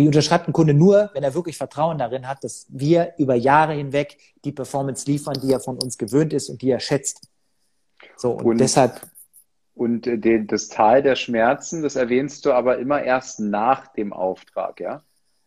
[0.00, 3.74] Die unterschreibt ein Kunde nur, wenn er wirklich Vertrauen darin hat, dass wir über Jahre
[3.74, 4.16] hinweg
[4.46, 7.28] die Performance liefern, die er von uns gewöhnt ist und die er schätzt.
[8.16, 9.02] So, und, und deshalb.
[9.74, 14.14] Und äh, den, das Tal der Schmerzen, das erwähnst du aber immer erst nach dem
[14.14, 15.02] Auftrag, ja?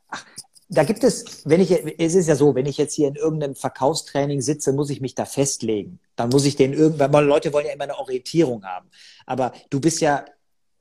[0.09, 0.23] Ach,
[0.69, 3.55] da gibt es, wenn ich, es ist ja so, wenn ich jetzt hier in irgendeinem
[3.55, 5.99] Verkaufstraining sitze, muss ich mich da festlegen.
[6.15, 8.87] Dann muss ich den irgendwann, weil Leute wollen ja immer eine Orientierung haben.
[9.25, 10.25] Aber du bist ja,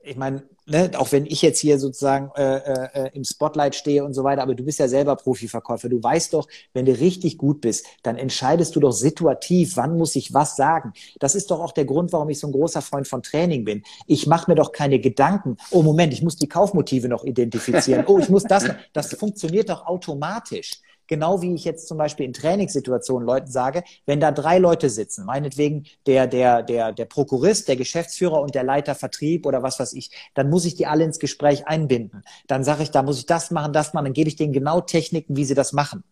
[0.03, 4.13] ich meine, ne, auch wenn ich jetzt hier sozusagen äh, äh, im Spotlight stehe und
[4.13, 5.89] so weiter, aber du bist ja selber Profiverkäufer.
[5.89, 10.15] Du weißt doch, wenn du richtig gut bist, dann entscheidest du doch situativ, wann muss
[10.15, 10.93] ich was sagen.
[11.19, 13.83] Das ist doch auch der Grund, warum ich so ein großer Freund von Training bin.
[14.05, 15.57] Ich mache mir doch keine Gedanken.
[15.71, 18.03] Oh Moment, ich muss die Kaufmotive noch identifizieren.
[18.07, 18.65] Oh, ich muss das.
[18.91, 20.81] Das funktioniert doch automatisch.
[21.07, 25.25] Genau wie ich jetzt zum Beispiel in Trainingssituationen Leuten sage, wenn da drei Leute sitzen,
[25.25, 29.93] meinetwegen der, der, der, der Prokurist, der Geschäftsführer und der Leiter Vertrieb oder was weiß
[29.93, 32.23] ich, dann muss ich die alle ins Gespräch einbinden.
[32.47, 34.81] Dann sage ich, da muss ich das machen, das machen, dann gebe ich denen genau
[34.81, 36.03] Techniken, wie sie das machen.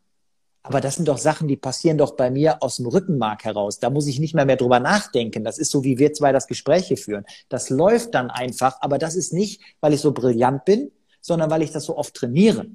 [0.63, 3.79] Aber das sind doch Sachen, die passieren doch bei mir aus dem Rückenmark heraus.
[3.79, 5.43] Da muss ich nicht mehr mehr drüber nachdenken.
[5.43, 7.25] Das ist so, wie wir zwei das Gespräch hier führen.
[7.49, 11.63] Das läuft dann einfach, aber das ist nicht, weil ich so brillant bin, sondern weil
[11.63, 12.67] ich das so oft trainiere.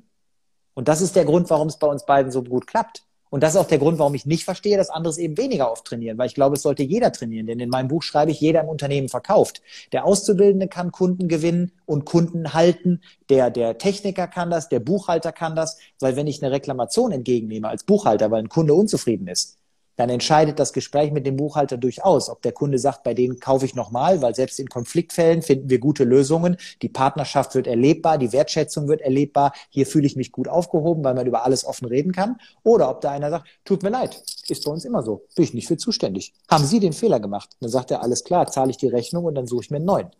[0.77, 3.03] Und das ist der Grund, warum es bei uns beiden so gut klappt.
[3.31, 5.73] Und das ist auch der Grund, warum ich nicht verstehe, dass andere es eben weniger
[5.73, 7.47] oft trainieren, weil ich glaube, es sollte jeder trainieren.
[7.47, 9.62] Denn in meinem Buch schreibe ich, jeder im Unternehmen verkauft.
[9.93, 13.01] Der Auszubildende kann Kunden gewinnen und Kunden halten.
[13.31, 17.69] Der, der Techniker kann das, der Buchhalter kann das, weil wenn ich eine Reklamation entgegennehme
[17.69, 19.55] als Buchhalter, weil ein Kunde unzufrieden ist,
[19.97, 23.64] dann entscheidet das Gespräch mit dem Buchhalter durchaus, ob der Kunde sagt, bei denen kaufe
[23.64, 26.56] ich nochmal, weil selbst in Konfliktfällen finden wir gute Lösungen.
[26.82, 29.52] Die Partnerschaft wird erlebbar, die Wertschätzung wird erlebbar.
[29.70, 32.36] Hier fühle ich mich gut aufgehoben, weil man über alles offen reden kann.
[32.62, 35.55] Oder ob da einer sagt, tut mir leid, ist bei uns immer so, bin ich
[35.55, 36.35] nicht für zuständig.
[36.48, 37.51] Haben Sie den Fehler gemacht?
[37.60, 39.86] Dann sagt er, alles klar, zahle ich die Rechnung und dann suche ich mir einen
[39.86, 40.10] neuen.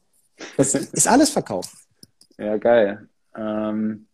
[0.57, 1.73] Das ist alles Verkauf.
[2.39, 3.09] Ja, geil.
[3.37, 4.07] Ähm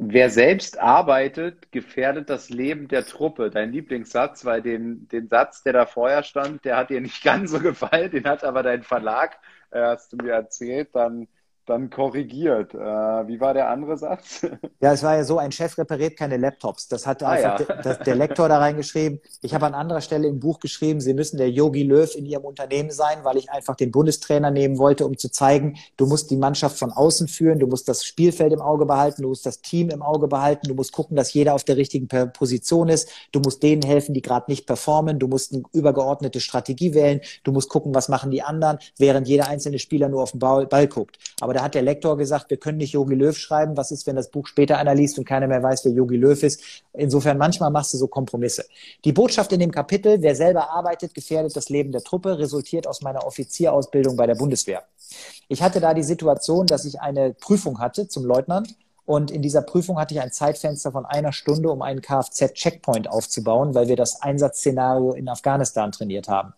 [0.00, 3.50] Wer selbst arbeitet, gefährdet das Leben der Truppe.
[3.50, 7.50] Dein Lieblingssatz, weil den, den Satz, der da vorher stand, der hat dir nicht ganz
[7.50, 9.38] so gefallen, den hat aber dein Verlag,
[9.70, 11.26] äh, hast du mir erzählt, dann
[11.68, 12.74] dann korrigiert.
[12.74, 14.46] Äh, wie war der andere Satz?
[14.80, 16.86] Ja, es war ja so, ein Chef repariert keine Laptops.
[16.86, 17.82] Das hat ah, einfach ja.
[17.82, 19.20] der, der, Lektor da reingeschrieben.
[19.42, 22.44] Ich habe an anderer Stelle im Buch geschrieben, Sie müssen der Yogi Löw in Ihrem
[22.44, 26.36] Unternehmen sein, weil ich einfach den Bundestrainer nehmen wollte, um zu zeigen, du musst die
[26.36, 29.90] Mannschaft von außen führen, du musst das Spielfeld im Auge behalten, du musst das Team
[29.90, 33.64] im Auge behalten, du musst gucken, dass jeder auf der richtigen Position ist, du musst
[33.64, 37.94] denen helfen, die gerade nicht performen, du musst eine übergeordnete Strategie wählen, du musst gucken,
[37.96, 41.18] was machen die anderen, während jeder einzelne Spieler nur auf den Ball, Ball guckt.
[41.40, 43.76] Aber da hat der Lektor gesagt, wir können nicht Yogi Löw schreiben.
[43.76, 46.40] Was ist, wenn das Buch später einer liest und keiner mehr weiß, wer Yogi Löw
[46.40, 46.62] ist?
[46.92, 48.64] Insofern, manchmal machst du so Kompromisse.
[49.04, 53.02] Die Botschaft in dem Kapitel, wer selber arbeitet, gefährdet das Leben der Truppe, resultiert aus
[53.02, 54.84] meiner Offizierausbildung bei der Bundeswehr.
[55.48, 59.62] Ich hatte da die Situation, dass ich eine Prüfung hatte zum Leutnant und in dieser
[59.62, 64.22] Prüfung hatte ich ein Zeitfenster von einer Stunde, um einen Kfz-Checkpoint aufzubauen, weil wir das
[64.22, 66.52] Einsatzszenario in Afghanistan trainiert haben.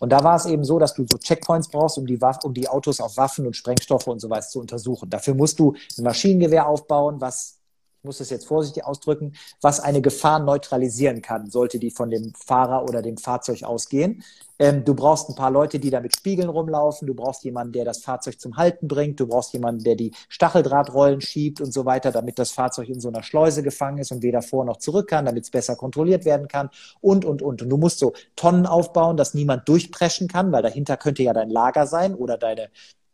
[0.00, 2.54] Und da war es eben so, dass du so Checkpoints brauchst, um die, Waff um
[2.54, 5.10] die Autos auf Waffen und Sprengstoffe und so weiter zu untersuchen.
[5.10, 7.61] Dafür musst du ein Maschinengewehr aufbauen, was
[8.02, 12.32] ich muss es jetzt vorsichtig ausdrücken, was eine Gefahr neutralisieren kann, sollte die von dem
[12.34, 14.24] Fahrer oder dem Fahrzeug ausgehen.
[14.58, 17.06] Ähm, du brauchst ein paar Leute, die da mit Spiegeln rumlaufen.
[17.06, 19.20] Du brauchst jemanden, der das Fahrzeug zum Halten bringt.
[19.20, 23.06] Du brauchst jemanden, der die Stacheldrahtrollen schiebt und so weiter, damit das Fahrzeug in so
[23.06, 26.48] einer Schleuse gefangen ist und weder vor noch zurück kann, damit es besser kontrolliert werden
[26.48, 26.70] kann
[27.00, 27.62] und, und, und.
[27.62, 31.50] Und du musst so Tonnen aufbauen, dass niemand durchpreschen kann, weil dahinter könnte ja dein
[31.50, 32.68] Lager sein oder deine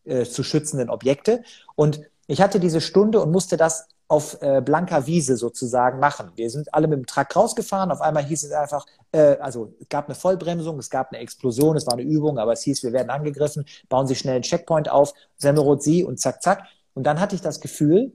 [0.07, 1.43] äh, zu schützenden Objekte.
[1.75, 6.33] Und ich hatte diese Stunde und musste das auf äh, blanker Wiese sozusagen machen.
[6.35, 7.91] Wir sind alle mit dem Truck rausgefahren.
[7.91, 11.77] Auf einmal hieß es einfach, äh, also es gab eine Vollbremsung, es gab eine Explosion,
[11.77, 14.91] es war eine Übung, aber es hieß, wir werden angegriffen, bauen Sie schnell einen Checkpoint
[14.91, 16.65] auf, Semmelrot Sie und zack, zack.
[16.95, 18.13] Und dann hatte ich das Gefühl,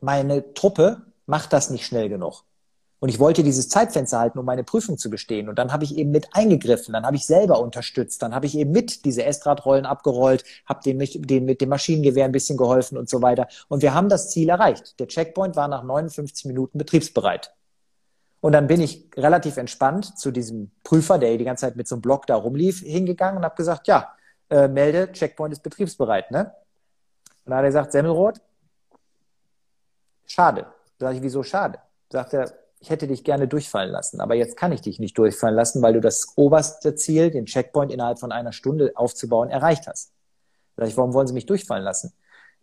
[0.00, 2.44] meine Truppe macht das nicht schnell genug.
[3.02, 5.48] Und ich wollte dieses Zeitfenster halten, um meine Prüfung zu bestehen.
[5.48, 8.56] Und dann habe ich eben mit eingegriffen, dann habe ich selber unterstützt, dann habe ich
[8.56, 13.08] eben mit diese Estradrollen abgerollt, habe den, den mit dem Maschinengewehr ein bisschen geholfen und
[13.08, 13.48] so weiter.
[13.66, 15.00] Und wir haben das Ziel erreicht.
[15.00, 17.52] Der Checkpoint war nach 59 Minuten betriebsbereit.
[18.40, 21.96] Und dann bin ich relativ entspannt zu diesem Prüfer, der die ganze Zeit mit so
[21.96, 24.14] einem Block da rumlief, hingegangen und habe gesagt, ja,
[24.48, 26.30] äh, melde, Checkpoint ist betriebsbereit.
[26.30, 26.54] Ne?
[27.44, 28.40] Und dann hat er gesagt, Semmelrot,
[30.24, 30.66] schade.
[30.98, 31.80] Da sage ich, wieso schade?
[32.08, 35.54] Sagt er, ich hätte dich gerne durchfallen lassen, aber jetzt kann ich dich nicht durchfallen
[35.54, 40.10] lassen, weil du das oberste Ziel, den Checkpoint innerhalb von einer Stunde aufzubauen, erreicht hast.
[40.84, 42.12] Ich, warum wollen Sie mich durchfallen lassen?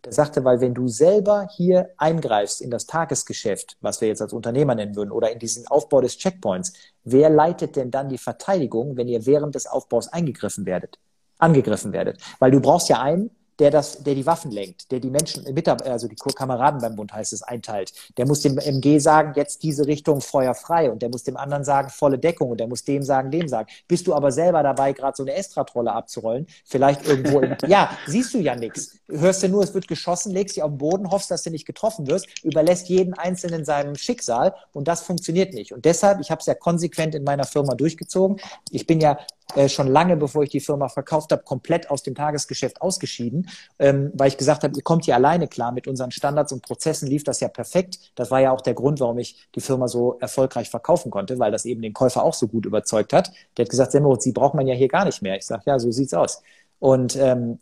[0.04, 4.34] Der sagte, weil wenn du selber hier eingreifst in das Tagesgeschäft, was wir jetzt als
[4.34, 6.74] Unternehmer nennen würden, oder in diesen Aufbau des Checkpoints,
[7.04, 10.98] wer leitet denn dann die Verteidigung, wenn ihr während des Aufbaus eingegriffen werdet,
[11.38, 12.20] angegriffen werdet?
[12.40, 13.30] Weil du brauchst ja einen,
[13.60, 15.44] der das, der die Waffen lenkt, der die Menschen,
[15.84, 17.92] also die Kameraden beim Bund heißt es, einteilt.
[18.16, 21.62] Der muss dem MG sagen, jetzt diese Richtung Feuer frei und der muss dem anderen
[21.62, 23.68] sagen, volle Deckung und der muss dem sagen, dem sagen.
[23.86, 28.32] Bist du aber selber dabei, gerade so eine Estratrolle abzurollen, vielleicht irgendwo im, ja, siehst
[28.32, 28.98] du ja nichts.
[29.08, 31.66] Hörst du nur, es wird geschossen, legst dich auf den Boden, hoffst, dass du nicht
[31.66, 35.74] getroffen wirst, überlässt jeden Einzelnen seinem Schicksal und das funktioniert nicht.
[35.74, 38.40] Und deshalb, ich habe es ja konsequent in meiner Firma durchgezogen.
[38.70, 39.18] Ich bin ja
[39.56, 43.48] äh, schon lange, bevor ich die Firma verkauft habe, komplett aus dem Tagesgeschäft ausgeschieden,
[43.78, 45.72] ähm, weil ich gesagt habe, ihr kommt hier alleine klar.
[45.72, 47.98] Mit unseren Standards und Prozessen lief das ja perfekt.
[48.14, 51.52] Das war ja auch der Grund, warum ich die Firma so erfolgreich verkaufen konnte, weil
[51.52, 53.32] das eben den Käufer auch so gut überzeugt hat.
[53.56, 55.36] Der hat gesagt, Semmerut, Sie braucht man ja hier gar nicht mehr.
[55.36, 56.42] Ich sage, ja, so sieht's aus.
[56.78, 57.58] Und ähm,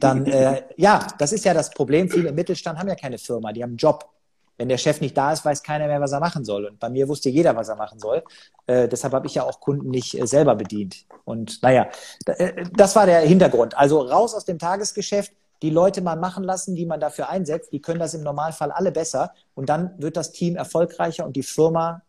[0.00, 2.10] dann, äh, ja, das ist ja das Problem.
[2.10, 4.08] Viele im Mittelstand haben ja keine Firma, die haben einen Job.
[4.58, 6.66] Wenn der Chef nicht da ist, weiß keiner mehr, was er machen soll.
[6.66, 8.22] Und bei mir wusste jeder, was er machen soll.
[8.66, 11.06] Äh, deshalb habe ich ja auch Kunden nicht äh, selber bedient.
[11.24, 11.88] Und naja,
[12.26, 13.76] äh, das war der Hintergrund.
[13.76, 17.72] Also raus aus dem Tagesgeschäft, die Leute mal machen lassen, die man dafür einsetzt.
[17.72, 19.32] Die können das im Normalfall alle besser.
[19.54, 22.02] Und dann wird das Team erfolgreicher und die Firma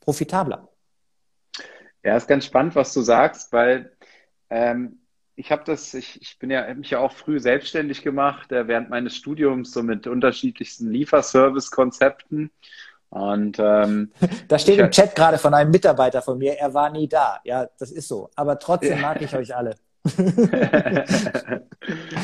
[0.00, 0.68] profitabler.
[2.04, 3.92] Ja, ist ganz spannend, was du sagst, weil
[4.50, 5.00] ähm,
[5.38, 8.90] ich habe das, ich, ich bin ja mich ja auch früh selbstständig gemacht, äh, während
[8.90, 12.50] meines Studiums, so mit unterschiedlichsten Lieferservice-Konzepten.
[13.10, 14.10] Und ähm,
[14.48, 17.38] da steht im Chat gerade von einem Mitarbeiter von mir, er war nie da.
[17.44, 18.30] Ja, das ist so.
[18.34, 19.76] Aber trotzdem mag ich euch alle.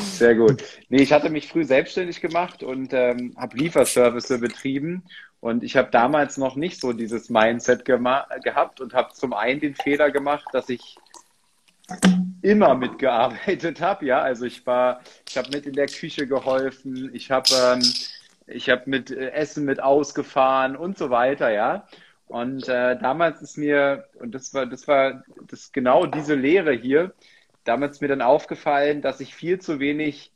[0.02, 0.64] Sehr gut.
[0.88, 5.04] Nee, ich hatte mich früh selbstständig gemacht und ähm, habe Lieferservice betrieben.
[5.38, 9.76] Und ich habe damals noch nicht so dieses Mindset gehabt und habe zum einen den
[9.76, 10.96] Fehler gemacht, dass ich
[12.42, 14.06] immer mitgearbeitet habe.
[14.06, 17.82] Ja, also ich war, ich habe mit in der Küche geholfen, ich habe ähm,
[18.46, 21.50] ich mit äh, Essen mit ausgefahren und so weiter.
[21.50, 21.86] Ja,
[22.26, 27.14] und äh, damals ist mir und das war das war das genau diese Lehre hier.
[27.64, 30.32] Damals ist mir dann aufgefallen, dass ich viel zu wenig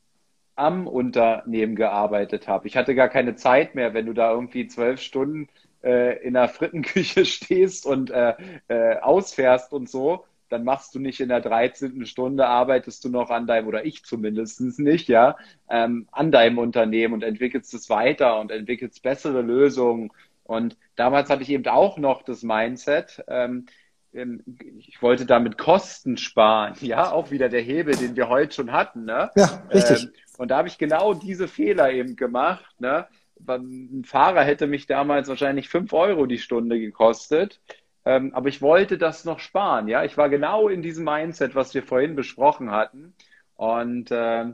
[0.57, 2.66] am Unternehmen gearbeitet habe.
[2.66, 5.49] Ich hatte gar keine Zeit mehr, wenn du da irgendwie zwölf Stunden
[5.85, 8.35] äh, in der Frittenküche stehst und äh,
[8.69, 12.07] äh, ausfährst und so dann machst du nicht in der 13.
[12.07, 15.37] Stunde, arbeitest du noch an deinem, oder ich zumindest nicht, ja,
[15.69, 20.11] ähm, an deinem Unternehmen und entwickelst es weiter und entwickelst bessere Lösungen.
[20.45, 23.66] Und damals hatte ich eben auch noch das Mindset, ähm,
[24.15, 24.43] ähm,
[24.79, 29.05] ich wollte damit Kosten sparen, ja, auch wieder der Hebel, den wir heute schon hatten,
[29.05, 29.31] ne?
[29.37, 30.05] Ja, richtig.
[30.05, 33.07] Ähm, und da habe ich genau diese Fehler eben gemacht, ne?
[33.47, 37.61] Ein Fahrer hätte mich damals wahrscheinlich fünf Euro die Stunde gekostet.
[38.09, 39.86] Ähm, aber ich wollte das noch sparen.
[39.86, 43.14] Ja, ich war genau in diesem Mindset, was wir vorhin besprochen hatten.
[43.55, 44.47] Und äh,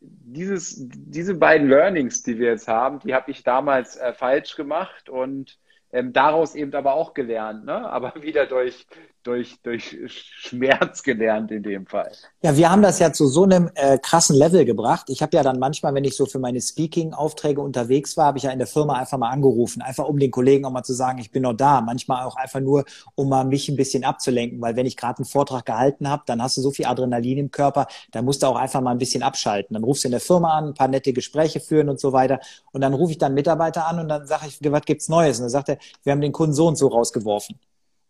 [0.00, 5.10] dieses, diese beiden Learnings, die wir jetzt haben, die habe ich damals äh, falsch gemacht
[5.10, 5.58] und
[5.92, 7.90] ähm, daraus eben aber auch gelernt, ne?
[7.90, 8.86] aber wieder durch,
[9.24, 12.12] durch, durch Schmerz gelernt in dem Fall.
[12.42, 15.06] Ja, wir haben das ja zu so einem äh, krassen Level gebracht.
[15.08, 18.44] Ich habe ja dann manchmal, wenn ich so für meine Speaking-Aufträge unterwegs war, habe ich
[18.44, 21.18] ja in der Firma einfach mal angerufen, einfach um den Kollegen auch mal zu sagen,
[21.18, 21.80] ich bin noch da.
[21.80, 22.84] Manchmal auch einfach nur,
[23.14, 26.42] um mal mich ein bisschen abzulenken, weil wenn ich gerade einen Vortrag gehalten habe, dann
[26.42, 29.22] hast du so viel Adrenalin im Körper, dann musst du auch einfach mal ein bisschen
[29.22, 29.74] abschalten.
[29.74, 32.40] Dann rufst du in der Firma an, ein paar nette Gespräche führen und so weiter.
[32.72, 35.38] Und dann rufe ich dann Mitarbeiter an und dann sage ich, was gibt's Neues?
[35.38, 37.58] Und dann sagt er, wir haben den Kunden so und so rausgeworfen.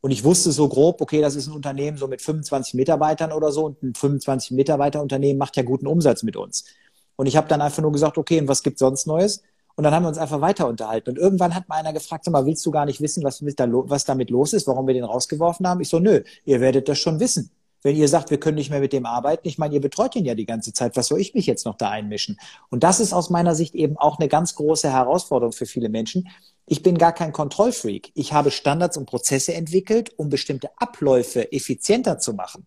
[0.04, 3.50] Und ich wusste so grob, okay, das ist ein Unternehmen so mit 25 Mitarbeitern oder
[3.50, 6.66] so und ein 25 Mitarbeiter Unternehmen macht ja guten Umsatz mit uns.
[7.16, 9.42] Und ich habe dann einfach nur gesagt, okay, und was gibt sonst Neues?
[9.76, 11.08] Und dann haben wir uns einfach weiter unterhalten.
[11.08, 14.04] Und irgendwann hat mal einer gefragt, sag mal, willst du gar nicht wissen, was, was
[14.04, 15.80] damit los ist, warum wir den rausgeworfen haben?
[15.80, 17.50] Ich so, nö, ihr werdet das schon wissen.
[17.84, 19.46] Wenn ihr sagt, wir können nicht mehr mit dem arbeiten.
[19.46, 20.96] Ich meine, ihr betreut ihn ja die ganze Zeit.
[20.96, 22.38] Was soll ich mich jetzt noch da einmischen?
[22.70, 26.28] Und das ist aus meiner Sicht eben auch eine ganz große Herausforderung für viele Menschen.
[26.66, 28.10] Ich bin gar kein Kontrollfreak.
[28.14, 32.66] Ich habe Standards und Prozesse entwickelt, um bestimmte Abläufe effizienter zu machen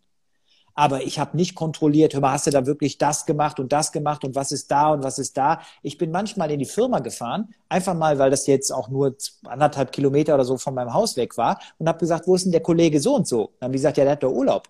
[0.78, 3.92] aber ich habe nicht kontrolliert, hör mal, hast du da wirklich das gemacht und das
[3.92, 5.60] gemacht und was ist da und was ist da.
[5.82, 9.92] Ich bin manchmal in die Firma gefahren, einfach mal, weil das jetzt auch nur anderthalb
[9.92, 12.62] Kilometer oder so von meinem Haus weg war und habe gesagt, wo ist denn der
[12.62, 13.54] Kollege so und so?
[13.60, 14.70] Dann haben die gesagt, ja, der hat doch Urlaub.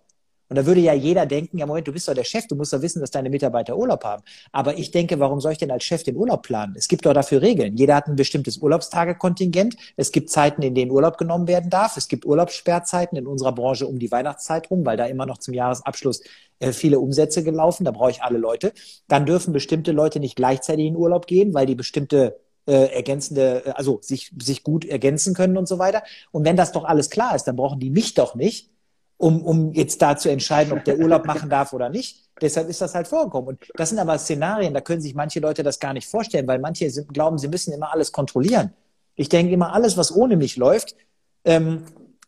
[0.49, 2.73] Und da würde ja jeder denken, ja Moment, du bist doch der Chef, du musst
[2.73, 4.23] doch wissen, dass deine Mitarbeiter Urlaub haben.
[4.51, 6.75] Aber ich denke, warum soll ich denn als Chef den Urlaub planen?
[6.77, 7.75] Es gibt doch dafür Regeln.
[7.75, 9.75] Jeder hat ein bestimmtes Urlaubstagekontingent.
[9.95, 11.97] Es gibt Zeiten, in denen Urlaub genommen werden darf.
[11.97, 15.53] Es gibt Urlaubssperrzeiten in unserer Branche um die Weihnachtszeit rum, weil da immer noch zum
[15.53, 16.21] Jahresabschluss
[16.59, 17.83] äh, viele Umsätze gelaufen.
[17.83, 18.73] Da brauche ich alle Leute.
[19.07, 23.69] Dann dürfen bestimmte Leute nicht gleichzeitig in Urlaub gehen, weil die bestimmte äh, ergänzende, äh,
[23.71, 26.03] also sich, sich gut ergänzen können und so weiter.
[26.31, 28.69] Und wenn das doch alles klar ist, dann brauchen die mich doch nicht,
[29.17, 32.23] um, um jetzt da zu entscheiden, ob der Urlaub machen darf oder nicht.
[32.39, 33.49] Deshalb ist das halt vorgekommen.
[33.49, 36.59] Und das sind aber Szenarien, da können sich manche Leute das gar nicht vorstellen, weil
[36.59, 38.73] manche sind, glauben, sie müssen immer alles kontrollieren.
[39.15, 40.95] Ich denke immer, alles, was ohne mich läuft,
[41.43, 41.83] ähm,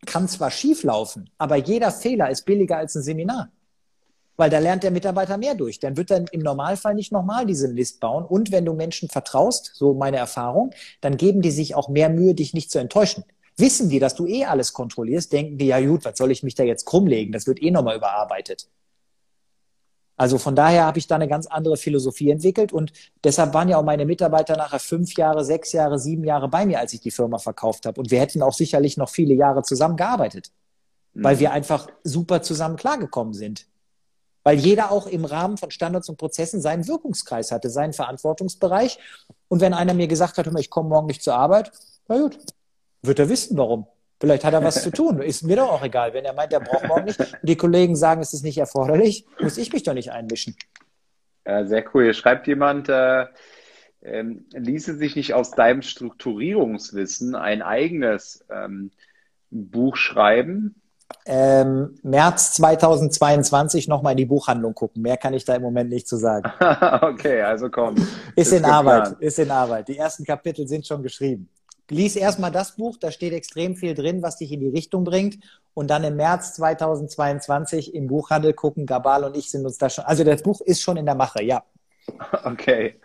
[0.06, 3.50] kann zwar schief laufen, aber jeder Fehler ist billiger als ein Seminar.
[4.38, 5.80] Weil da lernt der Mitarbeiter mehr durch.
[5.82, 8.24] Dann wird er im Normalfall nicht nochmal diese List bauen.
[8.24, 10.72] Und wenn du Menschen vertraust, so meine Erfahrung,
[11.02, 13.26] dann geben die sich auch mehr Mühe, dich nicht zu enttäuschen.
[13.60, 16.56] Wissen die, dass du eh alles kontrollierst, denken die, ja gut, was soll ich mich
[16.56, 17.34] da jetzt krummlegen?
[17.34, 18.70] Das wird eh nochmal überarbeitet.
[20.20, 22.92] Also von daher habe ich da eine ganz andere Philosophie entwickelt und
[23.24, 26.80] deshalb waren ja auch meine Mitarbeiter nachher fünf Jahre, sechs Jahre, sieben Jahre bei mir,
[26.80, 28.02] als ich die Firma verkauft habe.
[28.02, 30.52] Und wir hätten auch sicherlich noch viele Jahre zusammengearbeitet,
[31.14, 31.24] mhm.
[31.24, 33.68] weil wir einfach super zusammen klargekommen sind.
[34.44, 39.00] Weil jeder auch im Rahmen von Standards und Prozessen seinen Wirkungskreis hatte, seinen Verantwortungsbereich.
[39.48, 41.72] Und wenn einer mir gesagt hat, ich komme morgen nicht zur Arbeit,
[42.10, 42.38] na gut,
[43.02, 43.88] wird er wissen, warum.
[44.20, 45.22] Vielleicht hat er was zu tun.
[45.22, 46.14] Ist mir doch auch egal.
[46.14, 49.26] Wenn er meint, er braucht morgen nicht und die Kollegen sagen, es ist nicht erforderlich,
[49.40, 50.56] muss ich mich doch nicht einmischen.
[51.46, 52.04] Ja, sehr cool.
[52.04, 53.28] Hier schreibt jemand, äh,
[54.02, 58.92] ähm, ließe sich nicht aus deinem Strukturierungswissen ein eigenes ähm,
[59.52, 60.82] Buch schreiben?
[61.26, 65.02] Ähm, März 2022 nochmal in die Buchhandlung gucken.
[65.02, 66.52] Mehr kann ich da im Moment nicht zu sagen.
[67.02, 67.96] okay, also komm.
[67.96, 69.88] Ist, ist in Arbeit, ist in Arbeit.
[69.88, 71.50] Die ersten Kapitel sind schon geschrieben
[71.92, 75.40] lies erstmal das Buch, da steht extrem viel drin, was dich in die Richtung bringt.
[75.74, 78.86] Und dann im März 2022 im Buchhandel gucken.
[78.86, 80.06] Gabal und ich sind uns da schon.
[80.06, 81.64] Also das Buch ist schon in der Mache, ja.
[82.44, 83.00] Okay.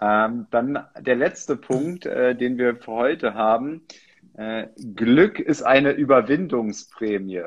[0.00, 3.86] Ähm, dann der letzte Punkt, äh, den wir für heute haben.
[4.34, 7.44] Äh, Glück ist eine Überwindungsprämie.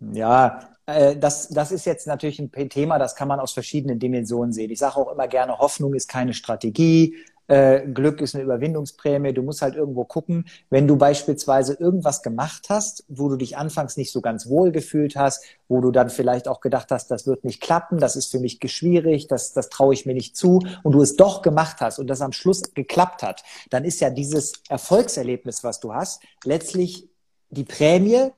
[0.00, 4.52] Ja, äh, das, das ist jetzt natürlich ein Thema, das kann man aus verschiedenen Dimensionen
[4.52, 4.70] sehen.
[4.70, 7.16] Ich sage auch immer gerne, Hoffnung ist keine Strategie.
[7.48, 9.32] Äh, Glück ist eine Überwindungsprämie.
[9.32, 13.96] Du musst halt irgendwo gucken, wenn du beispielsweise irgendwas gemacht hast, wo du dich anfangs
[13.96, 17.44] nicht so ganz wohl gefühlt hast, wo du dann vielleicht auch gedacht hast, das wird
[17.44, 20.92] nicht klappen, das ist für mich schwierig, das, das traue ich mir nicht zu und
[20.92, 24.54] du es doch gemacht hast und das am Schluss geklappt hat, dann ist ja dieses
[24.68, 27.08] Erfolgserlebnis, was du hast, letztlich
[27.50, 28.30] die Prämie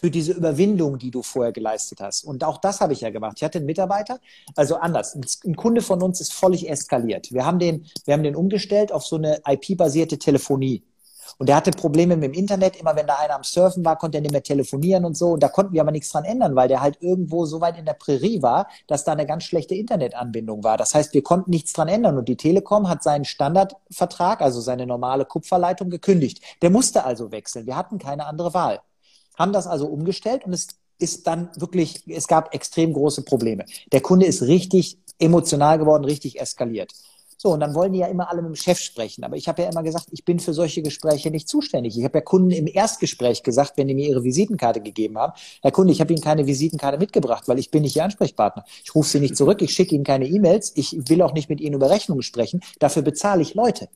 [0.00, 2.24] für diese Überwindung, die du vorher geleistet hast.
[2.24, 3.34] Und auch das habe ich ja gemacht.
[3.36, 4.18] Ich hatte einen Mitarbeiter,
[4.56, 5.14] also anders.
[5.44, 7.32] Ein Kunde von uns ist völlig eskaliert.
[7.32, 10.82] Wir haben den, wir haben den umgestellt auf so eine IP-basierte Telefonie.
[11.36, 12.76] Und der hatte Probleme mit dem Internet.
[12.76, 15.32] Immer wenn da einer am Surfen war, konnte er nicht mehr telefonieren und so.
[15.32, 17.84] Und da konnten wir aber nichts dran ändern, weil der halt irgendwo so weit in
[17.84, 20.78] der Prärie war, dass da eine ganz schlechte Internetanbindung war.
[20.78, 22.16] Das heißt, wir konnten nichts dran ändern.
[22.16, 26.42] Und die Telekom hat seinen Standardvertrag, also seine normale Kupferleitung, gekündigt.
[26.62, 27.66] Der musste also wechseln.
[27.66, 28.80] Wir hatten keine andere Wahl
[29.40, 30.68] haben das also umgestellt und es
[30.98, 33.64] ist dann wirklich, es gab extrem große Probleme.
[33.90, 36.92] Der Kunde ist richtig emotional geworden, richtig eskaliert.
[37.38, 39.24] So, und dann wollen die ja immer alle mit dem Chef sprechen.
[39.24, 41.96] Aber ich habe ja immer gesagt, ich bin für solche Gespräche nicht zuständig.
[41.96, 45.70] Ich habe ja Kunden im Erstgespräch gesagt, wenn die mir ihre Visitenkarte gegeben haben, Herr
[45.70, 48.66] Kunde, ich habe Ihnen keine Visitenkarte mitgebracht, weil ich bin nicht Ihr Ansprechpartner.
[48.84, 51.62] Ich rufe Sie nicht zurück, ich schicke Ihnen keine E-Mails, ich will auch nicht mit
[51.62, 52.60] Ihnen über Rechnungen sprechen.
[52.78, 53.88] Dafür bezahle ich Leute.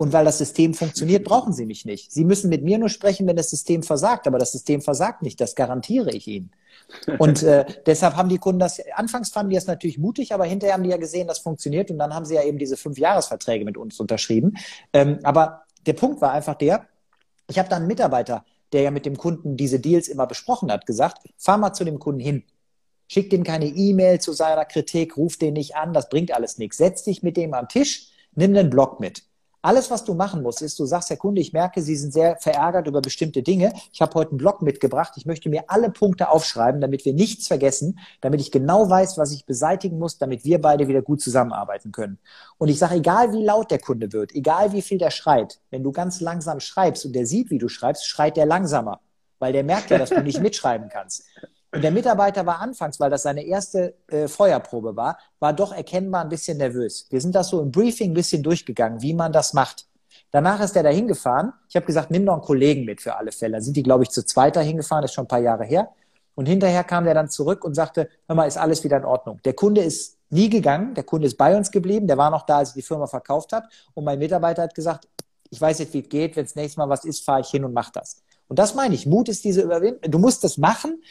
[0.00, 2.10] Und weil das System funktioniert, brauchen Sie mich nicht.
[2.10, 4.26] Sie müssen mit mir nur sprechen, wenn das System versagt.
[4.26, 5.38] Aber das System versagt nicht.
[5.42, 6.52] Das garantiere ich Ihnen.
[7.18, 10.72] Und äh, deshalb haben die Kunden das, anfangs fanden die das natürlich mutig, aber hinterher
[10.72, 11.90] haben die ja gesehen, das funktioniert.
[11.90, 14.56] Und dann haben sie ja eben diese fünf Jahresverträge mit uns unterschrieben.
[14.94, 16.86] Ähm, aber der Punkt war einfach der,
[17.50, 20.86] ich habe da einen Mitarbeiter, der ja mit dem Kunden diese Deals immer besprochen hat,
[20.86, 22.44] gesagt, fahr mal zu dem Kunden hin.
[23.06, 26.78] Schick dem keine E-Mail zu seiner Kritik, ruf den nicht an, das bringt alles nichts.
[26.78, 29.24] Setz dich mit dem am Tisch, nimm den Blog mit.
[29.62, 32.36] Alles, was du machen musst, ist, du sagst, Herr Kunde, ich merke, Sie sind sehr
[32.36, 33.74] verärgert über bestimmte Dinge.
[33.92, 35.12] Ich habe heute einen Blog mitgebracht.
[35.16, 39.32] Ich möchte mir alle Punkte aufschreiben, damit wir nichts vergessen, damit ich genau weiß, was
[39.32, 42.18] ich beseitigen muss, damit wir beide wieder gut zusammenarbeiten können.
[42.56, 45.82] Und ich sage, egal wie laut der Kunde wird, egal wie viel der schreit, wenn
[45.82, 49.00] du ganz langsam schreibst und der sieht, wie du schreibst, schreit der langsamer,
[49.40, 51.24] weil der merkt ja, dass du nicht mitschreiben kannst.
[51.72, 56.22] Und der Mitarbeiter war anfangs, weil das seine erste äh, Feuerprobe war, war doch erkennbar
[56.22, 57.06] ein bisschen nervös.
[57.10, 59.86] Wir sind das so im Briefing ein bisschen durchgegangen, wie man das macht.
[60.32, 61.52] Danach ist er da hingefahren.
[61.68, 63.58] Ich habe gesagt, nimm doch einen Kollegen mit für alle Fälle.
[63.58, 65.90] Da sind die, glaube ich, zu zweiter hingefahren, ist schon ein paar Jahre her.
[66.34, 69.40] Und hinterher kam der dann zurück und sagte, hör mal, ist alles wieder in Ordnung.
[69.44, 72.58] Der Kunde ist nie gegangen, der Kunde ist bei uns geblieben, der war noch da,
[72.58, 73.66] als ich die Firma verkauft habe.
[73.94, 75.08] Und mein Mitarbeiter hat gesagt,
[75.50, 77.64] ich weiß jetzt, wie es geht, wenn es nächstes Mal was ist, fahre ich hin
[77.64, 78.22] und mach das.
[78.48, 79.06] Und das meine ich.
[79.06, 80.10] Mut ist diese Überwindung.
[80.10, 81.02] Du musst das machen,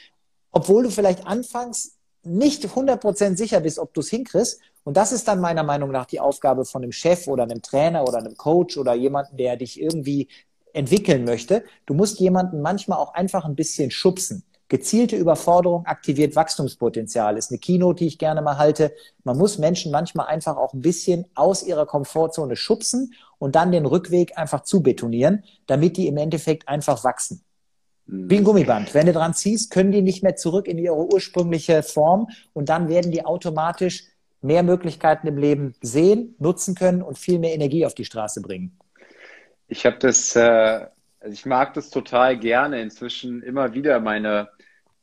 [0.52, 4.60] obwohl du vielleicht anfangs nicht 100% sicher bist, ob du es hinkriegst.
[4.84, 8.04] Und das ist dann meiner Meinung nach die Aufgabe von einem Chef oder einem Trainer
[8.04, 10.28] oder einem Coach oder jemanden, der dich irgendwie
[10.74, 11.64] entwickeln möchte.
[11.86, 14.44] Du musst jemanden manchmal auch einfach ein bisschen schubsen.
[14.68, 18.94] Gezielte Überforderung aktiviert Wachstumspotenzial, ist eine Keynote, die ich gerne mal halte.
[19.24, 23.88] Man muss Menschen manchmal einfach auch ein bisschen aus ihrer Komfortzone schubsen und dann den
[23.88, 27.42] Rückweg einfach zu betonieren, damit die im Endeffekt einfach wachsen.
[28.12, 28.96] Wie ein Gummiband.
[28.96, 32.90] Wenn du dran ziehst, können die nicht mehr zurück in ihre ursprüngliche Form und dann
[32.90, 34.06] werden die automatisch
[34.42, 38.76] mehr Möglichkeiten im Leben sehen, nutzen können und viel mehr Energie auf die Straße bringen.
[39.68, 40.88] Ich habe das, äh,
[41.20, 44.50] also ich mag das total gerne, inzwischen immer wieder meine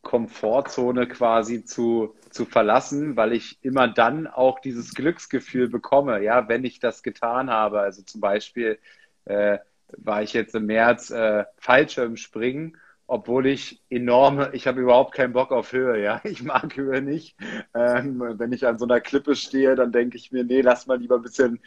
[0.03, 6.65] Komfortzone quasi zu, zu verlassen, weil ich immer dann auch dieses Glücksgefühl bekomme, ja, wenn
[6.65, 7.81] ich das getan habe.
[7.81, 8.81] Also zum Beispiel
[9.27, 9.59] äh,
[9.97, 12.77] war ich jetzt im März äh, Fallschirmspringen
[13.09, 16.21] obwohl ich enorme, ich habe überhaupt keinen Bock auf Höhe, ja.
[16.25, 17.37] Ich mag Höhe nicht.
[17.75, 20.99] Ähm, wenn ich an so einer Klippe stehe, dann denke ich mir, nee, lass mal
[20.99, 21.61] lieber ein bisschen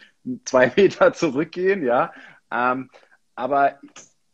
[0.46, 2.12] zwei Meter zurückgehen, ja.
[2.52, 2.90] Ähm,
[3.36, 3.80] aber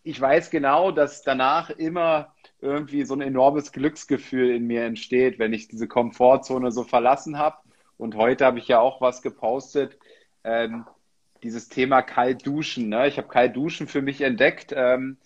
[0.04, 5.54] ich weiß genau, dass danach immer irgendwie so ein enormes Glücksgefühl in mir entsteht, wenn
[5.54, 7.58] ich diese Komfortzone so verlassen habe.
[7.98, 9.98] Und heute habe ich ja auch was gepostet,
[10.44, 10.86] ähm,
[11.44, 12.90] dieses Thema kalt duschen.
[12.90, 13.08] Ne?
[13.08, 14.74] Ich habe kalt duschen für mich entdeckt.
[14.76, 15.18] Ähm,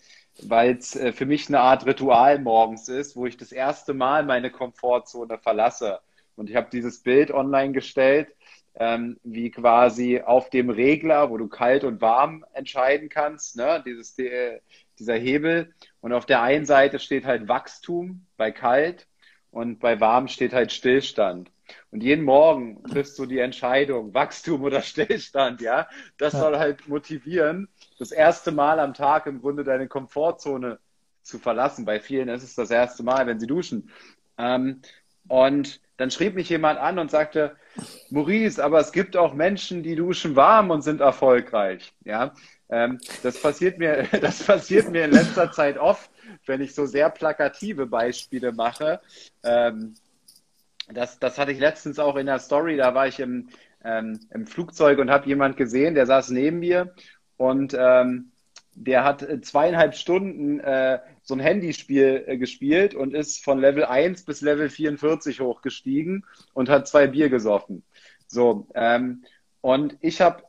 [0.48, 4.24] weil es äh, für mich eine Art Ritual morgens ist, wo ich das erste Mal
[4.24, 6.00] meine Komfortzone verlasse.
[6.36, 8.34] Und ich habe dieses Bild online gestellt,
[8.74, 13.82] ähm, wie quasi auf dem Regler, wo du kalt und warm entscheiden kannst, ne?
[13.84, 14.58] Dieses, die,
[14.98, 15.74] dieser Hebel.
[16.00, 19.06] Und auf der einen Seite steht halt Wachstum bei kalt
[19.50, 21.50] und bei warm steht halt Stillstand.
[21.90, 25.88] Und jeden Morgen triffst du die Entscheidung, Wachstum oder Stillstand, ja.
[26.18, 27.68] Das soll halt motivieren,
[28.00, 30.78] das erste Mal am Tag im Grunde deine Komfortzone
[31.22, 31.84] zu verlassen.
[31.84, 33.90] Bei vielen ist es das erste Mal, wenn sie duschen.
[34.38, 34.80] Ähm,
[35.28, 37.56] und dann schrieb mich jemand an und sagte,
[38.08, 41.92] Maurice, aber es gibt auch Menschen, die duschen warm und sind erfolgreich.
[42.04, 42.32] Ja,
[42.70, 46.10] ähm, das passiert mir, das passiert mir in letzter Zeit oft,
[46.46, 49.00] wenn ich so sehr plakative Beispiele mache.
[49.44, 49.94] Ähm,
[50.88, 53.50] das, das hatte ich letztens auch in der Story, da war ich im,
[53.84, 56.94] ähm, im Flugzeug und habe jemand gesehen, der saß neben mir
[57.40, 58.32] und ähm,
[58.74, 64.26] der hat zweieinhalb Stunden äh, so ein Handyspiel äh, gespielt und ist von Level 1
[64.26, 67.82] bis Level 44 hochgestiegen und hat zwei Bier gesoffen.
[68.26, 69.24] So, ähm,
[69.62, 70.42] und ich habe,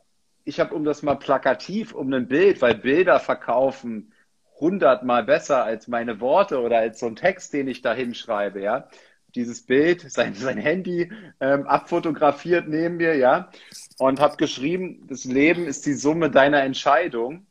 [0.44, 4.12] ich hab, um das mal plakativ, um ein Bild, weil Bilder verkaufen
[4.60, 8.86] hundertmal besser als meine Worte oder als so ein Text, den ich da hinschreibe, ja
[9.34, 11.10] dieses Bild, sein, sein Handy
[11.40, 13.50] ähm, abfotografiert neben mir, ja,
[13.98, 17.46] und habe geschrieben, das Leben ist die Summe deiner Entscheidung.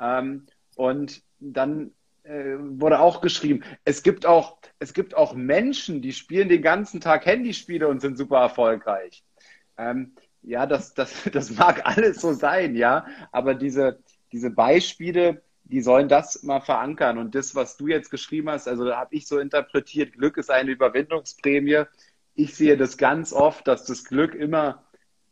[0.00, 0.46] Ähm,
[0.76, 1.92] und dann
[2.24, 7.00] äh, wurde auch geschrieben, es gibt auch, es gibt auch Menschen, die spielen den ganzen
[7.00, 9.24] Tag Handyspiele und sind super erfolgreich.
[9.76, 14.00] Ähm, ja, das, das, das mag alles so sein, ja, aber diese,
[14.32, 17.18] diese Beispiele, die sollen das mal verankern.
[17.18, 20.50] Und das, was du jetzt geschrieben hast, also da habe ich so interpretiert, Glück ist
[20.50, 21.84] eine Überwindungsprämie.
[22.34, 24.84] Ich sehe das ganz oft, dass das Glück immer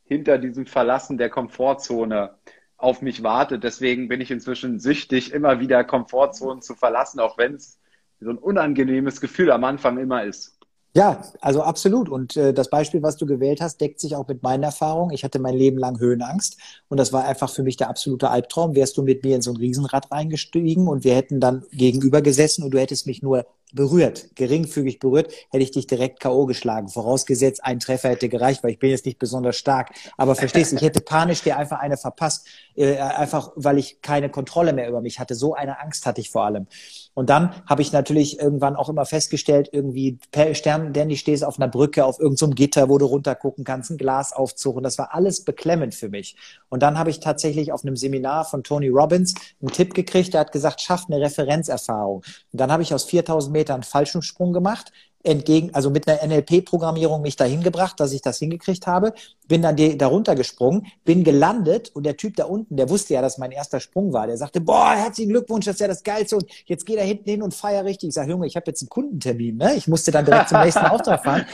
[0.05, 2.35] hinter diesem Verlassen der Komfortzone
[2.77, 3.65] auf mich wartet.
[3.65, 7.81] Deswegen bin ich inzwischen süchtig, immer wieder Komfortzonen zu verlassen, auch wenn es
[8.21, 10.60] so ein unangenehmes Gefühl am Anfang immer ist.
[10.97, 12.09] Ja, also absolut.
[12.09, 15.15] Und äh, das Beispiel, was du gewählt hast, deckt sich auch mit meinen Erfahrungen.
[15.15, 16.57] Ich hatte mein Leben lang Höhenangst
[16.89, 18.75] und das war einfach für mich der absolute Albtraum.
[18.75, 22.65] Wärst du mit mir in so ein Riesenrad reingestiegen und wir hätten dann gegenüber gesessen
[22.65, 26.47] und du hättest mich nur berührt, geringfügig berührt, hätte ich dich direkt K.O.
[26.47, 26.89] geschlagen.
[26.89, 29.91] Vorausgesetzt, ein Treffer hätte gereicht, weil ich bin jetzt nicht besonders stark.
[30.17, 34.31] Aber verstehst du, ich hätte panisch dir einfach eine verpasst, äh, einfach weil ich keine
[34.31, 35.35] Kontrolle mehr über mich hatte.
[35.35, 36.67] So eine Angst hatte ich vor allem.
[37.15, 40.19] Und dann habe ich natürlich irgendwann auch immer festgestellt, irgendwie
[40.53, 43.99] Stern, Danny stehst auf einer Brücke, auf irgendeinem so Gitter, wo du runtergucken kannst, ein
[43.99, 44.77] Glasaufzug.
[44.77, 46.37] Und das war alles beklemmend für mich.
[46.69, 50.41] Und dann habe ich tatsächlich auf einem Seminar von Tony Robbins einen Tipp gekriegt, der
[50.41, 52.23] hat gesagt, schaff eine Referenzerfahrung.
[52.53, 54.93] Und dann habe ich aus 4000 Metern Fallschirmsprung gemacht,
[55.23, 59.13] entgegen, also mit einer NLP-Programmierung mich dahin gebracht, dass ich das hingekriegt habe,
[59.49, 63.37] bin dann darunter gesprungen, bin gelandet und der Typ da unten, der wusste ja, dass
[63.37, 66.47] mein erster Sprung war, der sagte, boah, herzlichen Glückwunsch, das ist ja das Geilste und
[66.67, 68.09] jetzt geh da hinten hin und feier richtig.
[68.09, 69.75] Ich sage, Junge, ich habe jetzt einen Kundentermin, ne?
[69.75, 71.45] Ich musste dann direkt zum nächsten Auftrag fahren,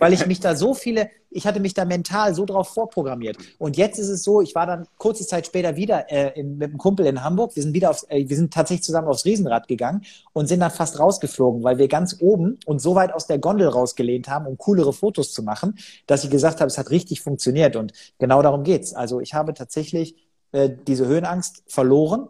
[0.00, 3.38] weil ich mich da so viele, ich hatte mich da mental so drauf vorprogrammiert.
[3.58, 6.70] Und jetzt ist es so, ich war dann kurze Zeit später wieder äh, in, mit
[6.70, 9.68] einem Kumpel in Hamburg, wir sind wieder aufs, äh, wir sind tatsächlich zusammen aufs Riesenrad
[9.68, 10.02] gegangen
[10.32, 13.68] und sind dann fast rausgeflogen, weil wir ganz oben und so weit aus der Gondel
[13.68, 17.76] rausgelehnt haben, um coolere Fotos zu machen, dass ich gesagt habe, es hat richtig funktioniert.
[17.76, 18.94] Und genau darum geht's.
[18.94, 20.16] Also ich habe tatsächlich
[20.52, 22.28] äh, diese Höhenangst verloren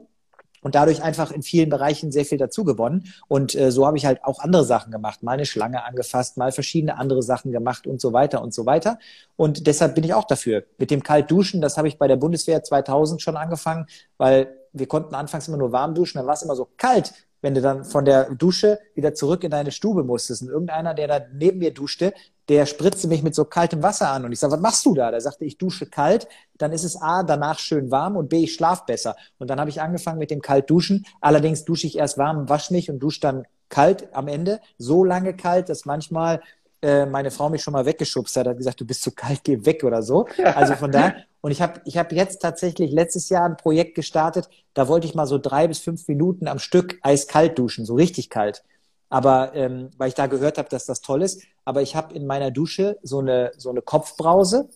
[0.65, 3.13] und dadurch einfach in vielen Bereichen sehr viel dazu gewonnen.
[3.29, 6.53] Und äh, so habe ich halt auch andere Sachen gemacht, mal eine Schlange angefasst, mal
[6.53, 8.99] verschiedene andere Sachen gemacht und so weiter und so weiter.
[9.37, 10.65] Und deshalb bin ich auch dafür.
[10.79, 13.87] Mit dem Kaltduschen, das habe ich bei der Bundeswehr 2000 schon angefangen,
[14.17, 17.13] weil wir konnten anfangs immer nur warm duschen, dann war es immer so kalt
[17.45, 20.41] wenn du dann von der Dusche wieder zurück in deine Stube musstest.
[20.41, 22.15] Und irgendeiner, der da neben mir duschte,
[22.49, 24.25] der spritzte mich mit so kaltem Wasser an.
[24.25, 25.11] Und ich sage, was machst du da?
[25.11, 26.27] Da sagte ich, dusche kalt,
[26.57, 29.15] dann ist es A, danach schön warm und B, ich schlaf besser.
[29.39, 31.05] Und dann habe ich angefangen mit dem Kaltduschen.
[31.21, 34.61] Allerdings dusche ich erst warm, wasche mich und dusche dann kalt am Ende.
[34.79, 36.41] So lange kalt, dass manchmal
[36.85, 39.65] äh, meine Frau mich schon mal weggeschubst hat, hat gesagt, du bist zu kalt, geh
[39.65, 40.27] weg oder so.
[40.55, 41.15] Also von da.
[41.41, 45.15] Und ich habe ich hab jetzt tatsächlich letztes Jahr ein Projekt gestartet, da wollte ich
[45.15, 48.63] mal so drei bis fünf Minuten am Stück eiskalt duschen, so richtig kalt.
[49.09, 51.43] Aber ähm, weil ich da gehört habe, dass das toll ist.
[51.65, 54.69] Aber ich habe in meiner Dusche so eine, so eine Kopfbrause,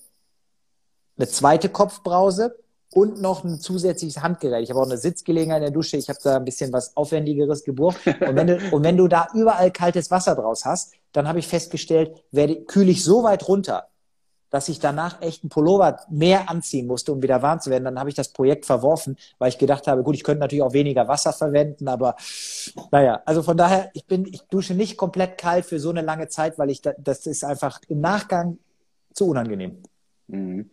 [1.16, 2.56] eine zweite Kopfbrause
[2.92, 4.62] und noch ein zusätzliches Handgerät.
[4.62, 5.96] Ich habe auch eine Sitzgelegenheit in der Dusche.
[5.96, 7.98] Ich habe da ein bisschen was Aufwendigeres gebucht.
[8.06, 11.48] Und wenn, du, und wenn du da überall kaltes Wasser draus hast, dann habe ich
[11.48, 13.88] festgestellt, werde, kühle ich so weit runter,
[14.50, 17.84] dass ich danach echt einen Pullover mehr anziehen musste, um wieder warm zu werden.
[17.84, 20.72] Dann habe ich das Projekt verworfen, weil ich gedacht habe, gut, ich könnte natürlich auch
[20.72, 22.16] weniger Wasser verwenden, aber
[22.90, 26.28] naja, also von daher, ich bin, ich dusche nicht komplett kalt für so eine lange
[26.28, 28.58] Zeit, weil ich, das ist einfach im Nachgang
[29.12, 29.82] zu unangenehm.
[30.28, 30.70] Mhm.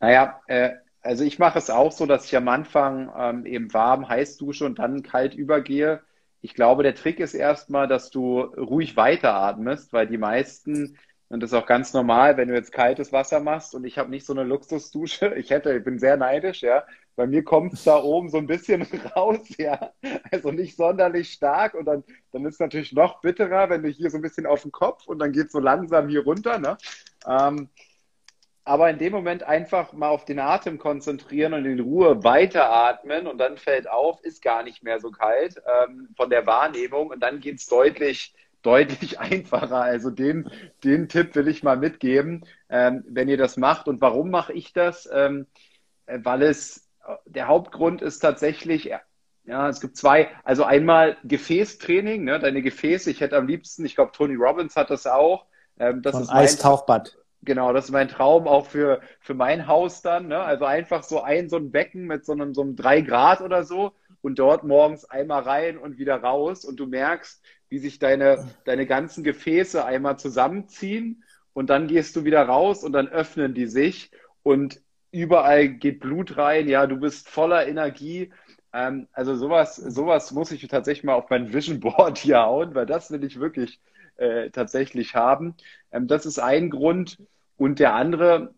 [0.00, 0.70] Naja, äh,
[1.00, 4.66] also ich mache es auch so, dass ich am Anfang ähm, eben warm, heiß dusche
[4.66, 6.00] und dann kalt übergehe.
[6.46, 10.96] Ich glaube, der Trick ist erstmal, dass du ruhig weiteratmest, weil die meisten,
[11.28, 14.10] und das ist auch ganz normal, wenn du jetzt kaltes Wasser machst und ich habe
[14.10, 16.84] nicht so eine Luxusdusche, ich hätte, ich bin sehr neidisch, ja.
[17.16, 18.82] Bei mir kommt es da oben so ein bisschen
[19.16, 19.90] raus, ja.
[20.30, 24.10] Also nicht sonderlich stark und dann, dann ist es natürlich noch bitterer, wenn du hier
[24.10, 26.78] so ein bisschen auf den Kopf und dann geht es so langsam hier runter, ne?
[27.26, 27.70] Ähm,
[28.66, 33.38] aber in dem Moment einfach mal auf den Atem konzentrieren und in Ruhe weiteratmen und
[33.38, 37.38] dann fällt auf, ist gar nicht mehr so kalt ähm, von der Wahrnehmung und dann
[37.38, 39.82] geht es deutlich, deutlich einfacher.
[39.82, 40.50] Also den,
[40.82, 43.86] den Tipp will ich mal mitgeben, ähm, wenn ihr das macht.
[43.86, 45.08] Und warum mache ich das?
[45.12, 45.46] Ähm,
[46.06, 46.88] äh, weil es,
[47.24, 48.90] der Hauptgrund ist tatsächlich,
[49.44, 53.94] ja, es gibt zwei, also einmal Gefäßtraining, ne, deine Gefäße, ich hätte am liebsten, ich
[53.94, 55.46] glaube, Tony Robbins hat das auch.
[55.78, 57.16] Ähm, das Von ist Eistauchbad.
[57.46, 60.28] Genau, das ist mein Traum auch für, für mein Haus dann.
[60.28, 60.38] Ne?
[60.38, 63.64] Also einfach so ein, so ein Becken mit so einem, so einem drei Grad oder
[63.64, 68.44] so und dort morgens einmal rein und wieder raus und du merkst, wie sich deine,
[68.64, 71.24] deine ganzen Gefäße einmal zusammenziehen
[71.54, 74.10] und dann gehst du wieder raus und dann öffnen die sich
[74.42, 74.80] und
[75.12, 76.68] überall geht Blut rein.
[76.68, 78.32] Ja, du bist voller Energie.
[78.72, 82.86] Ähm, also sowas, sowas muss ich tatsächlich mal auf mein Vision Board hier hauen, weil
[82.86, 83.80] das will ich wirklich
[84.16, 85.54] äh, tatsächlich haben.
[85.92, 87.18] Ähm, das ist ein Grund.
[87.56, 88.54] Und der andere,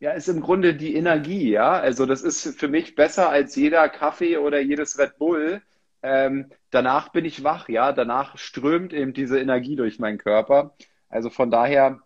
[0.00, 1.72] ja, ist im Grunde die Energie, ja.
[1.72, 5.62] Also das ist für mich besser als jeder Kaffee oder jedes Red Bull.
[6.02, 7.92] Ähm, danach bin ich wach, ja.
[7.92, 10.74] Danach strömt eben diese Energie durch meinen Körper.
[11.08, 12.00] Also von daher.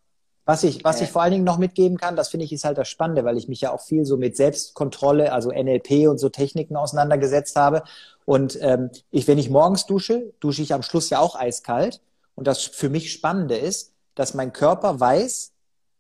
[0.45, 2.79] Was ich, was ich vor allen Dingen noch mitgeben kann, das finde ich ist halt
[2.79, 6.31] das Spannende, weil ich mich ja auch viel so mit Selbstkontrolle, also NLP und so
[6.31, 7.83] Techniken auseinandergesetzt habe.
[8.25, 12.01] Und ähm, ich, wenn ich morgens dusche, dusche ich am Schluss ja auch eiskalt.
[12.35, 15.53] Und das für mich Spannende ist, dass mein Körper weiß,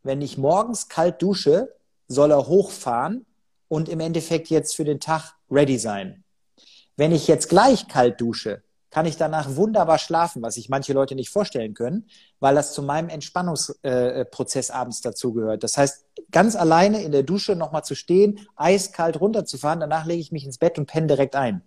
[0.02, 1.74] wenn ich morgens kalt dusche,
[2.06, 3.26] soll er hochfahren
[3.68, 6.24] und im Endeffekt jetzt für den Tag ready sein.
[6.96, 11.14] Wenn ich jetzt gleich kalt dusche, kann ich danach wunderbar schlafen, was sich manche Leute
[11.14, 12.08] nicht vorstellen können,
[12.40, 15.62] weil das zu meinem Entspannungsprozess äh, abends dazugehört.
[15.62, 20.32] Das heißt, ganz alleine in der Dusche nochmal zu stehen, eiskalt runterzufahren, danach lege ich
[20.32, 21.62] mich ins Bett und penne direkt ein.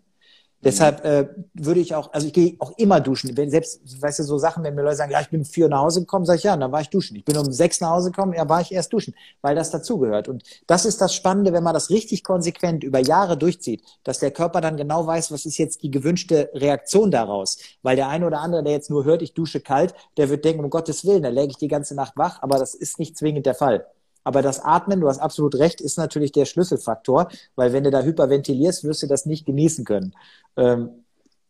[0.63, 3.35] Deshalb äh, würde ich auch, also ich gehe auch immer duschen.
[3.35, 5.67] Wenn selbst, weißt du, so Sachen, wenn mir Leute sagen, ja, ich bin um vier
[5.69, 7.15] nach Hause gekommen, sage ich, ja, dann war ich duschen.
[7.15, 10.27] Ich bin um sechs nach Hause gekommen, ja, war ich erst duschen, weil das dazugehört.
[10.27, 14.31] Und das ist das Spannende, wenn man das richtig konsequent über Jahre durchzieht, dass der
[14.31, 17.57] Körper dann genau weiß, was ist jetzt die gewünschte Reaktion daraus.
[17.81, 20.63] Weil der eine oder andere, der jetzt nur hört, ich dusche kalt, der wird denken,
[20.63, 23.45] um Gottes Willen, da läge ich die ganze Nacht wach, aber das ist nicht zwingend
[23.45, 23.87] der Fall.
[24.23, 28.01] Aber das Atmen, du hast absolut recht, ist natürlich der Schlüsselfaktor, weil wenn du da
[28.01, 30.15] hyperventilierst, wirst du das nicht genießen können.
[30.57, 30.89] Ähm,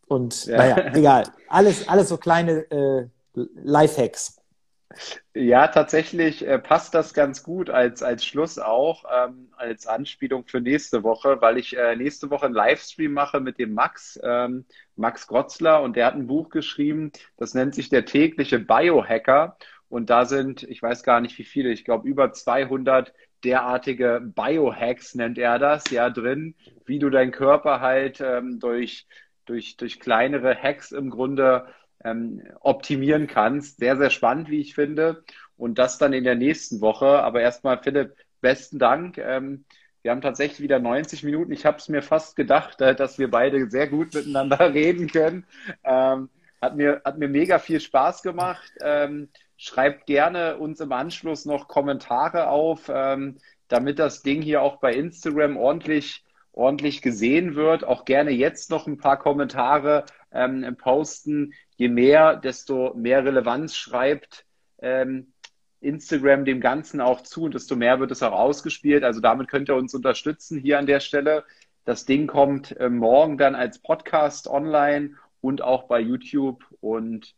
[0.07, 0.57] und ja.
[0.57, 1.23] naja, egal.
[1.48, 4.41] Alles, alles so kleine äh, Lifehacks.
[5.34, 10.60] Ja, tatsächlich äh, passt das ganz gut als, als Schluss auch, ähm, als Anspielung für
[10.60, 14.65] nächste Woche, weil ich äh, nächste Woche einen Livestream mache mit dem Max, ähm,
[14.95, 19.57] Max Grotzler, und der hat ein Buch geschrieben, das nennt sich der tägliche Biohacker.
[19.91, 23.13] Und da sind, ich weiß gar nicht wie viele, ich glaube über 200
[23.43, 26.55] derartige Biohacks nennt er das, ja, drin,
[26.85, 29.05] wie du deinen Körper halt ähm, durch,
[29.45, 31.65] durch, durch kleinere Hacks im Grunde
[32.05, 33.80] ähm, optimieren kannst.
[33.80, 35.26] Sehr, sehr spannend, wie ich finde.
[35.57, 37.22] Und das dann in der nächsten Woche.
[37.22, 39.18] Aber erstmal, Philipp, besten Dank.
[39.18, 39.65] Ähm,
[40.03, 41.51] wir haben tatsächlich wieder 90 Minuten.
[41.51, 45.45] Ich habe es mir fast gedacht, äh, dass wir beide sehr gut miteinander reden können.
[45.84, 46.30] Ähm,
[46.61, 48.72] hat, mir, hat mir mega viel Spaß gemacht.
[48.81, 49.27] Ähm,
[49.61, 54.91] schreibt gerne uns im Anschluss noch Kommentare auf, ähm, damit das Ding hier auch bei
[54.91, 57.83] Instagram ordentlich, ordentlich gesehen wird.
[57.83, 61.53] Auch gerne jetzt noch ein paar Kommentare ähm, posten.
[61.77, 64.47] Je mehr, desto mehr Relevanz schreibt
[64.79, 65.31] ähm,
[65.79, 69.03] Instagram dem Ganzen auch zu und desto mehr wird es auch ausgespielt.
[69.03, 71.43] Also damit könnt ihr uns unterstützen hier an der Stelle.
[71.85, 76.65] Das Ding kommt äh, morgen dann als Podcast online und auch bei YouTube.
[76.79, 77.35] Und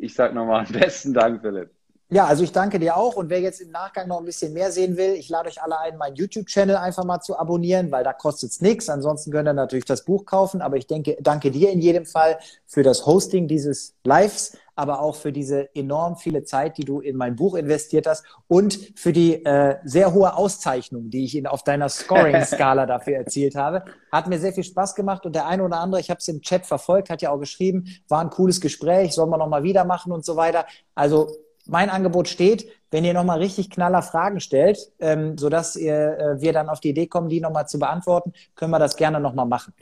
[0.00, 1.70] ich sage nochmal besten Dank, Philipp.
[2.12, 3.14] Ja, also ich danke dir auch.
[3.14, 5.78] Und wer jetzt im Nachgang noch ein bisschen mehr sehen will, ich lade euch alle
[5.78, 8.88] ein, meinen YouTube-Channel einfach mal zu abonnieren, weil da kostet es nichts.
[8.88, 10.60] Ansonsten könnt ihr natürlich das Buch kaufen.
[10.60, 15.14] Aber ich denke, danke dir in jedem Fall für das Hosting dieses Lives, aber auch
[15.14, 19.44] für diese enorm viele Zeit, die du in mein Buch investiert hast und für die
[19.44, 23.84] äh, sehr hohe Auszeichnung, die ich in, auf deiner Scoring-Skala dafür erzielt habe.
[24.10, 26.40] Hat mir sehr viel Spaß gemacht und der eine oder andere, ich habe es im
[26.40, 30.12] Chat verfolgt, hat ja auch geschrieben, war ein cooles Gespräch, sollen wir nochmal wieder machen
[30.12, 30.64] und so weiter.
[30.94, 31.28] Also
[31.66, 36.54] mein Angebot steht, wenn ihr nochmal richtig knaller Fragen stellt, ähm, sodass ihr, äh, wir
[36.54, 39.74] dann auf die Idee kommen, die nochmal zu beantworten, können wir das gerne nochmal machen.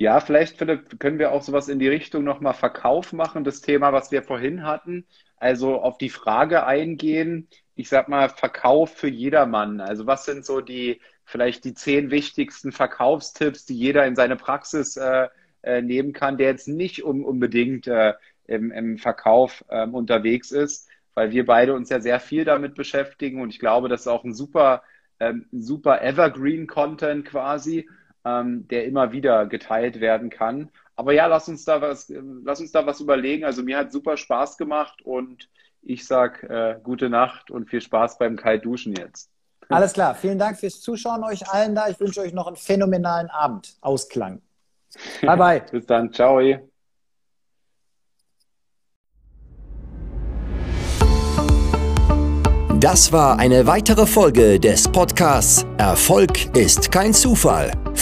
[0.00, 3.92] Ja, vielleicht, Philipp, können wir auch sowas in die Richtung nochmal Verkauf machen, das Thema,
[3.92, 5.06] was wir vorhin hatten.
[5.36, 9.80] Also auf die Frage eingehen, ich sag mal, Verkauf für jedermann.
[9.82, 14.96] Also was sind so die, vielleicht die zehn wichtigsten Verkaufstipps, die jeder in seine Praxis
[14.96, 15.28] äh,
[15.62, 18.14] äh, nehmen kann, der jetzt nicht um, unbedingt äh,
[18.46, 23.42] im, im Verkauf ähm, unterwegs ist, weil wir beide uns ja sehr viel damit beschäftigen
[23.42, 24.82] und ich glaube, das ist auch ein super,
[25.20, 27.86] ähm, super Evergreen-Content quasi,
[28.24, 30.70] ähm, der immer wieder geteilt werden kann.
[30.96, 32.12] Aber ja, lass uns da was,
[32.44, 33.44] lass uns da was überlegen.
[33.44, 35.48] Also mir hat super Spaß gemacht und
[35.82, 39.30] ich sag äh, gute Nacht und viel Spaß beim Kaltduschen jetzt.
[39.70, 40.14] Alles klar.
[40.14, 41.88] Vielen Dank fürs Zuschauen euch allen da.
[41.88, 43.76] Ich wünsche euch noch einen phänomenalen Abend.
[43.80, 44.42] Ausklang.
[45.22, 45.62] Bye bye.
[45.70, 46.12] Bis dann.
[46.12, 46.40] Ciao.
[52.80, 57.72] Das war eine weitere Folge des Podcasts Erfolg ist kein Zufall